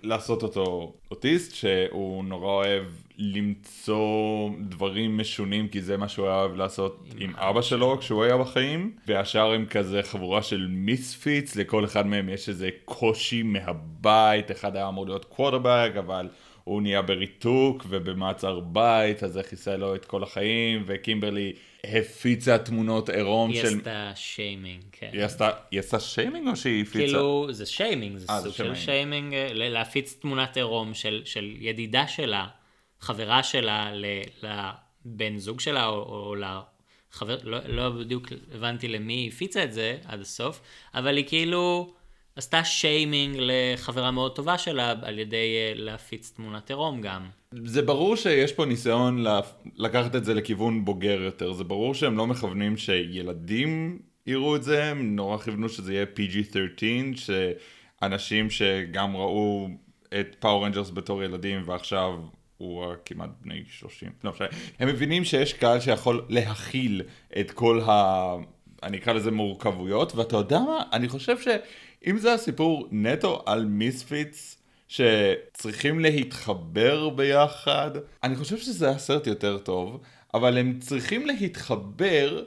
לעשות 0.03 0.43
אותו 0.43 0.93
אוטיסט, 1.11 1.55
שהוא 1.55 2.25
נורא 2.25 2.51
אוהב 2.51 2.83
למצוא 3.21 4.49
דברים 4.59 5.17
משונים, 5.17 5.67
כי 5.67 5.81
זה 5.81 5.97
מה 5.97 6.07
שהוא 6.07 6.27
היה 6.27 6.35
אוהב 6.35 6.55
לעשות 6.55 7.03
עם, 7.11 7.29
עם 7.29 7.35
אבא 7.35 7.61
שלו 7.61 7.97
כשהוא 7.99 8.23
היה 8.23 8.37
בחיים, 8.37 8.91
והשאר 9.07 9.51
הם 9.53 9.65
כזה 9.65 10.03
חבורה 10.03 10.43
של 10.43 10.67
מיספיץ, 10.69 11.55
לכל 11.55 11.85
אחד 11.85 12.07
מהם 12.07 12.29
יש 12.29 12.49
איזה 12.49 12.69
קושי 12.85 13.43
מהבית, 13.43 14.51
אחד 14.51 14.75
היה 14.75 14.87
אמור 14.87 15.05
להיות 15.05 15.25
קוורטרבק, 15.25 15.91
אבל... 15.99 16.27
הוא 16.63 16.81
נהיה 16.81 17.01
בריתוק 17.01 17.85
ובמעצר 17.89 18.59
בית, 18.59 19.23
אז 19.23 19.33
זה 19.33 19.43
כיסה 19.43 19.77
לו 19.77 19.95
את 19.95 20.05
כל 20.05 20.23
החיים, 20.23 20.83
וקימברלי 20.85 21.53
הפיצה 21.83 22.57
תמונות 22.57 23.09
עירום 23.09 23.51
היא 23.51 23.61
של... 23.61 23.77
עשתה 23.77 24.11
שיימינג, 24.15 24.81
כן. 24.91 25.09
היא 25.13 25.23
עשתה, 25.23 25.49
היא 25.71 25.79
עשתה 25.79 25.99
שיימינג 25.99 26.47
או 26.47 26.55
שהיא 26.55 26.81
הפיצה? 26.81 26.97
כאילו, 26.97 27.47
זה 27.51 27.65
שיימינג, 27.65 28.17
זה 28.17 28.25
אה, 28.29 28.41
זה 28.41 28.51
סוג 28.51 28.57
של 28.57 28.75
שיימינג. 28.75 29.33
אה, 29.33 29.49
להפיץ 29.53 30.17
תמונת 30.21 30.57
עירום 30.57 30.93
של, 30.93 31.21
של 31.25 31.53
ידידה 31.59 32.07
שלה, 32.07 32.47
חברה 33.01 33.43
שלה, 33.43 33.91
לבן 34.43 35.37
זוג 35.37 35.59
שלה, 35.59 35.87
או, 35.87 35.95
או 35.95 36.35
לחבר, 36.35 37.37
לא, 37.43 37.57
לא 37.67 37.89
בדיוק 37.89 38.27
הבנתי 38.53 38.87
למי 38.87 39.13
היא 39.13 39.29
הפיצה 39.29 39.63
את 39.63 39.73
זה 39.73 39.97
עד 40.05 40.21
הסוף, 40.21 40.61
אבל 40.93 41.17
היא 41.17 41.25
כאילו 41.27 41.93
עשתה 42.35 42.63
שיימינג 42.63 43.35
לחברה 43.39 44.11
מאוד 44.11 44.35
טובה 44.35 44.57
שלה, 44.57 44.93
על 45.01 45.19
ידי 45.19 45.35
אה, 45.37 45.71
להפיץ 45.75 46.31
תמונת 46.35 46.69
עירום 46.69 47.01
גם. 47.01 47.29
זה 47.65 47.81
ברור 47.81 48.15
שיש 48.15 48.53
פה 48.53 48.65
ניסיון 48.65 49.25
לקחת 49.75 50.15
את 50.15 50.25
זה 50.25 50.33
לכיוון 50.33 50.85
בוגר 50.85 51.21
יותר, 51.21 51.53
זה 51.53 51.63
ברור 51.63 51.93
שהם 51.93 52.17
לא 52.17 52.27
מכוונים 52.27 52.77
שילדים 52.77 53.99
יראו 54.27 54.55
את 54.55 54.63
זה, 54.63 54.83
הם 54.83 55.15
נורא 55.15 55.37
כיוונו 55.37 55.69
שזה 55.69 55.93
יהיה 55.93 56.05
PG-13, 56.15 57.17
שאנשים 58.01 58.49
שגם 58.49 59.15
ראו 59.15 59.67
את 60.19 60.35
Power 60.39 60.65
Rangers 60.65 60.91
בתור 60.91 61.23
ילדים 61.23 61.61
ועכשיו 61.65 62.13
הוא 62.61 62.85
כמעט 63.05 63.29
בני 63.41 63.63
30, 63.69 64.09
לא 64.23 64.31
משנה, 64.31 64.47
הם 64.79 64.87
מבינים 64.87 65.25
שיש 65.25 65.53
קהל 65.53 65.79
שיכול 65.79 66.25
להכיל 66.29 67.03
את 67.39 67.51
כל 67.51 67.81
ה... 67.81 68.35
אני 68.83 68.97
אקרא 68.97 69.13
לזה 69.13 69.31
מורכבויות, 69.31 70.15
ואתה 70.15 70.35
יודע 70.37 70.59
מה? 70.59 70.83
אני 70.93 71.09
חושב 71.09 71.37
שאם 71.39 72.17
זה 72.17 72.33
הסיפור 72.33 72.87
נטו 72.91 73.43
על 73.45 73.65
מיספיץ, 73.65 74.57
שצריכים 74.87 75.99
להתחבר 75.99 77.09
ביחד, 77.09 77.91
אני 78.23 78.35
חושב 78.35 78.57
שזה 78.57 78.87
היה 78.87 78.97
סרט 78.97 79.27
יותר 79.27 79.57
טוב, 79.57 80.01
אבל 80.33 80.57
הם 80.57 80.79
צריכים 80.79 81.25
להתחבר 81.25 82.43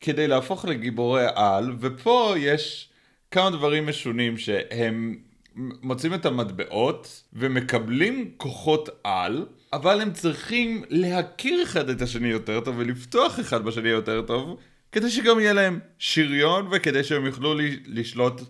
כדי 0.00 0.28
להפוך 0.28 0.64
לגיבורי 0.64 1.26
על, 1.34 1.76
ופה 1.80 2.34
יש 2.38 2.88
כמה 3.30 3.50
דברים 3.50 3.86
משונים 3.86 4.38
שהם 4.38 5.18
מוצאים 5.56 6.14
את 6.14 6.26
המטבעות 6.26 7.22
ומקבלים 7.32 8.30
כוחות 8.36 8.88
על, 9.04 9.46
אבל 9.72 10.00
הם 10.00 10.12
צריכים 10.12 10.84
להכיר 10.88 11.62
אחד 11.62 11.88
את 11.88 12.02
השני 12.02 12.28
יותר 12.28 12.60
טוב 12.60 12.78
ולפתוח 12.78 13.40
אחד 13.40 13.64
בשני 13.64 13.88
יותר 13.88 14.22
טוב, 14.22 14.56
כדי 14.92 15.10
שגם 15.10 15.40
יהיה 15.40 15.52
להם 15.52 15.80
שריון 15.98 16.68
וכדי 16.72 17.04
שהם 17.04 17.26
יוכלו 17.26 17.54
לשלוט 17.86 18.40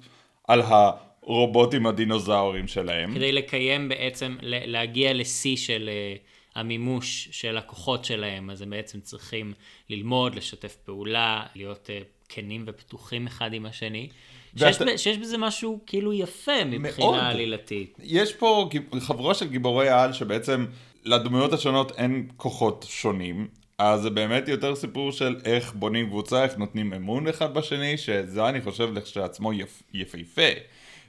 על 0.49 0.63
הרובוטים 0.63 1.87
הדינוזאורים 1.87 2.69
שלהם. 2.69 3.15
כדי 3.15 3.33
לקיים 3.33 3.89
בעצם, 3.89 4.37
להגיע 4.43 5.13
לשיא 5.13 5.57
של 5.57 5.91
uh, 5.91 6.59
המימוש 6.59 7.29
של 7.33 7.57
הכוחות 7.57 8.05
שלהם, 8.05 8.51
אז 8.51 8.63
הם 8.63 8.71
בעצם 8.71 9.01
צריכים 9.01 9.53
ללמוד, 9.91 10.35
לשתף 10.35 10.77
פעולה, 10.85 11.43
להיות 11.55 11.91
uh, 11.91 12.05
כנים 12.29 12.65
ופתוחים 12.67 13.27
אחד 13.27 13.53
עם 13.53 13.67
השני. 13.67 14.09
שיש, 14.57 14.83
ב- 14.83 14.97
שיש 14.97 15.19
בזה 15.19 15.39
משהו 15.39 15.79
כאילו 15.87 16.13
יפה 16.13 16.65
מבחינה. 16.67 17.29
עלילתית. 17.29 17.99
יש 18.03 18.33
פה 18.33 18.69
חבורה 19.01 19.35
של 19.35 19.49
גיבורי 19.49 19.89
על 19.89 20.13
שבעצם 20.13 20.67
לדמויות 21.05 21.53
השונות 21.53 21.93
אין 21.99 22.29
כוחות 22.37 22.87
שונים. 22.89 23.49
אז 23.79 24.01
זה 24.03 24.11
באמת 24.11 24.49
יותר 24.49 24.75
סיפור 24.75 25.13
של 25.13 25.37
איך 25.45 25.73
בונים 25.75 26.07
קבוצה, 26.07 26.45
איך 26.45 26.57
נותנים 26.57 26.93
אמון 26.93 27.29
אחד 27.29 27.55
בשני, 27.55 27.97
שזה 27.97 28.49
אני 28.49 28.61
חושב 28.61 28.93
לכשעצמו 28.93 29.53
יפ, 29.53 29.83
יפהפה. 29.95 30.43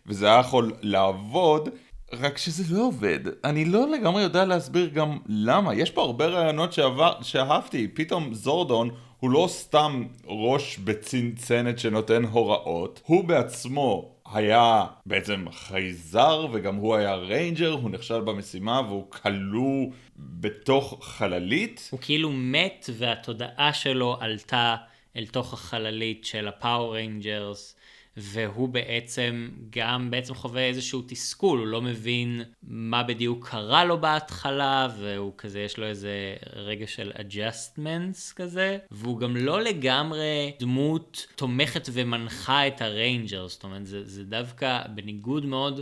וזה 0.06 0.26
היה 0.26 0.40
יכול 0.40 0.74
לעבוד, 0.82 1.70
רק 2.14 2.38
שזה 2.38 2.76
לא 2.76 2.82
עובד. 2.88 3.20
אני 3.44 3.66
לא 3.66 3.90
לגמרי 3.92 4.22
יודע 4.24 4.46
להסביר 4.46 4.90
גם 4.90 5.18
למה. 5.28 5.76
יש 5.76 5.92
פה 5.92 6.02
הרבה 6.02 6.26
רעיונות 6.26 6.74
שעבר, 6.74 7.14
שאהבתי. 7.22 7.88
פתאום 7.88 8.34
זורדון 8.34 8.90
הוא 9.20 9.30
לא 9.30 9.48
סתם 9.50 10.04
ראש 10.26 10.78
בצנצנת 10.78 11.80
שנותן 11.80 12.24
הוראות, 12.24 13.02
הוא 13.06 13.24
בעצמו 13.24 14.16
היה 14.34 14.86
בעצם 15.06 15.46
חייזר 15.52 16.48
וגם 16.52 16.76
הוא 16.76 16.96
היה 16.96 17.16
Ranger, 17.16 17.72
הוא 17.72 17.90
נכשל 17.90 18.22
במשימה 18.22 18.82
והוא 18.82 19.12
כלוא 19.12 19.86
בתוך 20.16 20.98
חללית. 21.02 21.90
הוא 21.92 22.00
כאילו 22.00 22.32
מת 22.32 22.90
והתודעה 22.98 23.74
שלו 23.74 24.18
עלתה 24.20 24.76
אל 25.16 25.26
תוך 25.26 25.54
החללית 25.54 26.26
של 26.26 26.48
ה 26.48 26.55
Power 26.55 26.94
Rangers. 26.94 27.76
והוא 28.18 28.70
בעצם 28.70 29.50
גם 29.70 30.12
בעצם 30.12 30.34
חווה 30.34 30.68
איזשהו 30.68 31.04
תסכול, 31.08 31.60
הוא 31.60 31.68
לא 31.68 31.82
מבין 31.82 32.42
מה 32.64 33.04
בדיוק 33.04 33.48
קרה 33.50 33.86
לו 33.86 34.02
בהתחלה, 34.02 34.88
והוא 35.00 35.34
כזה, 35.38 35.60
יש 35.60 35.78
לו 35.78 35.86
איזה 35.86 36.36
רגע 36.54 36.88
של 36.88 37.12
adjustments 37.16 38.34
כזה, 38.36 38.78
והוא 38.92 39.20
גם 39.20 39.38
לא 39.38 39.62
לגמרי 39.62 40.52
דמות 40.60 41.28
תומכת 41.36 41.90
ומנחה 41.94 42.68
את 42.68 42.82
ה 42.82 42.90
Ranger, 42.90 43.48
זאת 43.48 43.64
אומרת, 43.64 43.86
זה, 43.86 44.06
זה 44.06 44.24
דווקא 44.24 44.82
בניגוד 44.96 45.46
מאוד 45.46 45.82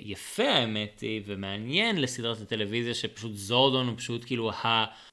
יפה 0.00 0.48
האמת 0.48 1.00
היא, 1.00 1.22
ומעניין 1.26 2.00
לסדרת 2.00 2.40
הטלוויזיה 2.40 2.94
שפשוט 2.94 3.32
זורדון 3.34 3.88
הוא 3.88 3.96
פשוט 3.96 4.24
כאילו 4.24 4.50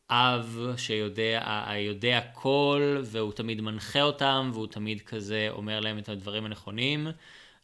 האב 0.09 0.73
שיודע, 0.77 1.63
היודע 1.67 2.17
הכל, 2.17 3.01
והוא 3.03 3.31
תמיד 3.31 3.61
מנחה 3.61 4.01
אותם, 4.01 4.51
והוא 4.53 4.67
תמיד 4.67 5.01
כזה 5.01 5.47
אומר 5.49 5.79
להם 5.79 5.97
את 5.97 6.09
הדברים 6.09 6.45
הנכונים. 6.45 7.07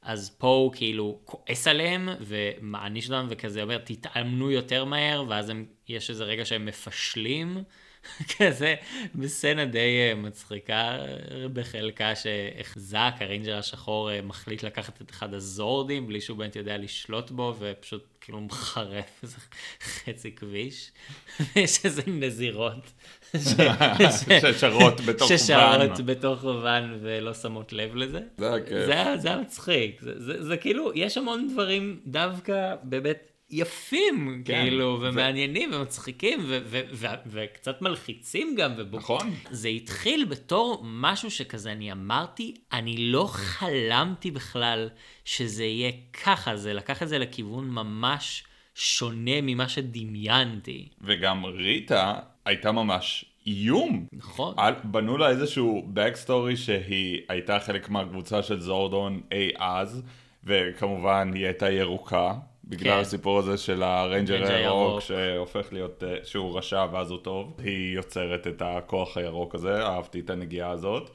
אז 0.02 0.36
פה 0.38 0.48
הוא 0.48 0.74
כאילו 0.74 1.20
כועס 1.26 1.68
עליהם 1.68 2.10
ומעניש 2.20 3.12
אותם 3.12 3.28
וכזה 3.30 3.62
אומר 3.62 3.78
תתאמנו 3.78 4.52
יותר 4.52 4.86
מהר 4.86 5.24
ואז 5.30 5.50
הם, 5.50 5.66
יש 5.90 6.10
איזה 6.10 6.24
רגע 6.24 6.46
שהם 6.46 6.66
מפשלים 6.66 7.64
כזה 8.38 8.76
בסצנה 9.16 9.66
די 9.66 9.80
אה, 10.10 10.16
מצחיקה 10.16 10.74
אה, 10.74 11.06
בחלקה 11.54 12.16
שאיך 12.16 12.74
זאק 12.80 13.22
ה 13.22 13.27
Ranger 13.27 13.58
השחור 13.58 14.12
אה, 14.12 14.22
מחליט 14.22 14.64
לקחת 14.64 15.02
את 15.02 15.12
אחד 15.12 15.34
הזורדים 15.34 16.08
בלי 16.08 16.22
שהוא 16.22 16.38
באמת 16.38 16.56
יודע 16.56 16.78
לשלוט 16.78 17.32
בו 17.32 17.56
ופשוט 17.60 18.04
כאילו 18.22 18.42
מחרף 18.42 19.20
איזה 19.24 19.38
חצי 19.84 20.32
כביש 20.36 20.92
ויש 21.56 21.86
איזה 21.86 22.02
נזירות 22.08 22.92
ששרות 24.58 25.02
בתוך 25.02 25.30
ששרות 25.30 25.90
ואן. 25.98 26.06
בתוך 26.06 26.44
ואן 26.44 26.98
ולא 27.02 27.34
שמות 27.34 27.74
לב 27.74 27.96
לזה. 27.96 28.20
זה 28.38 28.54
היה 28.54 28.66
כיף. 28.66 28.86
זה 29.22 29.28
היה- 29.30 29.38
מצחיק. 29.38 30.02
זה 30.40 30.58
כאילו, 30.58 30.92
יש 30.96 31.18
המון 31.18 31.48
דברים 31.54 32.00
דווקא 32.08 32.76
באמת 32.84 33.31
יפים, 33.52 34.42
כן, 34.46 34.62
כאילו, 34.64 34.98
ומעניינים 35.02 35.72
ומצחיקים 35.74 36.40
ו- 36.48 36.60
ו- 36.66 36.82
ו- 36.92 37.08
וקצת 37.26 37.82
מלחיצים 37.82 38.56
גם. 38.58 38.72
ובו- 38.78 38.98
נכון. 38.98 39.30
זה 39.52 39.68
התחיל 39.68 40.26
בתור 40.26 40.82
משהו 40.86 41.32
שכזה, 41.32 41.72
אני 41.72 41.92
אמרתי, 41.92 42.54
אני 42.74 42.98
לא 42.98 43.26
חלמתי 43.32 44.32
בכלל 44.32 44.90
שזה 45.26 45.64
יהיה 45.64 45.92
ככה, 46.24 46.56
זה 46.58 46.74
לקח 46.74 47.04
את 47.04 47.08
זה 47.10 47.18
לכיוון 47.20 47.70
ממש 47.70 48.44
שונה 48.76 49.42
ממה 49.42 49.70
שדמיינתי. 49.70 50.88
וגם 51.02 51.46
ריטה 51.46 52.14
הייתה 52.46 52.72
ממש 52.72 53.26
איום. 53.48 54.06
נכון. 54.14 54.54
על- 54.58 54.76
בנו 54.84 55.18
לה 55.18 55.30
איזשהו 55.30 55.88
backstory 55.96 56.56
שהיא 56.56 57.22
הייתה 57.30 57.60
חלק 57.60 57.90
מהקבוצה 57.90 58.44
של 58.44 58.60
זורדון 58.60 59.22
אי 59.32 59.50
אז, 59.58 60.04
וכמובן 60.44 61.32
היא 61.36 61.46
הייתה 61.46 61.72
ירוקה, 61.72 62.34
בגלל 62.72 62.94
כן. 62.94 63.00
הסיפור 63.00 63.40
הזה 63.40 63.58
של 63.58 63.84
ה 63.84 63.91
Ranger 63.91 64.34
Ranger 64.34 64.56
הירוק, 64.56 64.90
ירוק. 64.90 65.02
שהופך 65.02 65.74
להיות, 65.74 66.04
אה, 66.04 66.16
שהוא 66.24 66.58
רשע 66.58 66.86
ואז 66.92 67.12
הוא 67.12 67.20
טוב. 67.20 67.58
היא 67.64 67.96
יוצרת 67.96 68.48
את 68.48 68.62
הכוח 68.66 69.18
הירוק 69.18 69.56
הזה, 69.56 69.86
אהבתי 69.86 70.20
את 70.20 70.30
הנגיעה 70.30 70.70
הזאת. 70.70 71.10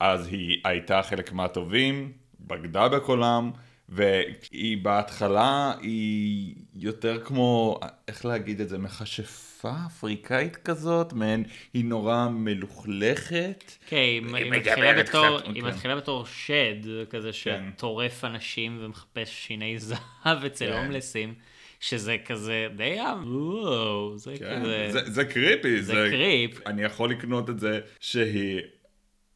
אז 0.00 0.26
היא 0.26 0.60
הייתה 0.64 1.02
חלק 1.02 1.32
מהטובים, 1.32 2.12
בגדה 2.40 2.88
בקולם, 2.88 3.50
והיא 3.88 4.84
בהתחלה 4.84 5.74
היא 5.80 6.54
יותר 6.74 7.24
כמו, 7.24 7.80
איך 8.08 8.24
להגיד 8.24 8.60
את 8.60 8.68
זה, 8.68 8.78
מכשפה 8.78 9.49
אפריקאית 9.68 10.56
כזאת, 10.56 11.12
מעין, 11.12 11.44
היא 11.74 11.84
נורא 11.84 12.28
מלוכלכת. 12.30 13.72
כן, 13.86 13.96
היא 13.96 14.34
היא 14.34 14.50
מתחילה 14.50 15.02
בתור, 15.02 15.38
קצת, 15.38 15.48
היא 15.48 15.62
כן. 15.62 15.68
מתחילה 15.68 15.96
בתור 15.96 16.26
שד, 16.26 17.06
כזה 17.10 17.30
שטורף 17.32 18.24
אנשים 18.24 18.78
ומחפש 18.80 19.46
שיני 19.46 19.78
זהב 19.88 20.44
אצל 20.46 20.66
כן. 20.66 20.72
הומלסים, 20.72 21.34
שזה 21.80 22.16
כזה 22.24 22.68
די, 22.76 22.96
וואו, 23.24 24.18
זה 24.18 24.34
כן, 24.38 24.60
כזה 24.60 24.88
זה, 24.90 25.10
זה 25.10 25.24
קריפי, 25.24 25.82
זה 25.82 26.08
קריפ. 26.10 26.66
אני 26.66 26.82
יכול 26.82 27.10
לקנות 27.10 27.50
את 27.50 27.60
זה 27.60 27.80
שהיא 28.00 28.60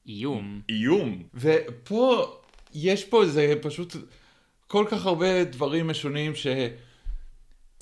איום. 0.06 0.60
איום. 0.68 1.22
ופה, 1.34 2.36
יש 2.74 3.04
פה 3.04 3.22
איזה 3.22 3.54
פשוט 3.62 3.96
כל 4.66 4.84
כך 4.88 5.06
הרבה 5.06 5.44
דברים 5.44 5.88
משונים 5.88 6.34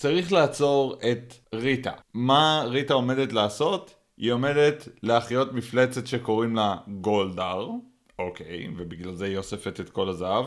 שצריך 0.03 0.33
לעצור 0.33 0.97
את 1.11 1.35
ריטה. 1.55 1.93
מה 2.15 2.65
ריטה 2.67 2.95
עומדת 2.95 3.33
לעשות? 3.33 3.95
היא 4.17 4.33
עומדת 4.33 4.89
להחיות 5.03 5.53
מפלצת 5.53 6.07
שקוראים 6.07 6.57
לה 6.57 6.77
גולדהר, 6.89 7.71
אוקיי, 8.19 8.69
ובגלל 8.77 9.15
זה 9.15 9.25
היא 9.25 9.37
אוספת 9.37 9.81
את 9.81 9.91
כל 9.91 10.09
הזהב, 10.09 10.45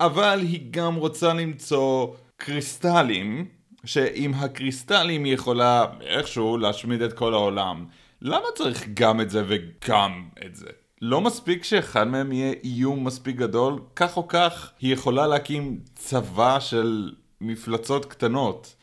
אבל 0.00 0.38
היא 0.42 0.60
גם 0.70 0.94
רוצה 0.94 1.34
למצוא 1.34 2.14
קריסטלים, 2.36 3.46
שעם 3.84 4.34
הקריסטלים 4.34 5.24
היא 5.24 5.34
יכולה 5.34 5.86
איכשהו 6.00 6.58
להשמיד 6.58 7.02
את 7.02 7.12
כל 7.12 7.34
העולם. 7.34 7.86
למה 8.22 8.46
צריך 8.54 8.88
גם 8.94 9.20
את 9.20 9.30
זה 9.30 9.44
וגם 9.48 10.28
את 10.46 10.56
זה? 10.56 10.68
לא 11.02 11.20
מספיק 11.20 11.64
שאחד 11.64 12.04
מהם 12.04 12.32
יהיה 12.32 12.54
איום 12.64 13.04
מספיק 13.04 13.36
גדול, 13.36 13.78
כך 13.96 14.16
או 14.16 14.28
כך 14.28 14.72
היא 14.80 14.92
יכולה 14.92 15.26
להקים 15.26 15.80
צבא 15.94 16.60
של 16.60 17.12
מפלצות 17.40 18.04
קטנות. 18.04 18.74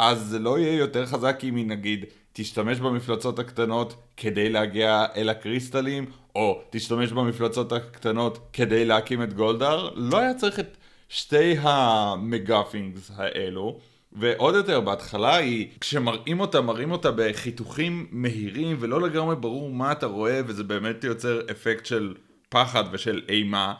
אז 0.00 0.26
זה 0.26 0.38
לא 0.38 0.58
יהיה 0.58 0.74
יותר 0.74 1.06
חזק 1.06 1.40
אם 1.44 1.56
היא 1.56 1.66
נגיד 1.66 2.04
תשתמש 2.32 2.78
במפלצות 2.78 3.38
הקטנות 3.38 3.94
כדי 4.16 4.48
להגיע 4.48 5.06
אל 5.16 5.28
הקריסטלים, 5.28 6.06
או 6.34 6.62
תשתמש 6.70 7.12
במפלצות 7.12 7.72
הקטנות 7.72 8.38
כדי 8.52 8.84
להקים 8.84 9.22
את 9.22 9.34
גולדהר, 9.34 9.90
לא 9.94 10.18
היה 10.18 10.34
צריך 10.34 10.60
את 10.60 10.76
שתי 11.08 11.56
המגאפינגס 11.60 13.10
האלו. 13.16 13.78
ועוד 14.12 14.54
יותר, 14.54 14.80
בהתחלה 14.80 15.36
היא, 15.36 15.68
כשמראים 15.80 16.40
אותה, 16.40 16.60
מראים 16.60 16.90
אותה 16.90 17.10
בחיתוכים 17.16 18.06
מהירים 18.10 18.76
ולא 18.80 19.00
לגמרי 19.00 19.36
ברור 19.36 19.70
מה 19.70 19.92
אתה 19.92 20.06
רואה, 20.06 20.40
וזה 20.46 20.64
באמת 20.64 21.04
יוצר 21.04 21.40
אפקט 21.50 21.86
של 21.86 22.14
פחד 22.48 22.84
ושל 22.92 23.22
אימה. 23.28 23.74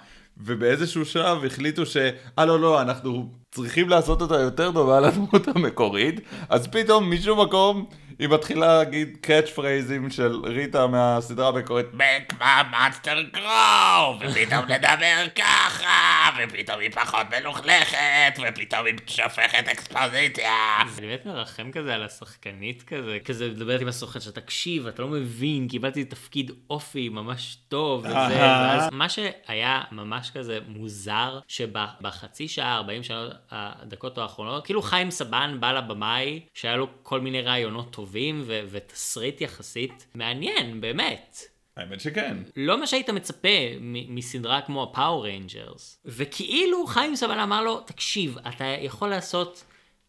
ובאיזשהו 0.44 1.04
שלב 1.04 1.44
החליטו 1.44 1.86
ש... 1.86 1.96
אה 2.38 2.44
לא 2.44 2.60
לא, 2.60 2.82
אנחנו 2.82 3.30
צריכים 3.50 3.88
לעשות 3.88 4.22
אותה 4.22 4.40
יותר 4.40 4.72
טובה 4.72 5.00
לדמות 5.00 5.48
המקורית, 5.48 6.20
אז 6.48 6.68
פתאום 6.68 7.12
משום 7.12 7.40
מקום 7.40 7.86
היא 8.20 8.28
מתחילה 8.28 8.78
להגיד 8.78 9.16
catch 9.20 9.50
phraseים 9.50 10.10
של 10.10 10.40
ריטה 10.44 10.86
מהסדרה 10.86 11.48
המקורית. 11.48 11.86
Make 11.94 12.32
my 12.32 12.72
monster 12.72 13.36
grow, 13.36 14.26
ופתאום 14.26 14.64
נדבר 14.64 15.26
ככה, 15.36 16.28
ופתאום 16.38 16.80
היא 16.80 16.90
פחות 16.90 17.26
מלוכלכת, 17.40 18.38
ופתאום 18.38 18.86
היא 18.86 18.94
שופכת 19.06 19.68
אקספוזיציה. 19.68 20.52
אני 20.82 21.06
באמת 21.06 21.26
מרחם 21.26 21.70
כזה 21.72 21.94
על 21.94 22.02
השחקנית 22.02 22.82
כזה, 22.82 23.18
כזה 23.24 23.48
מדברת 23.48 23.80
עם 23.80 23.88
הסוכן 23.88 24.20
שאתה 24.20 24.40
תקשיב, 24.40 24.86
אתה 24.86 25.02
לא 25.02 25.08
מבין, 25.08 25.68
קיבלתי 25.68 26.04
תפקיד 26.04 26.50
אופי 26.70 27.08
ממש 27.08 27.56
טוב, 27.68 28.04
וזה. 28.04 28.14
ואז 28.14 28.88
מה 28.92 29.08
שהיה 29.08 29.80
ממש 29.92 30.30
כזה 30.34 30.58
מוזר, 30.68 31.38
שבחצי 31.48 32.48
שעה, 32.48 32.76
40 32.76 33.02
שעות, 33.02 33.32
הדקות 33.50 34.18
האחרונות, 34.18 34.64
כאילו 34.64 34.82
חיים 34.82 35.10
סבן 35.10 35.56
בא 35.60 35.72
לבמאי, 35.72 36.40
שהיה 36.54 36.76
לו 36.76 36.86
כל 37.02 37.20
מיני 37.20 37.42
רעיונות 37.42 37.90
טובים, 37.90 38.09
ו- 38.46 38.60
ותסריט 38.70 39.40
יחסית 39.40 40.06
מעניין, 40.14 40.80
באמת. 40.80 41.38
האמת 41.76 42.00
שכן. 42.00 42.36
לא 42.56 42.80
מה 42.80 42.86
שהיית 42.86 43.10
מצפה 43.10 43.48
מ- 43.80 44.14
מסדרה 44.14 44.60
כמו 44.60 44.82
ה 44.82 44.89
Power 44.89 45.24
Rangers. 45.24 45.98
וכאילו 46.04 46.86
חיים 46.86 47.16
סבן 47.16 47.38
אמר 47.38 47.62
לו, 47.62 47.80
תקשיב, 47.80 48.36
אתה 48.48 48.64
יכול 48.64 49.08
לעשות 49.08 49.64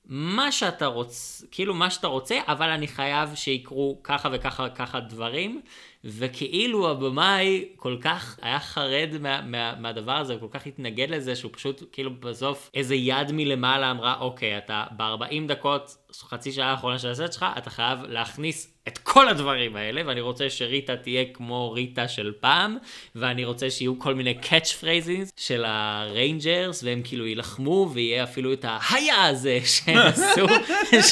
מה 0.05 0.51
שאתה 0.51 0.85
רוצה, 0.85 1.45
כאילו 1.51 1.73
מה 1.73 1.89
שאתה 1.89 2.07
רוצה, 2.07 2.39
אבל 2.47 2.69
אני 2.69 2.87
חייב 2.87 3.35
שיקרו 3.35 3.99
ככה 4.03 4.29
וככה 4.31 4.69
ככה 4.69 4.99
דברים, 4.99 5.61
וכאילו 6.03 6.89
הבמאי 6.91 7.65
כל 7.75 7.97
כך 8.01 8.39
היה 8.41 8.59
חרד 8.59 9.09
מה, 9.19 9.41
מה, 9.41 9.75
מהדבר 9.79 10.11
הזה, 10.11 10.35
וכל 10.35 10.47
כך 10.51 10.65
התנגד 10.65 11.09
לזה, 11.09 11.35
שהוא 11.35 11.51
פשוט 11.53 11.83
כאילו 11.91 12.11
בסוף 12.19 12.69
איזה 12.73 12.95
יד 12.95 13.31
מלמעלה 13.31 13.91
אמרה, 13.91 14.19
אוקיי, 14.19 14.57
אתה 14.57 14.83
ב-40 14.97 15.47
דקות, 15.47 15.97
חצי 16.29 16.51
שעה 16.51 16.71
האחרונה 16.71 16.99
של 16.99 17.09
הסרט 17.09 17.33
שלך, 17.33 17.45
אתה 17.57 17.69
חייב 17.69 17.99
להכניס 18.07 18.67
את 18.87 18.97
כל 18.97 19.29
הדברים 19.29 19.75
האלה, 19.75 20.01
ואני 20.05 20.21
רוצה 20.21 20.49
שריטה 20.49 20.95
תהיה 20.95 21.23
כמו 21.33 21.71
ריטה 21.71 22.07
של 22.07 22.31
פעם, 22.39 22.77
ואני 23.15 23.45
רוצה 23.45 23.69
שיהיו 23.69 23.99
כל 23.99 24.13
מיני 24.15 24.33
catch 24.33 24.71
phrases 24.71 25.29
של 25.37 25.63
ה 25.67 25.80
Rangers, 25.80 26.83
והם 26.83 27.01
כאילו 27.03 27.27
יילחמו, 27.27 27.89
ויהיה 27.93 28.23
אפילו 28.23 28.53
את 28.53 28.65
ה 28.89 28.97
hiya 28.97 29.25
הזה 29.25 29.59
שהם 29.75 29.97
עשו, 29.97 30.47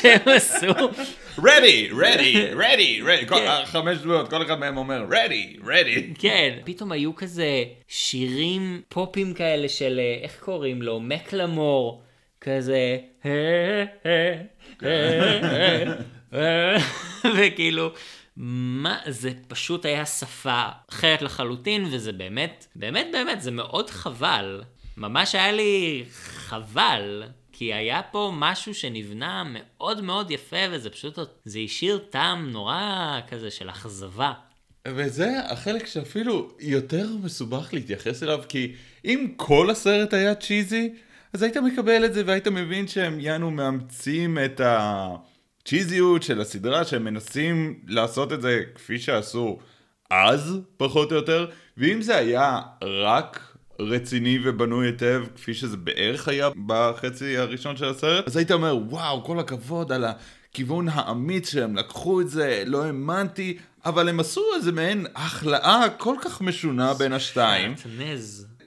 שהם 0.01 0.19
עשו. 0.25 0.67
ready, 1.37 1.91
ready, 1.91 2.35
ready, 2.61 3.03
ready, 3.05 3.25
כל- 3.27 3.35
כן. 3.35 3.65
חמש 3.65 3.97
דמויות, 3.97 4.29
כל 4.29 4.41
אחד 4.45 4.59
מהם 4.59 4.77
אומר 4.77 5.05
ready, 5.09 5.61
ready. 5.65 6.19
כן, 6.19 6.59
פתאום 6.65 6.91
היו 6.91 7.15
כזה 7.15 7.63
שירים 7.87 8.81
פופים 8.89 9.33
כאלה 9.33 9.69
של, 9.69 9.99
אה, 9.99 10.23
איך 10.23 10.39
קוראים 10.39 10.81
לו? 10.81 10.99
מקלמור, 10.99 12.01
כזה, 12.41 12.97
וכאילו, 17.37 17.91
מה, 18.37 18.97
זה 19.07 19.31
פשוט 19.47 19.85
היה 19.85 20.05
שפה 20.05 20.63
אחרת 20.89 21.21
לחלוטין, 21.21 21.85
וזה 21.91 22.11
באמת, 22.11 22.67
באמת 22.75 23.07
באמת, 23.11 23.41
זה 23.41 23.51
מאוד 23.51 23.89
חבל. 23.89 24.63
ממש 24.97 25.35
היה 25.35 25.51
לי 25.51 26.03
חבל, 26.11 27.23
כי 27.51 27.73
היה 27.73 28.01
פה 28.11 28.31
משהו 28.35 28.73
שנבנה 28.73 29.43
מאוד 29.45 30.01
מאוד 30.01 30.31
יפה, 30.31 30.57
וזה 30.71 30.89
פשוט, 30.89 31.19
זה 31.45 31.59
השאיר 31.59 31.97
טעם 32.09 32.49
נורא 32.49 33.19
כזה 33.27 33.51
של 33.51 33.69
אכזבה. 33.69 34.33
וזה 34.87 35.39
החלק 35.45 35.87
שאפילו 35.87 36.49
יותר 36.59 37.07
מסובך 37.23 37.69
להתייחס 37.73 38.23
אליו, 38.23 38.43
כי 38.49 38.73
אם 39.05 39.27
כל 39.35 39.69
הסרט 39.69 40.13
היה 40.13 40.35
צ'יזי, 40.35 40.93
אז 41.33 41.43
היית 41.43 41.57
מקבל 41.57 42.05
את 42.05 42.13
זה 42.13 42.23
והיית 42.25 42.47
מבין 42.47 42.87
שהם 42.87 43.19
יענו 43.19 43.51
מאמצים 43.51 44.37
את 44.45 44.61
הצ'יזיות 44.63 46.23
של 46.23 46.41
הסדרה, 46.41 46.85
שהם 46.85 47.03
מנסים 47.03 47.79
לעשות 47.87 48.33
את 48.33 48.41
זה 48.41 48.61
כפי 48.75 48.99
שעשו 48.99 49.59
אז, 50.09 50.59
פחות 50.77 51.11
או 51.11 51.17
יותר, 51.17 51.47
ואם 51.77 52.01
זה 52.01 52.15
היה 52.15 52.59
רק 52.81 53.55
רציני 53.79 54.39
ובנוי 54.43 54.87
היטב, 54.87 55.23
כפי 55.35 55.53
שזה 55.53 55.77
בערך 55.77 56.27
היה 56.27 56.49
בחצי 56.65 57.37
הראשון 57.37 57.77
של 57.77 57.85
הסרט, 57.85 58.27
אז 58.27 58.37
היית 58.37 58.51
אומר, 58.51 58.77
וואו, 58.89 59.23
כל 59.23 59.39
הכבוד 59.39 59.91
על 59.91 60.05
הכיוון 60.05 60.89
האמיץ 60.89 61.51
שהם 61.51 61.75
לקחו 61.75 62.21
את 62.21 62.29
זה, 62.29 62.63
לא 62.65 62.83
האמנתי, 62.83 63.57
אבל 63.85 64.09
הם 64.09 64.19
עשו 64.19 64.41
איזה 64.55 64.71
מעין 64.71 65.05
החלאה 65.15 65.85
כל 65.97 66.15
כך 66.21 66.41
משונה 66.41 66.93
בין 66.93 67.13
השתיים. 67.13 67.75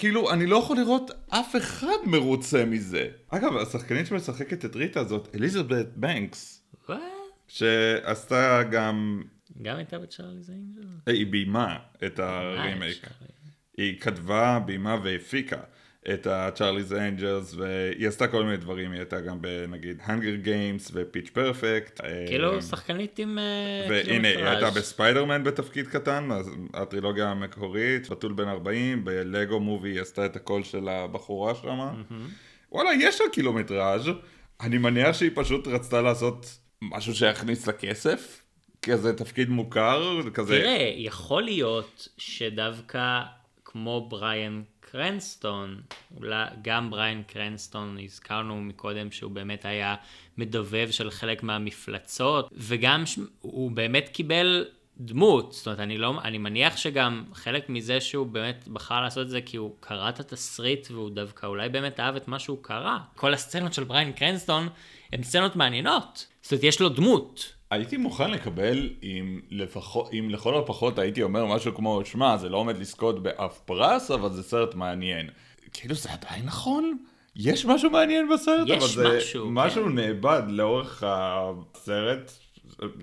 כאילו, 0.02 0.32
אני 0.32 0.46
לא 0.46 0.56
יכול 0.56 0.76
לראות 0.76 1.10
אף 1.28 1.56
אחד 1.56 1.96
מרוצה 2.06 2.64
מזה. 2.64 3.08
אגב, 3.28 3.56
השחקנית 3.56 4.06
שמשחקת 4.06 4.64
את 4.64 4.76
ריטה 4.76 5.04
זאת 5.04 5.28
אליזבת 5.34 5.86
בנקס, 5.96 6.64
וואט? 6.88 7.00
שעשתה 7.48 8.62
גם... 8.70 9.22
גם 9.62 9.76
הייתה 9.76 9.98
בצ'ארליז 9.98 10.50
אינג'ל? 10.50 10.88
היא 11.06 11.26
ביימה 11.26 11.78
את 12.06 12.18
הרימייק. 12.18 13.06
היא 13.76 14.00
כתבה, 14.00 14.58
ביימה 14.66 14.96
והפיקה 15.02 15.60
את 16.14 16.26
ה-Charlie's 16.26 16.90
Angels, 16.90 17.56
והיא 17.56 18.08
עשתה 18.08 18.28
כל 18.28 18.44
מיני 18.44 18.56
דברים, 18.56 18.92
היא 18.92 18.98
הייתה 18.98 19.20
גם 19.20 19.42
בנגיד 19.42 20.00
Hunger 20.06 20.46
Games 20.46 20.90
ופיץ' 20.92 21.30
פרפקט. 21.32 22.00
כאילו 22.28 22.62
שחקנית 22.62 23.18
עם... 23.18 23.38
אה, 23.38 23.86
והנה, 23.90 24.28
היא 24.28 24.34
קילומטראז'. 24.34 24.62
הייתה 24.62 24.80
בספיידרמן 24.80 25.44
בתפקיד 25.44 25.88
קטן, 25.88 26.28
הטרילוגיה 26.74 27.30
המקורית, 27.30 28.10
בתול 28.10 28.32
בן 28.32 28.48
40, 28.48 29.04
ב 29.04 29.15
Lego 29.15 29.60
Movie 29.60 29.90
היא 29.90 30.00
עשתה 30.00 30.26
את 30.26 30.36
הקול 30.36 30.62
של 30.62 30.88
הבחורה 30.88 31.54
שם. 31.54 32.02
וואלה, 32.72 32.90
יש 33.00 33.20
לה 33.20 33.26
קילומטראז', 33.32 34.08
אני 34.60 34.78
מניח 34.78 35.16
שהיא 35.16 35.30
פשוט 35.34 35.68
רצתה 35.68 36.02
לעשות 36.02 36.58
משהו 36.82 37.14
שיכניס 37.14 37.66
לה 37.66 37.72
כסף, 37.72 38.42
כזה 38.82 39.12
תפקיד 39.16 39.48
מוכר, 39.48 40.22
כזה... 40.34 40.58
תראה, 40.58 40.92
יכול 40.96 41.42
להיות 41.42 42.08
שדווקא 42.18 43.20
כמו 43.64 44.08
בריאן 44.08 44.62
קרנסטון, 44.92 45.80
אולי 46.16 46.46
גם 46.62 46.90
בריאן 46.90 47.22
קרנסטון, 47.26 47.98
הזכרנו 48.04 48.60
מקודם 48.60 49.10
שהוא 49.10 49.30
באמת 49.30 49.64
היה 49.64 49.94
מדובב 50.38 50.90
של 50.90 51.10
חלק 51.10 51.42
מהמפלצות, 51.42 52.48
וגם 52.52 53.06
ש... 53.06 53.18
הוא 53.40 53.70
באמת 53.70 54.08
קיבל 54.08 54.64
דמות, 54.98 55.52
זאת 55.52 55.66
אומרת, 55.66 55.80
אני, 55.80 55.98
לא, 55.98 56.20
אני 56.24 56.38
מניח 56.38 56.76
שגם 56.76 57.24
חלק 57.34 57.68
מזה 57.68 58.00
שהוא 58.00 58.26
באמת 58.26 58.68
בחר 58.68 59.00
לעשות 59.00 59.24
את 59.24 59.30
זה 59.30 59.40
כי 59.40 59.56
הוא 59.56 59.76
קרא 59.80 60.08
את 60.08 60.20
התסריט 60.20 60.90
והוא 60.90 61.10
דווקא 61.10 61.46
אולי 61.46 61.68
באמת 61.68 62.00
אהב 62.00 62.16
את 62.16 62.28
מה 62.28 62.38
שהוא 62.38 62.58
קרא. 62.62 62.98
כל 63.16 63.34
הסצנות 63.34 63.74
של 63.74 63.84
בריאן 63.84 64.12
קרנסטון 64.12 64.68
הן 65.12 65.22
סצנות 65.22 65.56
מעניינות. 65.56 66.26
זאת 66.42 66.52
אומרת, 66.52 66.64
יש 66.64 66.80
לו 66.80 66.88
דמות. 66.88 67.52
הייתי 67.72 67.96
מוכן 67.96 68.30
לקבל 68.30 68.90
אם, 69.02 69.40
לפחות, 69.50 70.10
אם 70.12 70.30
לכל 70.30 70.56
הפחות 70.58 70.98
הייתי 70.98 71.22
אומר 71.22 71.46
משהו 71.46 71.74
כמו, 71.74 72.04
שמע, 72.04 72.36
זה 72.36 72.48
לא 72.48 72.56
עומד 72.56 72.78
לזכות 72.78 73.22
באף 73.22 73.58
פרס, 73.58 74.10
אבל 74.10 74.32
זה 74.32 74.42
סרט 74.42 74.74
מעניין. 74.74 75.30
כאילו, 75.72 75.94
זה 75.94 76.08
עדיין 76.12 76.46
נכון? 76.46 76.98
יש 77.36 77.66
משהו 77.66 77.90
מעניין 77.90 78.28
בסרט, 78.34 78.68
יש 78.68 78.76
אבל 78.76 78.88
זה 78.88 79.16
משהו, 79.16 79.50
משהו 79.50 79.84
כן. 79.84 79.94
נאבד 79.94 80.42
לאורך 80.48 81.04
הסרט. 81.06 82.32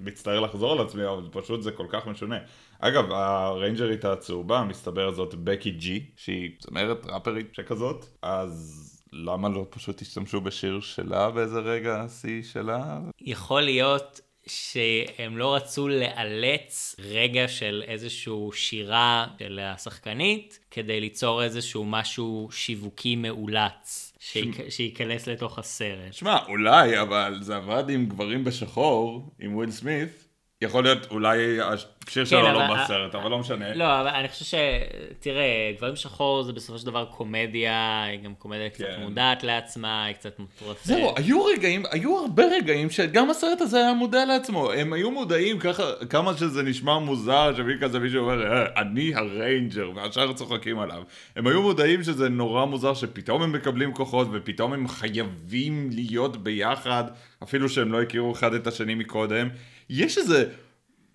מצטער 0.04 0.40
לחזור 0.40 0.72
על 0.72 0.88
עצמי, 0.88 1.08
אבל 1.08 1.24
פשוט 1.32 1.62
זה 1.62 1.72
כל 1.72 1.86
כך 1.90 2.08
משונה. 2.08 2.38
אגב, 2.80 3.12
הריינג'רית 3.12 4.06
הצהובה, 4.06 4.64
מסתבר 4.64 5.12
זאת 5.12 5.36
בקי 5.36 5.72
ג'י, 5.72 6.06
שהיא 6.18 6.52
זמרת 6.60 7.06
ראפרית 7.06 7.56
שכזאת, 7.56 8.06
אז 8.22 8.86
למה 9.14 9.50
לא 9.50 9.66
פשוט 9.70 10.02
השתמשו 10.02 10.42
בשיר 10.42 10.80
שלה 10.80 11.30
באיזה 11.32 11.60
רגע 11.60 12.02
השיא 12.02 12.44
שלה? 12.44 13.00
יכול 13.22 13.62
להיות 13.62 14.22
שהם 14.50 15.38
לא 15.38 15.56
רצו 15.56 15.88
לאלץ 15.88 16.96
רגע 17.00 17.48
של 17.48 17.84
איזשהו 17.88 18.52
שירה 18.54 19.28
של 19.40 19.60
השחקנית 19.64 20.60
כדי 20.72 21.00
ליצור 21.02 21.44
איזשהו 21.44 21.86
משהו 21.86 22.50
שיווקי 22.52 23.16
מאולץ 23.16 24.14
שיק- 24.20 24.36
שייכנס 24.70 25.28
לתוך 25.28 25.60
הסרט. 25.60 26.14
שמע, 26.14 26.38
אולי, 26.48 27.02
אבל 27.02 27.38
זה 27.42 27.56
עבד 27.56 27.90
עם 27.90 28.06
גברים 28.06 28.44
בשחור, 28.44 29.30
עם 29.40 29.56
וויל 29.56 29.72
סמית. 29.72 30.10
יכול 30.62 30.84
להיות, 30.84 31.08
אולי 31.12 31.58
השיר 31.62 32.26
שלו 32.26 32.40
כן, 32.42 32.54
לא 32.54 32.66
אבל- 32.66 32.84
בסרט, 32.84 33.16
אבל 33.16 33.30
לא 33.32 33.40
משנה. 33.40 33.74
לא, 33.76 34.02
אבל 34.02 34.08
אני 34.10 34.28
חושב 34.28 34.46
ש... 34.46 34.54
תראה, 35.20 35.72
גברים 35.78 35.96
שחור 35.96 36.44
זה 36.44 36.54
בסופו 36.54 36.80
של 36.80 36.86
דבר 36.86 37.06
קומדיה, 37.06 38.04
היא 38.04 38.20
גם 38.20 38.34
קומדיה 38.34 38.70
קצת 38.70 38.84
כן. 38.84 39.02
מודעת 39.02 39.44
לעצמה, 39.44 40.04
היא 40.06 40.16
קצת 40.16 40.40
מוטרפת. 40.40 40.86
זהו, 40.86 41.14
היו 41.16 41.46
רגעים, 41.46 41.84
היו 41.92 42.18
הרבה 42.18 42.44
רגעים 42.46 42.90
שגם 42.90 43.30
הסרט 43.30 43.62
הזה 43.62 43.78
היה 43.78 43.94
מודע 43.94 44.26
לעצמו. 44.26 44.72
הם 44.72 44.94
היו 44.94 45.12
מודעים 45.12 45.60
ככה, 45.60 45.84
כמה 46.10 46.38
שזה 46.38 46.64
נשמע 46.64 46.98
מוזר, 47.00 47.54
שמי 47.58 47.74
כזה 47.82 48.00
מישהו 48.00 48.20
אומר, 48.24 48.52
"אה, 48.54 48.82
אני 48.82 49.16
ה 49.16 49.25
Ranger, 49.25 49.92
והשאר 49.96 50.34
צוחקים 50.34 50.80
עליו. 50.80 51.04
הם 51.36 51.48
היו 51.48 51.62
מודעים 51.62 52.04
שזה 52.04 52.30
נורא 52.30 52.66
מוזר 52.66 52.94
שפתאום 52.94 53.42
הם 53.42 53.52
מקבלים 53.52 53.94
כוחות, 53.94 54.28
ופתאום 54.32 54.74
הם 54.74 54.88
חייבים 54.88 55.90
להיות 55.94 56.38
ביחד, 56.44 57.04
אפילו 57.44 57.70
שהם 57.70 57.92
לא 57.92 58.02
הכירו 58.02 58.32
אחד 58.32 58.54
את 58.54 58.68
השני 58.68 58.96
מקודם. 58.96 59.50
יש 59.90 60.18
איזה... 60.18 60.46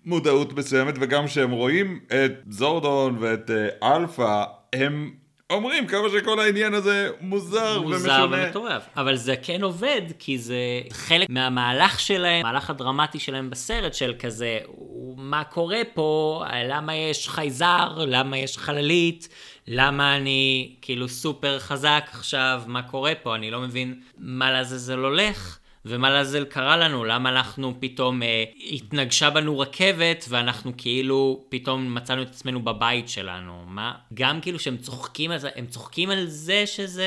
מודעות 0.05 0.53
מסוימת, 0.53 0.93
וגם 0.99 1.27
כשהם 1.27 1.51
רואים 1.51 1.99
את 2.07 2.31
זורדון 2.49 3.17
ואת 3.19 3.51
אה, 3.51 3.95
אלפא, 3.95 4.43
הם 4.73 5.13
אומרים 5.49 5.87
כמה 5.87 6.09
שכל 6.09 6.39
העניין 6.39 6.73
הזה 6.73 7.09
מוזר, 7.21 7.81
מוזר 7.81 8.25
ומשונה. 8.25 8.45
ומטורף. 8.45 8.83
אבל 8.97 9.15
זה 9.15 9.35
כן 9.35 9.63
עובד, 9.63 10.01
כי 10.19 10.37
זה 10.37 10.81
חלק 10.91 11.29
מהמהלך 11.29 11.99
שלהם, 11.99 12.45
המהלך 12.45 12.69
הדרמטי 12.69 13.19
שלהם 13.19 13.49
בסרט, 13.49 13.93
של 13.93 14.13
כזה, 14.19 14.59
מה 15.17 15.43
קורה 15.43 15.81
פה, 15.93 16.43
למה 16.69 16.95
יש 16.95 17.29
חייזר, 17.29 18.05
למה 18.07 18.37
יש 18.37 18.57
חללית, 18.57 19.29
למה 19.67 20.15
אני 20.15 20.75
כאילו 20.81 21.09
סופר 21.09 21.59
חזק 21.59 22.05
עכשיו, 22.11 22.61
מה 22.67 22.81
קורה 22.81 23.13
פה, 23.23 23.35
אני 23.35 23.51
לא 23.51 23.61
מבין 23.61 23.99
מה 24.17 24.51
לעזאזל 24.51 24.99
הולך. 24.99 25.59
ומה 25.85 26.09
לעזאזל 26.09 26.45
קרה 26.45 26.77
לנו, 26.77 27.03
למה 27.05 27.29
אנחנו 27.29 27.73
פתאום, 27.79 28.23
אה, 28.23 28.43
התנגשה 28.71 29.29
בנו 29.29 29.59
רכבת 29.59 30.25
ואנחנו 30.29 30.71
כאילו 30.77 31.45
פתאום 31.49 31.95
מצאנו 31.95 32.21
את 32.21 32.27
עצמנו 32.27 32.65
בבית 32.65 33.09
שלנו, 33.09 33.63
מה? 33.67 33.93
גם 34.13 34.41
כאילו 34.41 34.59
שהם 34.59 34.77
צוחקים 34.77 35.31
על 35.31 35.37
זה, 35.37 35.49
הם 35.55 35.67
צוחקים 35.67 36.09
על 36.09 36.25
זה 36.25 36.65
שזה, 36.65 37.05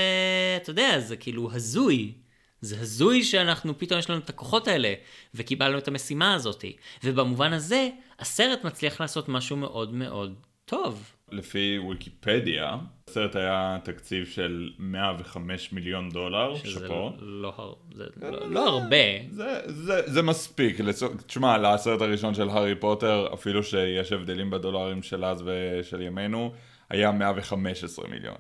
אתה 0.62 0.70
יודע, 0.70 1.00
זה 1.00 1.16
כאילו 1.16 1.52
הזוי. 1.52 2.12
זה 2.60 2.80
הזוי 2.80 3.24
שאנחנו, 3.24 3.78
פתאום 3.78 3.98
יש 3.98 4.10
לנו 4.10 4.18
את 4.18 4.30
הכוחות 4.30 4.68
האלה, 4.68 4.94
וקיבלנו 5.34 5.78
את 5.78 5.88
המשימה 5.88 6.34
הזאת. 6.34 6.64
ובמובן 7.04 7.52
הזה, 7.52 7.88
הסרט 8.18 8.64
מצליח 8.64 9.00
לעשות 9.00 9.28
משהו 9.28 9.56
מאוד 9.56 9.94
מאוד 9.94 10.34
טוב. 10.64 11.17
לפי 11.30 11.78
ויקיפדיה, 11.88 12.76
הסרט 13.08 13.36
היה 13.36 13.78
תקציב 13.82 14.26
של 14.26 14.70
105 14.78 15.72
מיליון 15.72 16.10
דולר, 16.10 16.54
שפה. 16.54 17.12
לא, 17.18 17.52
לא, 17.56 17.76
זה 17.94 18.04
לא, 18.30 18.50
לא 18.50 18.68
הרבה. 18.68 18.96
זה, 19.30 19.60
זה, 19.66 20.02
זה 20.06 20.22
מספיק, 20.22 20.76
תשמע, 21.26 21.58
לסרט 21.58 22.00
הראשון 22.00 22.34
של 22.34 22.48
הארי 22.48 22.74
פוטר, 22.74 23.28
אפילו 23.34 23.62
שיש 23.62 24.12
הבדלים 24.12 24.50
בדולרים 24.50 25.02
של 25.02 25.24
אז 25.24 25.44
ושל 25.46 26.00
ימינו, 26.00 26.52
היה 26.90 27.12
115 27.12 28.08
מיליון. 28.08 28.36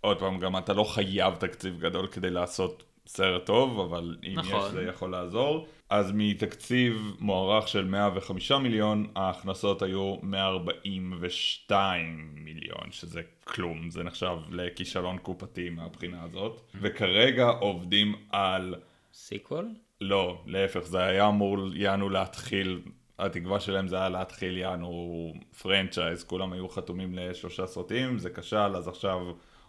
עוד 0.00 0.18
פעם, 0.18 0.38
גם 0.38 0.56
אתה 0.56 0.72
לא 0.72 0.84
חייב 0.84 1.34
תקציב 1.34 1.80
גדול 1.80 2.06
כדי 2.06 2.30
לעשות 2.30 2.91
סרט 3.06 3.46
טוב, 3.46 3.80
אבל 3.80 4.16
אם 4.26 4.38
נכון. 4.38 4.66
יש 4.66 4.72
זה 4.72 4.82
יכול 4.82 5.10
לעזור. 5.10 5.68
אז 5.90 6.12
מתקציב 6.14 7.16
מוערך 7.18 7.68
של 7.68 7.84
105 7.84 8.52
מיליון, 8.52 9.06
ההכנסות 9.16 9.82
היו 9.82 10.16
142 10.22 12.30
מיליון, 12.34 12.90
שזה 12.90 13.22
כלום, 13.44 13.90
זה 13.90 14.02
נחשב 14.02 14.36
לכישלון 14.50 15.18
קופתי 15.18 15.70
מהבחינה 15.70 16.22
הזאת. 16.22 16.60
וכרגע 16.80 17.48
עובדים 17.48 18.14
על... 18.30 18.74
sequel? 19.14 19.68
לא, 20.00 20.42
להפך, 20.46 20.80
זה 20.80 21.04
היה 21.04 21.28
אמור 21.28 21.58
יענו 21.74 22.08
להתחיל, 22.08 22.80
התקווה 23.18 23.60
שלהם 23.60 23.88
זה 23.88 23.96
היה 23.96 24.08
להתחיל 24.08 24.58
יענו 24.58 25.32
franchise, 25.62 26.24
כולם 26.24 26.52
היו 26.52 26.68
חתומים 26.68 27.14
לשלושה 27.14 27.66
סרטים, 27.66 28.18
זה 28.18 28.30
כשל, 28.30 28.76
אז 28.76 28.88
עכשיו 28.88 29.18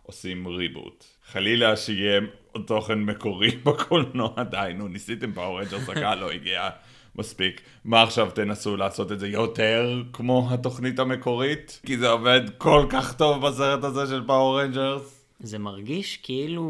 עושים 0.04 0.48
reboot. 0.48 1.06
חלילה 1.32 1.78
שיהיה 1.78 2.22
תוכן 2.66 3.00
מקורי 3.00 3.52
בקולנוע, 3.66 4.44
די, 4.44 4.72
נו, 4.76 4.88
ניסיתם 4.88 5.34
Power 5.34 5.60
Rangers, 5.60 5.90
הקהל 5.90 6.20
לא 6.20 6.32
הגיע 6.32 6.70
מספיק. 7.16 7.62
מה 7.86 8.04
עכשיו 8.04 8.32
תנסו 8.32 8.78
לעשות 8.78 9.12
את 9.12 9.20
זה 9.20 9.28
יותר 9.28 10.04
כמו 10.14 10.48
התוכנית 10.52 11.00
המקורית? 11.00 11.82
כי 11.86 11.98
זה 11.98 12.10
עובד 12.10 12.42
כל 12.58 12.86
כך 12.90 13.14
טוב 13.14 13.48
בסרט 13.48 13.84
הזה 13.84 14.08
של 14.08 14.24
Power 14.28 14.62
Rangers. 14.62 15.26
זה 15.40 15.60
מרגיש 15.60 16.18
כאילו 16.18 16.64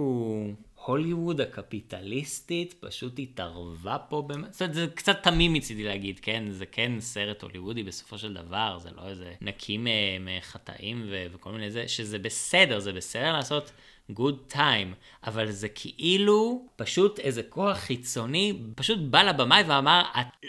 הוליווד 0.86 1.42
הקפיטליסטית 1.42 2.76
פשוט 2.80 3.20
התערבה 3.20 3.98
פה, 4.10 4.22
במ... 4.28 4.44
זאת 4.52 4.62
אומרת, 4.62 4.74
זה 4.76 4.88
קצת 4.96 5.24
תמים 5.24 5.54
מצידי 5.54 5.84
להגיד, 5.84 6.20
כן? 6.20 6.44
זה 6.50 6.66
כן 6.66 6.92
סרט 7.00 7.42
הוליוודי 7.42 7.84
בסופו 7.84 8.18
של 8.18 8.34
דבר, 8.34 8.78
זה 8.82 8.90
לא 8.98 9.08
איזה 9.08 9.34
נקי 9.42 9.80
מחטאים 10.20 11.06
ו- 11.10 11.26
וכל 11.34 11.52
מיני 11.52 11.72
זה, 11.72 11.88
שזה 11.88 12.20
בסדר, 12.20 12.80
זה 12.80 12.94
בסדר 12.94 13.34
לעשות 13.34 13.72
good 14.12 14.54
time, 14.54 14.96
אבל 15.28 15.52
זה 15.52 15.70
כאילו 15.70 16.66
פשוט 16.76 17.20
איזה 17.20 17.44
כוח 17.44 17.78
חיצוני, 17.78 18.62
פשוט 18.76 19.00
בא 19.00 19.24
לבמאי 19.24 19.64
ואמר, 19.68 20.04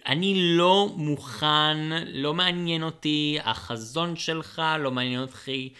אני 0.06 0.34
לא 0.36 0.88
מוכן, 0.96 1.76
לא 2.06 2.34
מעניין 2.34 2.82
אותי 2.82 3.38
החזון 3.44 4.16
שלך, 4.16 4.62
לא 4.78 4.90
מעניין 4.90 5.20
אותי 5.20 5.72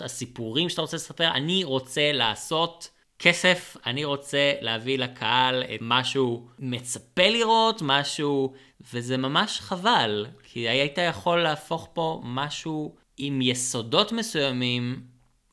הסיפורים 0.00 0.68
שאתה 0.68 0.80
רוצה 0.82 0.96
לספר, 0.96 1.30
אני 1.30 1.64
רוצה 1.64 2.12
לעשות 2.12 2.90
כסף, 3.18 3.76
אני 3.86 4.04
רוצה 4.04 4.52
להביא 4.60 4.98
לקהל 4.98 5.62
את 5.74 5.80
מה 5.80 6.04
שהוא 6.04 6.46
מצפה 6.58 7.28
לראות, 7.28 7.82
משהו, 7.84 8.52
וזה 8.92 9.16
ממש 9.16 9.60
חבל, 9.60 10.26
כי 10.44 10.68
היית 10.68 10.98
יכול 11.08 11.42
להפוך 11.42 11.88
פה 11.92 12.20
משהו 12.24 12.94
עם 13.16 13.42
יסודות 13.42 14.12
מסוימים, 14.12 15.00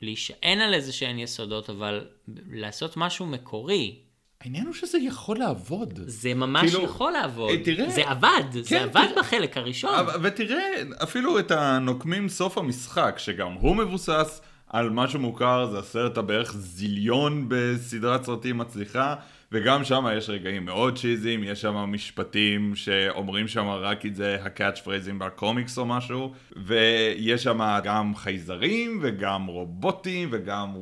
להישען 0.01 0.59
על 0.61 0.73
איזה 0.73 0.93
שהן 0.93 1.19
יסודות, 1.19 1.69
אבל 1.69 2.07
לעשות 2.51 2.97
משהו 2.97 3.25
מקורי. 3.25 3.95
העניין 4.41 4.65
הוא 4.65 4.73
שזה 4.73 4.97
יכול 4.97 5.37
לעבוד. 5.37 5.99
זה 6.05 6.33
ממש 6.33 6.69
כאילו, 6.71 6.83
יכול 6.85 7.11
לעבוד. 7.11 7.49
אה, 7.49 7.63
תראה- 7.63 7.89
זה 7.89 8.09
עבד, 8.09 8.43
זה 8.51 8.61
כן, 8.69 8.83
עבד 8.83 8.93
תראה- 9.07 9.19
בחלק 9.21 9.57
הראשון. 9.57 9.95
אבל- 9.95 10.19
ותראה, 10.23 10.65
אפילו 11.03 11.39
את 11.39 11.51
הנוקמים 11.51 12.29
סוף 12.29 12.57
המשחק, 12.57 13.15
שגם 13.17 13.51
הוא 13.53 13.75
מבוסס 13.75 14.41
על 14.75 14.89
משהו 14.89 15.19
מוכר, 15.19 15.65
זה 15.71 15.79
הסרט 15.79 16.17
הבערך 16.17 16.53
זיליון 16.57 17.45
בסדרת 17.47 18.23
סרטים 18.23 18.57
מצליחה, 18.57 19.15
וגם 19.51 19.83
שם 19.83 20.05
יש 20.17 20.29
רגעים 20.29 20.65
מאוד 20.65 20.97
צ'יזיים, 20.97 21.43
יש 21.43 21.61
שם 21.61 21.75
משפטים 21.75 22.75
שאומרים 22.75 23.47
שם 23.47 23.67
רק 23.67 24.05
את 24.05 24.15
זה 24.15 24.37
הקאץ' 24.43 24.79
פרייזים 24.79 25.19
בקומיקס 25.19 25.77
או 25.77 25.85
משהו, 25.85 26.33
ויש 26.55 27.43
שם 27.43 27.59
גם 27.83 28.15
חייזרים 28.15 28.99
וגם 29.01 29.45
רובוטים 29.45 30.29
וגם 30.31 30.73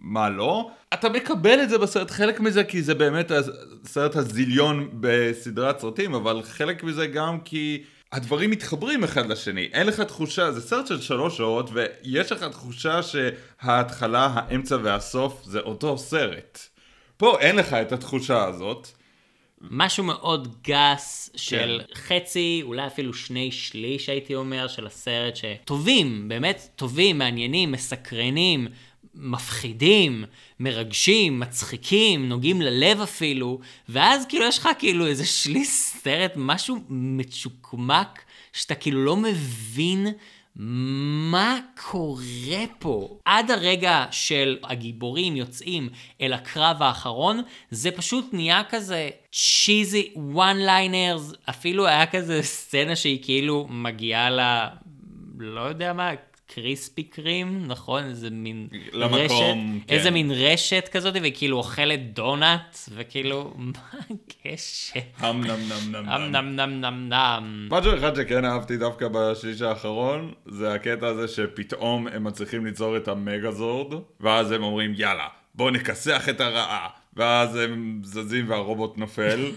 מה 0.00 0.30
לא. 0.30 0.70
אתה 0.94 1.08
מקבל 1.08 1.62
את 1.62 1.68
זה 1.68 1.78
בסרט, 1.78 2.10
חלק 2.10 2.40
מזה 2.40 2.64
כי 2.64 2.82
זה 2.82 2.94
באמת 2.94 3.30
הסרט 3.30 4.16
הזיליון 4.16 4.88
בסדרת 5.00 5.78
סרטים, 5.78 6.14
אבל 6.14 6.42
חלק 6.42 6.84
מזה 6.84 7.06
גם 7.06 7.40
כי 7.40 7.82
הדברים 8.12 8.50
מתחברים 8.50 9.04
אחד 9.04 9.26
לשני. 9.26 9.68
אין 9.72 9.86
לך 9.86 10.00
תחושה, 10.00 10.52
זה 10.52 10.60
סרט 10.60 10.86
של 10.86 11.00
שלוש 11.00 11.36
שעות, 11.36 11.70
ויש 11.72 12.32
לך 12.32 12.42
תחושה 12.42 13.00
שההתחלה, 13.02 14.30
האמצע 14.34 14.76
והסוף 14.82 15.42
זה 15.44 15.60
אותו 15.60 15.98
סרט. 15.98 16.58
פה 17.16 17.38
אין 17.40 17.56
לך 17.56 17.72
את 17.72 17.92
התחושה 17.92 18.44
הזאת. 18.44 18.88
משהו 19.60 20.04
מאוד 20.04 20.54
גס 20.68 21.30
של 21.36 21.80
כן. 21.88 21.94
חצי, 21.94 22.60
אולי 22.64 22.86
אפילו 22.86 23.14
שני 23.14 23.52
שליש 23.52 24.08
הייתי 24.08 24.34
אומר, 24.34 24.68
של 24.68 24.86
הסרט 24.86 25.34
שטובים, 25.36 26.28
באמת 26.28 26.68
טובים, 26.76 27.18
מעניינים, 27.18 27.72
מסקרנים, 27.72 28.68
מפחידים, 29.14 30.24
מרגשים, 30.60 31.40
מצחיקים, 31.40 32.28
נוגעים 32.28 32.60
ללב 32.62 33.00
אפילו, 33.00 33.60
ואז 33.88 34.26
כאילו 34.26 34.44
יש 34.44 34.58
לך 34.58 34.68
כאילו 34.78 35.06
איזה 35.06 35.26
שליש 35.26 35.68
סרט, 35.68 36.32
משהו 36.36 36.76
מצ'וקמק, 36.88 38.22
שאתה 38.52 38.74
כאילו 38.74 39.04
לא 39.04 39.16
מבין 39.16 40.06
מה 41.30 41.58
קורה 41.90 42.64
פה? 42.78 43.18
עד 43.24 43.50
הרגע 43.50 44.06
של 44.10 44.58
הגיבורים 44.64 45.36
יוצאים 45.36 45.88
אל 46.20 46.32
הקרב 46.32 46.82
האחרון, 46.82 47.42
זה 47.70 47.90
פשוט 47.90 48.24
נהיה 48.32 48.62
כזה 48.68 49.10
צ'יזי, 49.32 50.12
one 50.16 50.66
liners, 50.66 51.36
אפילו 51.50 51.86
היה 51.86 52.06
כזה 52.06 52.42
סצנה 52.42 52.96
שהיא 52.96 53.18
כאילו 53.22 53.66
מגיעה 53.70 54.30
ל... 54.30 54.40
לא 55.38 55.60
יודע 55.60 55.92
מה, 55.92 56.10
קריספי 56.54 57.02
קרים, 57.02 57.66
נכון? 57.66 58.04
איזה 58.04 58.30
מין 58.30 58.68
למקום, 58.92 59.16
רשת, 59.16 59.86
כן. 59.86 59.94
איזה 59.94 60.10
מין 60.10 60.30
רשת 60.30 60.88
כזאת, 60.92 61.14
והיא 61.20 61.32
כאילו 61.36 61.56
אוכלת 61.56 62.14
דונאט, 62.14 62.78
וכאילו, 62.94 63.54
מה 63.56 63.72
הקשר? 63.92 65.00
אמ 65.30 65.44
נם 65.44 65.50
נם 65.50 65.92
נם 65.92 66.06
נם. 66.06 66.08
אמ 66.08 66.32
נם 66.32 66.60
נם 66.60 66.80
נם 66.80 67.12
נם. 67.12 67.68
משהו 67.70 67.94
אחד 67.98 68.16
שכן 68.16 68.44
אהבתי 68.44 68.76
דווקא 68.76 69.08
בשליש 69.12 69.62
האחרון, 69.62 70.32
זה 70.46 70.72
הקטע 70.74 71.06
הזה 71.06 71.28
שפתאום 71.28 72.06
הם 72.06 72.24
מצליחים 72.24 72.66
ליצור 72.66 72.96
את 72.96 73.08
המגזורד, 73.08 73.94
ואז 74.20 74.52
הם 74.52 74.62
אומרים, 74.62 74.92
יאללה, 74.96 75.28
בואו 75.54 75.70
נכסח 75.70 76.28
את 76.28 76.40
הרעה. 76.40 76.88
ואז 77.16 77.56
הם 77.56 78.00
זזים 78.04 78.50
והרובוט 78.50 78.98
נופל, 78.98 79.50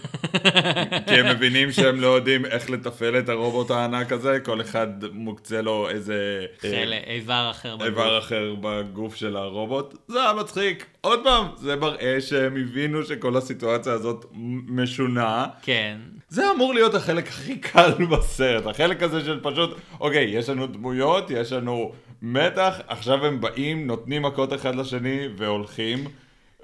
כי 1.06 1.14
הם 1.14 1.36
מבינים 1.36 1.72
שהם 1.72 2.00
לא 2.00 2.06
יודעים 2.06 2.46
איך 2.46 2.70
לתפעל 2.70 3.18
את 3.18 3.28
הרובוט 3.28 3.70
הענק 3.70 4.12
הזה, 4.12 4.40
כל 4.40 4.60
אחד 4.60 4.86
מוקצה 5.12 5.62
לו 5.62 5.88
איזה... 5.88 6.44
חלק, 6.60 7.02
איבר 7.06 7.48
אחר 7.50 7.76
בגוף. 7.76 7.86
איבר 7.86 8.18
אחר 8.18 8.54
בגוף 8.60 9.14
של 9.14 9.36
הרובוט. 9.36 9.94
זה 10.08 10.22
היה 10.22 10.32
מצחיק. 10.32 10.86
עוד 11.00 11.20
פעם, 11.24 11.46
זה 11.56 11.76
מראה 11.76 12.20
שהם 12.20 12.56
הבינו 12.56 13.04
שכל 13.04 13.36
הסיטואציה 13.36 13.92
הזאת 13.92 14.24
משונה. 14.68 15.46
כן. 15.62 15.96
זה 16.28 16.50
אמור 16.50 16.74
להיות 16.74 16.94
החלק 16.94 17.28
הכי 17.28 17.58
קל 17.58 17.90
בסרט, 18.10 18.66
החלק 18.66 19.02
הזה 19.02 19.24
של 19.24 19.40
פשוט, 19.42 19.76
אוקיי, 20.00 20.24
יש 20.24 20.48
לנו 20.48 20.66
דמויות, 20.66 21.30
יש 21.30 21.52
לנו 21.52 21.92
מתח, 22.22 22.80
עכשיו 22.88 23.26
הם 23.26 23.40
באים, 23.40 23.86
נותנים 23.86 24.22
מכות 24.22 24.52
אחד 24.52 24.74
לשני 24.74 25.28
והולכים. 25.36 26.04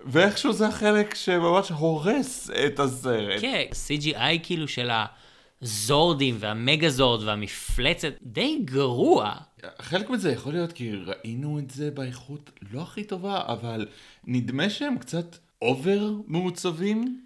ואיכשהו 0.05 0.53
זה 0.53 0.67
החלק 0.67 1.15
שממש 1.15 1.69
הורס 1.69 2.51
את 2.67 2.81
הסרט. 2.81 3.41
כן, 3.41 3.65
CGI 3.73 4.39
כאילו 4.43 4.69
של 4.69 4.91
הזורדים 5.63 6.37
והמגזורד 6.39 7.23
והמפלצת 7.23 8.13
די 8.23 8.61
גרוע. 8.65 9.35
חלק 9.79 10.11
מזה 10.11 10.33
יכול 10.33 10.53
להיות 10.53 10.73
כי 10.73 10.93
ראינו 10.95 11.59
את 11.59 11.71
זה 11.71 11.91
באיכות 11.91 12.51
לא 12.73 12.81
הכי 12.81 13.05
טובה, 13.05 13.43
אבל 13.47 13.87
נדמה 14.25 14.71
שהם 14.71 14.99
קצת 14.99 15.37
אובר 15.63 16.11
מעוצבים. 16.27 17.21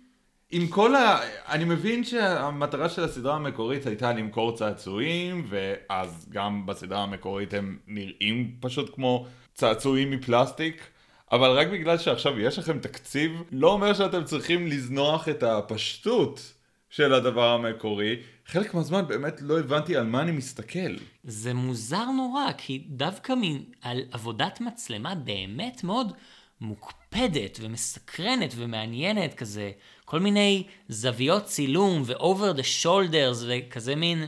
עם 0.50 0.68
כל 0.68 0.94
ה... 0.96 1.18
אני 1.48 1.64
מבין 1.64 2.04
שהמטרה 2.04 2.88
של 2.88 3.04
הסדרה 3.04 3.34
המקורית 3.34 3.86
הייתה 3.86 4.12
למכור 4.12 4.56
צעצועים, 4.56 5.46
ואז 5.48 6.26
גם 6.30 6.66
בסדרה 6.66 7.02
המקורית 7.02 7.54
הם 7.54 7.78
נראים 7.86 8.56
פשוט 8.60 8.94
כמו 8.94 9.26
צעצועים 9.54 10.10
מפלסטיק. 10.10 10.91
אבל 11.32 11.50
רק 11.58 11.68
בגלל 11.68 11.98
שעכשיו 11.98 12.40
יש 12.40 12.58
לכם 12.58 12.78
תקציב, 12.78 13.32
לא 13.52 13.72
אומר 13.72 13.94
שאתם 13.94 14.24
צריכים 14.24 14.66
לזנוח 14.66 15.28
את 15.28 15.42
הפשטות 15.42 16.52
של 16.90 17.14
הדבר 17.14 17.48
המקורי. 17.48 18.16
חלק 18.46 18.74
מהזמן 18.74 19.06
באמת 19.08 19.42
לא 19.42 19.58
הבנתי 19.58 19.96
על 19.96 20.06
מה 20.06 20.22
אני 20.22 20.32
מסתכל. 20.32 20.96
זה 21.24 21.54
מוזר 21.54 22.04
נורא, 22.04 22.52
כי 22.58 22.84
דווקא 22.88 23.34
על 23.82 24.02
עבודת 24.10 24.60
מצלמה 24.60 25.14
באמת 25.14 25.84
מאוד 25.84 26.12
מוקפדת 26.60 27.58
ומסקרנת 27.62 28.54
ומעניינת, 28.56 29.34
כזה 29.34 29.70
כל 30.04 30.20
מיני 30.20 30.64
זוויות 30.88 31.44
צילום 31.44 32.02
ו-over 32.06 32.56
the 32.56 32.84
shoulders 32.84 33.44
וכזה 33.46 33.94
מין... 33.94 34.26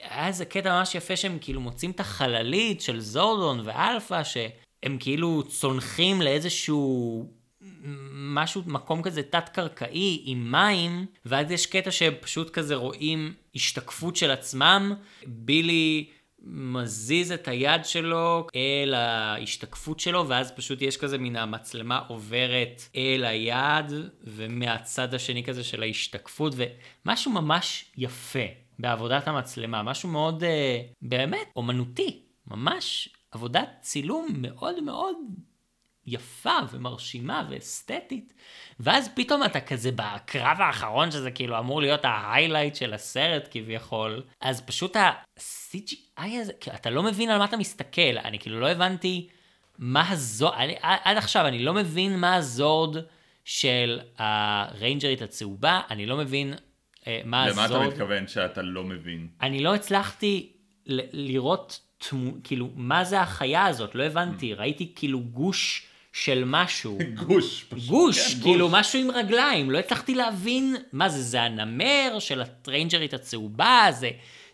היה 0.00 0.26
איזה 0.26 0.44
קטע 0.44 0.78
ממש 0.78 0.94
יפה 0.94 1.16
שהם 1.16 1.38
כאילו 1.40 1.60
מוצאים 1.60 1.90
את 1.90 2.00
החללית 2.00 2.80
של 2.80 3.00
זורדון 3.00 3.60
ואלפא, 3.64 4.24
ש... 4.24 4.36
הם 4.82 4.96
כאילו 5.00 5.42
צונחים 5.48 6.22
לאיזשהו 6.22 7.26
משהו, 8.12 8.62
מקום 8.66 9.02
כזה 9.02 9.22
תת-קרקעי 9.22 10.22
עם 10.24 10.52
מים, 10.52 11.06
ואז 11.26 11.50
יש 11.50 11.66
קטע 11.66 11.90
שהם 11.90 12.14
פשוט 12.20 12.50
כזה 12.50 12.74
רואים 12.74 13.34
השתקפות 13.54 14.16
של 14.16 14.30
עצמם. 14.30 14.94
בילי 15.26 16.08
מזיז 16.42 17.32
את 17.32 17.48
היד 17.48 17.84
שלו 17.84 18.46
אל 18.56 18.94
ההשתקפות 18.94 20.00
שלו, 20.00 20.28
ואז 20.28 20.52
פשוט 20.52 20.82
יש 20.82 20.96
כזה 20.96 21.18
מן 21.18 21.36
המצלמה 21.36 21.98
עוברת 22.08 22.88
אל 22.96 23.24
היד, 23.24 23.92
ומהצד 24.24 25.14
השני 25.14 25.44
כזה 25.44 25.64
של 25.64 25.82
ההשתקפות, 25.82 26.54
ומשהו 26.56 27.32
ממש 27.32 27.84
יפה 27.96 28.46
בעבודת 28.78 29.28
המצלמה, 29.28 29.82
משהו 29.82 30.08
מאוד 30.08 30.44
אה, 30.44 30.80
באמת 31.02 31.48
אומנותי, 31.56 32.22
ממש 32.46 33.08
עבודת 33.30 33.68
צילום 33.80 34.26
מאוד 34.32 34.82
מאוד 34.82 35.16
יפה 36.06 36.56
ומרשימה 36.72 37.46
ואסתטית, 37.50 38.32
ואז 38.80 39.10
פתאום 39.14 39.44
אתה 39.44 39.60
כזה 39.60 39.90
בקרב 39.92 40.56
האחרון 40.60 41.10
שזה 41.10 41.30
כאילו 41.30 41.58
אמור 41.58 41.80
להיות 41.80 42.00
ההיילייט 42.04 42.76
של 42.76 42.94
הסרט 42.94 43.48
כביכול, 43.50 44.22
אז 44.40 44.60
פשוט 44.60 44.96
ה-CGI 44.96 46.22
הזה, 46.40 46.52
אתה 46.74 46.90
לא 46.90 47.02
מבין 47.02 47.30
על 47.30 47.38
מה 47.38 47.44
אתה 47.44 47.56
מסתכל, 47.56 48.18
אני 48.24 48.38
כאילו 48.38 48.60
לא 48.60 48.70
הבנתי 48.70 49.28
מה 49.78 50.10
הזורד, 50.10 50.56
עד 50.80 51.16
עכשיו 51.16 51.46
אני 51.46 51.58
לא 51.58 51.74
מבין 51.74 52.20
מה 52.20 52.34
הזורד 52.34 52.96
של 53.44 54.00
הריינג'רית 54.18 55.22
הצהובה, 55.22 55.80
אני 55.90 56.06
לא 56.06 56.16
מבין 56.16 56.54
אה, 57.06 57.20
מה 57.24 57.48
למה 57.48 57.64
הזורד. 57.64 57.80
למה 57.80 57.88
אתה 57.88 57.94
מתכוון 57.94 58.28
שאתה 58.28 58.62
לא 58.62 58.84
מבין? 58.84 59.28
אני 59.40 59.62
לא 59.62 59.74
הצלחתי 59.74 60.52
לראות 61.12 61.80
תמו, 62.08 62.30
כאילו, 62.44 62.68
מה 62.74 63.04
זה 63.04 63.20
החיה 63.20 63.66
הזאת? 63.66 63.94
לא 63.94 64.02
הבנתי, 64.02 64.54
ראיתי 64.54 64.92
כאילו 64.96 65.20
גוש 65.20 65.86
של 66.12 66.42
משהו. 66.46 66.98
גוש. 67.26 67.64
פשוט. 67.64 67.88
גוש, 67.88 68.34
כן, 68.34 68.42
כאילו 68.42 68.68
גוש. 68.68 68.78
משהו 68.78 69.00
עם 69.00 69.10
רגליים, 69.10 69.70
לא 69.70 69.78
הצלחתי 69.78 70.14
להבין 70.14 70.76
מה 70.92 71.08
זה, 71.08 71.22
זה 71.22 71.42
הנמר 71.42 72.16
של 72.18 72.40
הריינג'רית 72.40 73.14
הצהובה, 73.14 73.86
זה, 73.90 74.10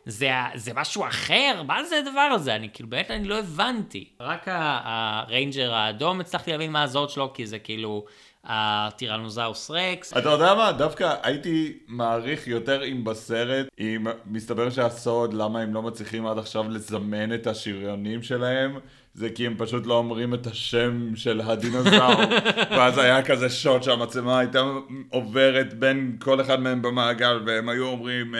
זה, 0.07 0.31
זה 0.55 0.73
משהו 0.75 1.07
אחר, 1.07 1.63
מה 1.67 1.85
זה 1.85 1.99
הדבר 1.99 2.21
הזה? 2.21 2.55
אני 2.55 2.69
כאילו, 2.73 2.89
באמת 2.89 3.11
אני 3.11 3.29
לא 3.29 3.39
הבנתי. 3.39 4.05
רק 4.21 4.49
ה 4.49 4.67
Ranger 4.67 5.75
האדום 5.75 6.21
הצלחתי 6.21 6.51
להבין 6.53 6.73
מה 6.73 6.83
הזורד 6.83 7.11
שלו, 7.11 7.33
כי 7.33 7.47
זה 7.47 7.59
כאילו... 7.59 8.05
הטירנוזאורוס 8.47 9.71
רקס. 9.71 10.13
אתה 10.13 10.29
יודע 10.29 10.55
מה? 10.55 10.73
דווקא 10.73 11.15
הייתי 11.23 11.79
מעריך 11.89 12.47
יותר 12.47 12.85
אם 12.85 13.05
בסרט, 13.05 13.67
אם 13.81 14.07
מסתבר 14.27 14.71
שהסוד, 14.71 15.35
למה 15.35 15.61
הם 15.61 15.75
לא 15.75 15.83
מצליחים 15.83 16.27
עד 16.27 16.39
עכשיו 16.39 16.69
לזמן 16.69 17.35
את 17.35 17.47
השריונים 17.47 18.23
שלהם, 18.23 18.79
זה 19.15 19.31
כי 19.31 19.47
הם 19.47 19.55
פשוט 19.59 19.87
לא 19.87 19.95
אומרים 19.95 20.35
את 20.35 20.47
השם 20.47 21.17
של 21.17 21.41
הדינוזאור. 21.41 22.21
ואז 22.77 22.99
היה 22.99 23.23
כזה 23.23 23.51
שוט 23.51 23.83
שהמצלמה 23.83 24.39
הייתה 24.39 24.63
עוברת 25.11 25.75
בין 25.75 26.17
כל 26.21 26.41
אחד 26.41 26.61
מהם 26.61 26.83
במעגל, 26.83 27.41
והם 27.47 27.69
היו 27.69 27.87
אומרים, 27.87 28.35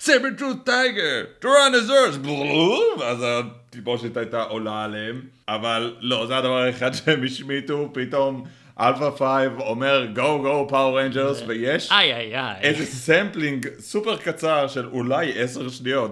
saber-tooth 0.00 0.64
tiger, 0.64 1.24
Tyrannosaurus, 1.38 2.18
ואז 2.98 3.18
התלבושת 3.28 4.16
הייתה 4.16 4.42
עולה 4.42 4.84
עליהם. 4.84 5.22
אבל 5.48 5.94
לא, 6.00 6.26
זה 6.26 6.36
הדבר 6.36 6.56
היחיד 6.56 6.92
שהם 6.94 7.24
השמיטו, 7.24 7.88
פתאום... 7.92 8.44
Alpha 8.80 9.10
Five 9.10 9.60
אומר 9.60 10.06
go 10.14 10.38
go 10.42 10.66
Power 10.68 11.00
Rangers 11.00 11.42
ויש 11.46 11.92
ay 11.92 12.14
ay 12.14 12.38
ay. 12.38 12.60
איזה 12.60 12.86
sampling 12.86 13.66
סופר 13.78 14.16
קצר 14.16 14.68
של 14.68 14.86
אולי 14.86 15.42
עשר 15.42 15.68
שניות. 15.68 16.10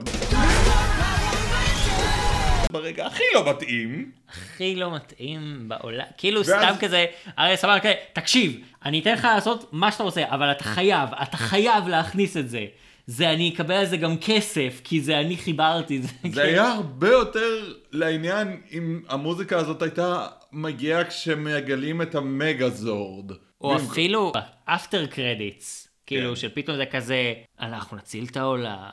ברגע 2.70 3.06
הכי 3.06 3.22
לא 3.34 3.50
מתאים. 3.50 4.10
הכי 4.28 4.76
לא 4.76 4.94
מתאים 4.94 5.68
בעולם. 5.68 6.04
כאילו 6.16 6.44
סתם 6.44 6.74
כזה 6.80 7.06
הרי 7.36 7.56
סבבה 7.56 7.78
תקשיב 8.12 8.60
אני 8.84 9.00
אתן 9.00 9.12
לך 9.12 9.24
לעשות 9.34 9.68
מה 9.72 9.92
שאתה 9.92 10.02
רוצה 10.02 10.22
אבל 10.28 10.50
אתה 10.50 10.64
חייב 10.64 11.08
אתה 11.22 11.36
חייב 11.36 11.88
להכניס 11.88 12.36
את 12.36 12.50
זה 12.50 12.64
זה 13.06 13.30
אני 13.30 13.52
אקבל 13.54 13.74
על 13.74 13.86
זה 13.86 13.96
גם 13.96 14.16
כסף, 14.20 14.80
כי 14.84 15.00
זה 15.00 15.20
אני 15.20 15.36
חיברתי. 15.36 16.02
זה, 16.02 16.08
זה 16.32 16.42
היה 16.42 16.72
הרבה 16.72 17.08
יותר 17.08 17.48
לעניין 17.92 18.60
אם 18.72 19.00
המוזיקה 19.08 19.58
הזאת 19.58 19.82
הייתה 19.82 20.26
מגיע 20.52 21.04
כשמגלים 21.08 22.02
את 22.02 22.14
המגזורד. 22.14 23.30
או 23.60 23.74
במק- 23.78 23.90
אפילו 23.92 24.32
אפטר 24.64 25.06
קרדיטס, 25.06 25.88
כאילו 26.06 26.30
כן. 26.30 26.36
שפתאום 26.36 26.76
זה 26.76 26.84
כזה, 26.86 27.32
אנחנו 27.60 27.96
נציל 27.96 28.24
את 28.30 28.36
העולם. 28.36 28.88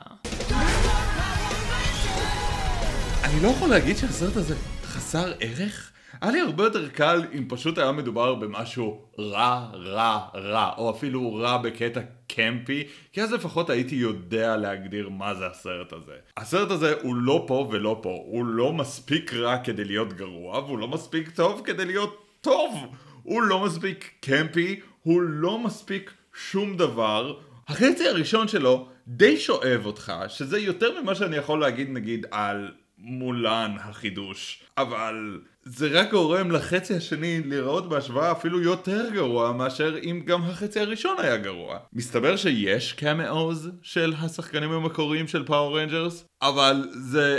אני 3.24 3.42
לא 3.42 3.48
יכול 3.48 3.68
להגיד 3.68 3.96
שהסרט 3.96 4.36
הזה 4.36 4.54
חסר 4.84 5.32
ערך? 5.40 5.91
היה 6.22 6.32
לי 6.32 6.40
הרבה 6.40 6.64
יותר 6.64 6.88
קל 6.88 7.22
אם 7.32 7.44
פשוט 7.48 7.78
היה 7.78 7.92
מדובר 7.92 8.34
במשהו 8.34 9.04
רע, 9.18 9.70
רע, 9.72 10.28
רע, 10.34 10.72
או 10.78 10.90
אפילו 10.90 11.34
רע 11.34 11.56
בקטע 11.56 12.00
קמפי, 12.28 12.84
כי 13.12 13.22
אז 13.22 13.32
לפחות 13.32 13.70
הייתי 13.70 13.94
יודע 13.94 14.56
להגדיר 14.56 15.08
מה 15.08 15.34
זה 15.34 15.46
הסרט 15.46 15.92
הזה. 15.92 16.12
הסרט 16.36 16.70
הזה 16.70 16.94
הוא 17.02 17.14
לא 17.14 17.44
פה 17.46 17.68
ולא 17.70 17.98
פה, 18.02 18.22
הוא 18.26 18.44
לא 18.44 18.72
מספיק 18.72 19.34
רע 19.34 19.58
כדי 19.58 19.84
להיות 19.84 20.12
גרוע, 20.12 20.58
והוא 20.58 20.78
לא 20.78 20.88
מספיק 20.88 21.30
טוב 21.30 21.62
כדי 21.64 21.84
להיות 21.84 22.26
טוב. 22.40 22.74
הוא 23.22 23.42
לא 23.42 23.60
מספיק 23.60 24.10
campy, 24.20 24.80
הוא 25.02 25.20
לא 25.22 25.58
מספיק 25.58 26.12
שום 26.34 26.76
דבר. 26.76 27.38
החצי 27.68 28.08
הראשון 28.08 28.48
שלו 28.48 28.88
די 29.06 29.36
שואב 29.36 29.86
אותך, 29.86 30.12
שזה 30.28 30.58
יותר 30.58 31.00
ממה 31.00 31.14
שאני 31.14 31.36
יכול 31.36 31.60
להגיד 31.60 31.90
נגיד 31.90 32.26
על 32.30 32.70
מולן 32.98 33.76
החידוש, 33.80 34.62
אבל 34.78 35.40
זה 35.64 35.88
רק 36.00 36.10
גורם 36.10 36.50
לחצי 36.50 36.96
השני 36.96 37.42
להיראות 37.44 37.88
בהשוואה 37.88 38.32
אפילו 38.32 38.60
יותר 38.60 39.10
גרוע 39.12 39.52
מאשר 39.52 39.94
אם 40.02 40.22
גם 40.26 40.42
החצי 40.42 40.80
הראשון 40.80 41.16
היה 41.18 41.36
גרוע. 41.36 41.78
מסתבר 41.92 42.36
שיש 42.36 42.92
cameos 42.92 43.70
של 43.82 44.14
השחקנים 44.18 44.72
המקוריים 44.72 45.28
של 45.28 45.46
Power 45.46 45.78
Rangers, 45.80 46.24
אבל 46.42 46.88
זה 46.90 47.38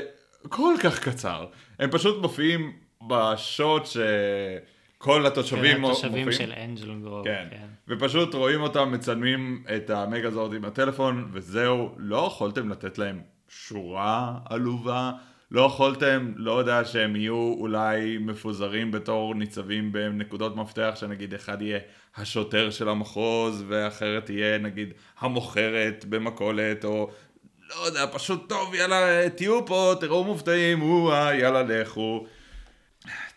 כל 0.50 0.74
כך 0.84 1.00
קצר. 1.00 1.46
הם 1.80 1.92
פשוט 1.92 2.22
מופיעים 2.22 2.72
בשוט 3.08 3.84
שכל 3.86 5.26
התושבים 5.26 5.78
כן, 5.78 5.84
התושבים 5.84 6.28
מופיעים. 6.28 6.32
של 6.32 6.54
אנג'ל 6.64 7.00
גרוב, 7.02 7.26
כן. 7.26 7.48
כן. 7.52 7.68
ופשוט 7.88 8.34
רואים 8.34 8.62
אותם 8.62 8.92
מצלמים 8.92 9.64
את 9.76 9.90
המגזורד 9.90 10.54
עם 10.54 10.66
הטלפון, 10.66 11.30
וזהו, 11.34 11.90
לא 11.98 12.26
יכולתם 12.28 12.70
לתת 12.70 12.98
להם 12.98 13.22
שורה 13.48 14.34
עלובה, 14.46 15.12
לא 15.52 15.62
יכולתם, 15.62 16.32
לא 16.36 16.60
יודע 16.60 16.86
שהם 16.86 17.16
יהיו 17.16 17.56
אולי 17.60 18.18
מפוזרים 18.18 18.92
בתור 18.92 19.36
ניצבים 19.36 19.92
בנקודות 19.92 20.56
מפתח, 20.56 20.92
שנגיד 20.96 21.34
אחד 21.34 21.62
יהיה 21.62 21.80
השוטר 22.16 22.70
של 22.70 22.90
המחוז, 22.90 23.64
ואחרת 23.68 24.26
תהיה 24.26 24.58
נגיד 24.58 24.94
המוכרת 25.20 26.06
במכולת, 26.10 26.86
או 26.86 27.12
לא 27.70 27.86
יודע, 27.86 28.06
פשוט 28.14 28.50
טוב, 28.50 28.74
יאללה, 28.74 29.30
תהיו 29.30 29.66
פה, 29.66 29.94
תראו 30.00 30.24
מופתעים, 30.24 30.82
או-אה, 30.82 31.36
יאללה, 31.36 31.64
לכו. 31.64 32.26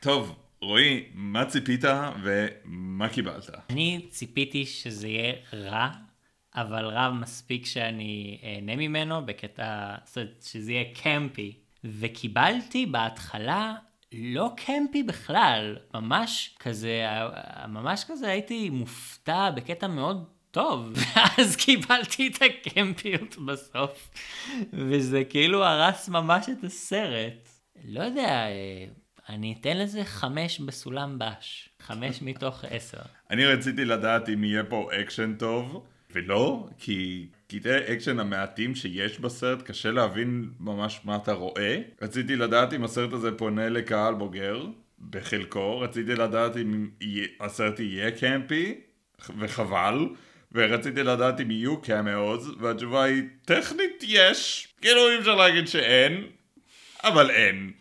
טוב, 0.00 0.36
רועי, 0.61 1.04
מה 1.14 1.44
ציפית 1.44 1.84
ומה 2.22 3.09
קיבלת? 3.09 3.50
אני 3.70 4.07
ציפיתי 4.11 4.66
שזה 4.66 5.09
יהיה 5.09 5.32
רע, 5.52 5.88
אבל 6.54 6.84
רע 6.84 7.11
מספיק 7.11 7.66
שאני 7.66 8.38
אהנה 8.44 8.76
ממנו 8.76 9.26
בקטע, 9.26 9.94
זאת 10.04 10.16
אומרת, 10.16 10.42
שזה 10.42 10.72
יהיה 10.72 10.84
קמפי. 11.02 11.66
וקיבלתי 11.85 12.87
בהתחלה 12.87 13.74
לא 14.12 14.51
קמפי 14.57 15.03
בכלל, 15.03 15.77
ממש 15.95 16.57
כזה, 16.59 17.03
ממש 17.68 18.05
כזה 18.09 18.29
הייתי 18.29 18.70
מופתע 18.70 19.51
בקטע 19.51 19.87
מאוד 19.87 20.24
טוב, 20.51 20.93
ואז 21.14 21.57
קיבלתי 21.57 22.27
את 22.29 22.43
הקמפיות 22.43 23.37
בסוף, 23.47 24.11
וזה 24.72 25.24
כאילו 25.24 25.64
הרס 25.64 26.09
ממש 26.09 26.49
את 26.49 26.64
הסרט. 26.64 27.49
לא 27.85 28.01
יודע, 28.01 28.47
אני 29.29 29.55
אתן 29.61 29.77
לזה 29.77 30.05
חמש 30.05 30.61
בסולם 30.61 31.18
בש, 31.18 31.68
חמש 31.83 32.22
מתוך 32.22 32.64
עשר. 32.70 32.99
אני 33.31 33.47
רציתי 33.47 33.85
לדעת 33.85 34.29
אם 34.29 34.45
יהיה 34.45 34.64
פה 34.64 34.89
אקשן 35.01 35.35
טוב, 35.39 35.87
ולא, 36.17 36.69
כי 36.79 37.27
קטעי 37.49 37.95
אקשן 37.95 38.21
המעטים 38.21 38.75
שיש 38.75 39.19
בסרט 39.19 39.62
קשה 39.62 39.91
להבין 39.91 40.51
ממש 40.61 41.01
מה 41.05 41.17
אתה 41.17 41.33
רואה. 41.33 41.79
רציתי 42.03 42.37
לדעת 42.37 42.73
אם 42.73 42.85
הסרט 42.85 43.12
הזה 43.12 43.33
פונה 43.33 43.69
לקהל 43.69 44.14
בוגר, 44.14 44.67
בחלקו, 45.11 45.81
רציתי 45.81 46.14
לדעת 46.14 46.57
אם 46.57 46.89
הסרט 47.41 47.81
יהיה 47.81 48.11
קמפי, 48.11 48.75
וחבל, 49.39 50.09
ורציתי 50.53 51.03
לדעת 51.03 51.41
אם 51.41 51.51
יהיו 51.51 51.81
קאמאוז, 51.83 52.53
והתשובה 52.61 53.05
היא, 53.05 53.23
טכנית 53.45 54.03
יש, 54.03 54.69
כאילו 54.81 55.09
אי 55.09 55.19
אפשר 55.19 55.35
להגיד 55.35 55.69
שאין, 55.69 56.27
אבל 57.05 57.31
אין. 57.31 57.73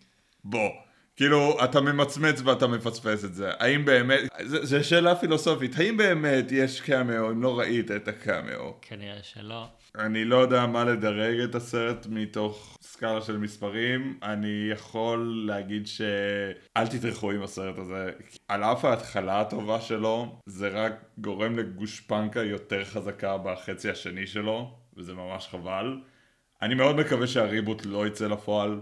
בוא. 0.44 0.85
כאילו, 1.16 1.64
אתה 1.64 1.80
ממצמץ 1.80 2.40
ואתה 2.44 2.66
מפספס 2.66 3.24
את 3.24 3.34
זה. 3.34 3.50
האם 3.58 3.84
באמת, 3.84 4.20
זו 4.44 4.84
שאלה 4.84 5.14
פילוסופית, 5.16 5.78
האם 5.78 5.96
באמת 5.96 6.52
יש 6.52 6.80
קאמאו 6.80 7.30
אם 7.30 7.42
לא 7.42 7.58
ראית 7.58 7.90
את 7.90 8.08
הקאמאו? 8.08 8.74
כנראה 8.82 9.22
שלא. 9.22 9.66
אני 9.98 10.24
לא 10.24 10.36
יודע 10.36 10.66
מה 10.66 10.84
לדרג 10.84 11.40
את 11.40 11.54
הסרט 11.54 12.06
מתוך 12.10 12.78
סקאלה 12.82 13.20
של 13.20 13.36
מספרים, 13.36 14.18
אני 14.22 14.68
יכול 14.72 15.44
להגיד 15.46 15.86
ש... 15.86 16.00
אל 16.76 16.86
תטרחו 16.86 17.30
עם 17.30 17.42
הסרט 17.42 17.78
הזה. 17.78 18.10
על 18.48 18.64
אף 18.64 18.84
ההתחלה 18.84 19.40
הטובה 19.40 19.80
שלו, 19.80 20.40
זה 20.46 20.68
רק 20.68 21.04
גורם 21.18 21.58
לגושפנקה 21.58 22.42
יותר 22.42 22.84
חזקה 22.84 23.38
בחצי 23.38 23.90
השני 23.90 24.26
שלו, 24.26 24.74
וזה 24.96 25.14
ממש 25.14 25.48
חבל. 25.48 26.00
אני 26.62 26.74
מאוד 26.74 26.96
מקווה 26.96 27.26
שה 27.26 27.46
reboot 27.46 27.86
לא 27.86 28.06
יצא 28.06 28.26
לפועל. 28.26 28.80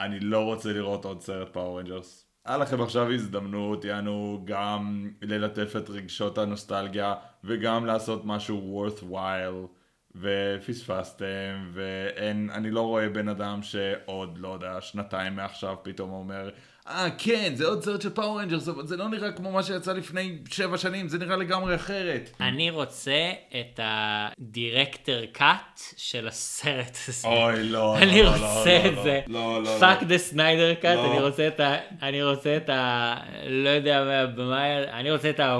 אני 0.00 0.20
לא 0.20 0.44
רוצה 0.44 0.72
לראות 0.72 1.04
עוד 1.04 1.20
סרט 1.20 1.48
Power 1.52 1.78
Rangers. 1.78 2.26
היה 2.44 2.56
לכם 2.56 2.82
עכשיו 2.82 3.12
הזדמנות, 3.12 3.84
יענו, 3.84 4.42
גם 4.44 5.10
ללטף 5.22 5.76
את 5.76 5.90
רגשות 5.90 6.38
הנוסטלגיה, 6.38 7.14
וגם 7.44 7.86
לעשות 7.86 8.22
משהו 8.24 8.86
worthwhile, 8.88 9.66
ופספסתם, 10.14 11.70
ואין, 11.72 12.50
אני 12.50 12.70
לא 12.70 12.80
רואה 12.80 13.08
בן 13.08 13.28
אדם 13.28 13.62
שעוד, 13.62 14.38
לא 14.38 14.48
יודע, 14.48 14.80
שנתיים 14.80 15.36
מעכשיו 15.36 15.76
פתאום 15.82 16.10
אומר, 16.10 16.50
אה, 16.90 17.08
כן, 17.18 17.52
זה 17.54 17.66
עוד 17.66 17.84
סרט 17.84 18.02
של 18.02 18.10
Power 18.10 18.40
Rangers, 18.40 18.68
אבל 18.68 18.86
זה 18.86 18.96
לא 18.96 19.08
נראה 19.08 19.32
כמו 19.32 19.52
מה 19.52 19.62
שיצא 19.62 19.92
לפני 19.92 20.38
שבע 20.50 20.78
שנים, 20.78 21.08
זה 21.08 21.18
נראה 21.18 21.36
לגמרי 21.36 21.74
אחרת. 21.74 22.30
אני 22.40 22.70
רוצה 22.70 23.32
את 23.60 23.80
ה 23.82 23.95
director's 23.95 25.24
cut 25.32 25.80
של 25.96 26.28
הסרט 26.28 26.98
הזה. 27.08 27.28
אוי, 27.28 27.68
לא, 27.68 27.98
אני 27.98 28.22
לא, 28.22 28.36
לא, 28.36 28.58
רוצה 28.58 28.82
לא, 28.84 28.88
את 28.88 28.96
לא, 28.96 29.02
זה. 29.02 29.20
לא, 29.26 29.62
לא, 29.62 29.76
fuck 29.80 30.02
לא. 30.02 30.08
the 30.08 30.18
Snyder 30.18 30.74
cut, 30.74 30.96
לא. 30.96 31.12
אני 31.12 31.20
רוצה 31.20 31.48
את 31.48 31.60
ה... 31.60 31.76
אני 32.02 32.22
רוצה 32.22 32.56
את 32.56 32.68
ה... 32.68 33.14
לא 33.46 33.68
יודע 33.68 34.04
מה... 34.04 34.26
במה... 34.26 34.82
אני 34.82 35.10
רוצה 35.10 35.30
את 35.30 35.40
ה... 35.40 35.58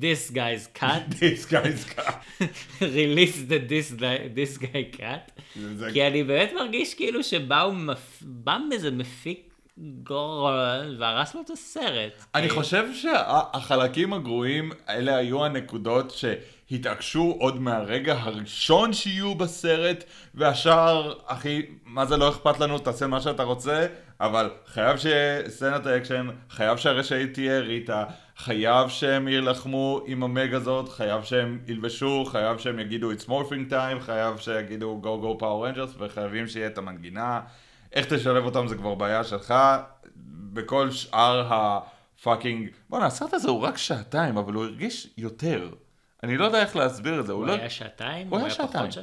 This 0.00 0.32
guy's 0.32 0.80
cut, 0.80 1.10
This 1.20 1.46
guy's 1.46 1.84
cut. 1.96 2.14
release 2.80 3.38
the 3.48 3.58
this, 3.68 3.92
this 4.34 4.58
guy 4.58 4.98
cut, 4.98 5.42
כי 5.92 6.06
אני 6.06 6.24
באמת 6.24 6.52
מרגיש 6.54 6.94
כאילו 6.94 7.24
שבאו, 7.24 7.72
מפ... 7.72 8.22
בא 8.22 8.58
איזה 8.72 8.90
מפיק 8.90 9.53
והרס 10.98 11.34
לו 11.34 11.40
את 11.40 11.50
הסרט. 11.50 12.24
אני 12.34 12.48
כאילו, 12.48 12.62
חושב 12.62 12.84
שהחלקים 12.94 14.12
הגרועים 14.12 14.72
אלה 14.88 15.16
היו 15.16 15.44
הנקודות 15.44 16.10
שהתעקשו 16.10 17.36
עוד 17.38 17.60
מהרגע 17.60 18.14
הראשון 18.18 18.92
שיהיו 18.92 19.34
בסרט 19.34 20.04
והשאר, 20.34 21.14
אחי, 21.26 21.62
מה 21.84 22.06
זה 22.06 22.16
לא 22.16 22.28
אכפת 22.28 22.60
לנו, 22.60 22.78
תעשה 22.78 23.06
מה 23.06 23.20
שאתה 23.20 23.42
רוצה, 23.42 23.86
אבל 24.20 24.50
חייב 24.66 24.96
שיהיה 24.96 25.50
סצנת 25.50 25.86
האקשן, 25.86 26.28
חייב 26.50 26.78
שהרשעית 26.78 27.34
תהיה 27.34 27.60
ריטה, 27.60 28.04
חייב 28.36 28.88
שהם 28.88 29.28
יילחמו 29.28 30.00
עם 30.06 30.22
ה 30.22 30.29
Megazord, 30.29 30.88
חייב 30.88 31.24
שהם 31.24 31.58
ילבשו, 31.66 32.24
חייב 32.24 32.58
שהם 32.58 32.78
יגידו 32.78 33.12
it's 33.12 33.24
morphing 33.28 33.70
time, 33.70 34.00
חייב 34.00 34.38
שיגידו 34.38 35.00
go 35.02 35.24
go 35.24 35.42
Power 35.42 35.76
Rangers 35.76 35.96
וחייבים 35.98 36.48
שיהיה 36.48 36.66
את 36.66 36.78
המנגינה. 36.78 37.40
איך 37.94 38.12
תשלב 38.12 38.44
אותם 38.44 38.68
זה 38.68 38.74
כבר 38.76 38.94
בעיה 38.94 39.24
שלך. 39.24 39.54
בכל 40.52 40.90
שאר 40.90 41.48
הפאקינג... 41.50 42.68
בואנה, 42.90 43.06
הסרט 43.06 43.34
הזה 43.34 43.50
הוא 43.50 43.60
רק 43.60 43.78
שעתיים, 43.78 44.36
אבל 44.36 44.52
הוא 44.52 44.64
הרגיש 44.64 45.10
יותר. 45.16 45.70
אני 46.22 46.36
לא 46.36 46.44
יודע 46.44 46.60
איך 46.60 46.76
להסביר 46.76 47.20
את 47.20 47.26
זה, 47.26 47.32
הוא 47.32 47.40
הוא 47.40 47.46
לא... 47.46 47.52
היה 47.52 47.70
שעתיים? 47.70 48.28
הוא 48.28 48.38
היה 48.38 48.50
שעתיים. 48.50 48.90
שע- 48.90 49.00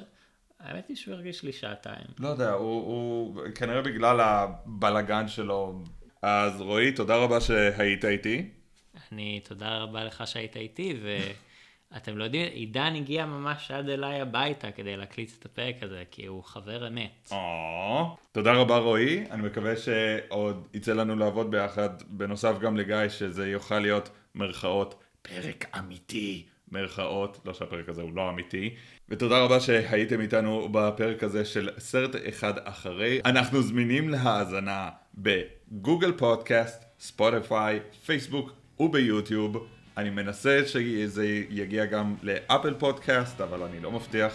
האמת 0.59 0.87
היא 0.87 0.97
שהוא 0.97 1.13
הרגיש 1.13 1.43
לי 1.43 1.53
שעתיים. 1.53 2.05
לא 2.19 2.27
יודע, 2.27 2.51
הוא, 2.51 2.85
הוא 2.85 3.41
כנראה 3.55 3.81
בגלל 3.81 4.19
הבלגן 4.19 5.27
שלו. 5.27 5.81
אז 6.21 6.61
רועי, 6.61 6.91
תודה 6.91 7.15
רבה 7.15 7.41
שהיית 7.41 8.05
איתי. 8.05 8.49
אני, 9.11 9.39
תודה 9.43 9.77
רבה 9.77 10.03
לך 10.03 10.27
שהיית 10.27 10.57
איתי, 10.57 10.99
ואתם 11.93 12.17
לא 12.17 12.23
יודעים, 12.23 12.47
עידן 12.53 12.93
הגיע 12.95 13.25
ממש 13.25 13.71
עד 13.71 13.89
אליי 13.89 14.21
הביתה 14.21 14.71
כדי 14.71 14.97
להקליט 14.97 15.31
את 15.39 15.45
הפרק 15.45 15.75
הזה, 15.81 16.03
כי 16.11 16.25
הוא 16.25 16.43
חבר 16.43 16.87
אמת. 16.87 17.31
תודה 18.31 18.53
רבה 18.53 18.77
רועי, 18.77 19.23
אני 19.31 19.41
מקווה 19.41 19.77
שעוד 19.77 20.67
יצא 20.73 20.93
לנו 20.93 21.15
לעבוד 21.15 21.51
ביחד, 21.51 21.89
בנוסף 22.07 22.59
גם 22.59 22.77
לגיא, 22.77 23.09
שזה 23.09 23.47
יוכל 23.47 23.79
להיות 23.79 24.09
מרכאות 24.35 24.95
פרק 25.21 25.65
אמיתי. 25.79 26.45
מרכאות, 26.71 27.39
לא 27.45 27.53
שהפרק 27.53 27.89
הזה 27.89 28.01
הוא 28.01 28.11
לא 28.15 28.29
אמיתי. 28.29 28.75
ותודה 29.09 29.39
רבה 29.39 29.59
שהייתם 29.59 30.21
איתנו 30.21 30.69
בפרק 30.71 31.23
הזה 31.23 31.45
של 31.45 31.69
סרט 31.77 32.15
אחד 32.29 32.53
אחרי. 32.63 33.21
אנחנו 33.25 33.61
זמינים 33.61 34.09
להאזנה 34.09 34.89
בגוגל 35.15 36.11
פודקאסט, 36.11 36.85
ספוטיפיי, 36.99 37.79
פייסבוק 38.05 38.51
וביוטיוב. 38.79 39.67
אני 40.01 40.09
מנסה 40.09 40.61
שזה 40.67 41.27
יגיע 41.49 41.85
גם 41.85 42.15
לאפל 42.21 42.73
פודקאסט, 42.73 43.41
אבל 43.41 43.63
אני 43.63 43.79
לא 43.79 43.91
מבטיח 43.91 44.33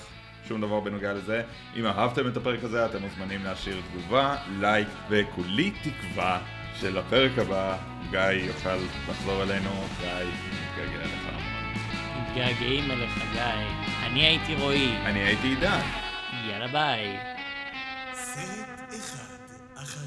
שום 0.49 0.61
דבר 0.61 0.81
בנוגע 0.81 1.13
לזה. 1.13 1.43
אם 1.77 1.87
אהבתם 1.87 2.29
את 2.29 2.37
הפרק 2.37 2.65
הזה, 2.65 2.87
אתם 2.87 3.03
מוזמנים 3.03 3.45
להשאיר 3.45 3.81
תגובה, 3.91 4.37
לייק, 4.61 4.89
וכולי 5.11 5.71
תקווה 5.71 6.41
שלפרק 6.81 7.39
הבא 7.39 7.77
גיא 8.11 8.21
יוכל 8.21 8.77
לחזור 9.11 9.43
אלינו. 9.43 9.71
גיא, 10.01 10.09
מתגעגע 10.09 11.01
אליך 11.01 11.29
המון. 11.29 11.43
מתגעגעים 12.23 12.91
אליך, 12.91 13.19
גיא. 13.33 13.43
אני 14.07 14.27
הייתי 14.27 14.55
רועי. 14.55 14.97
אני 15.05 15.19
הייתי 15.19 15.47
עידן. 15.47 15.81
יאללה 16.49 16.69
ביי. 16.69 17.17
סרט 18.15 18.91
אחד 18.91 19.83
אחרי. 19.83 20.07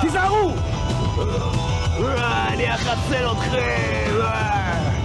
תיזהרו! 0.00 0.99
אני 2.52 2.74
אחסל 2.74 3.26
אתכם! 3.32 4.99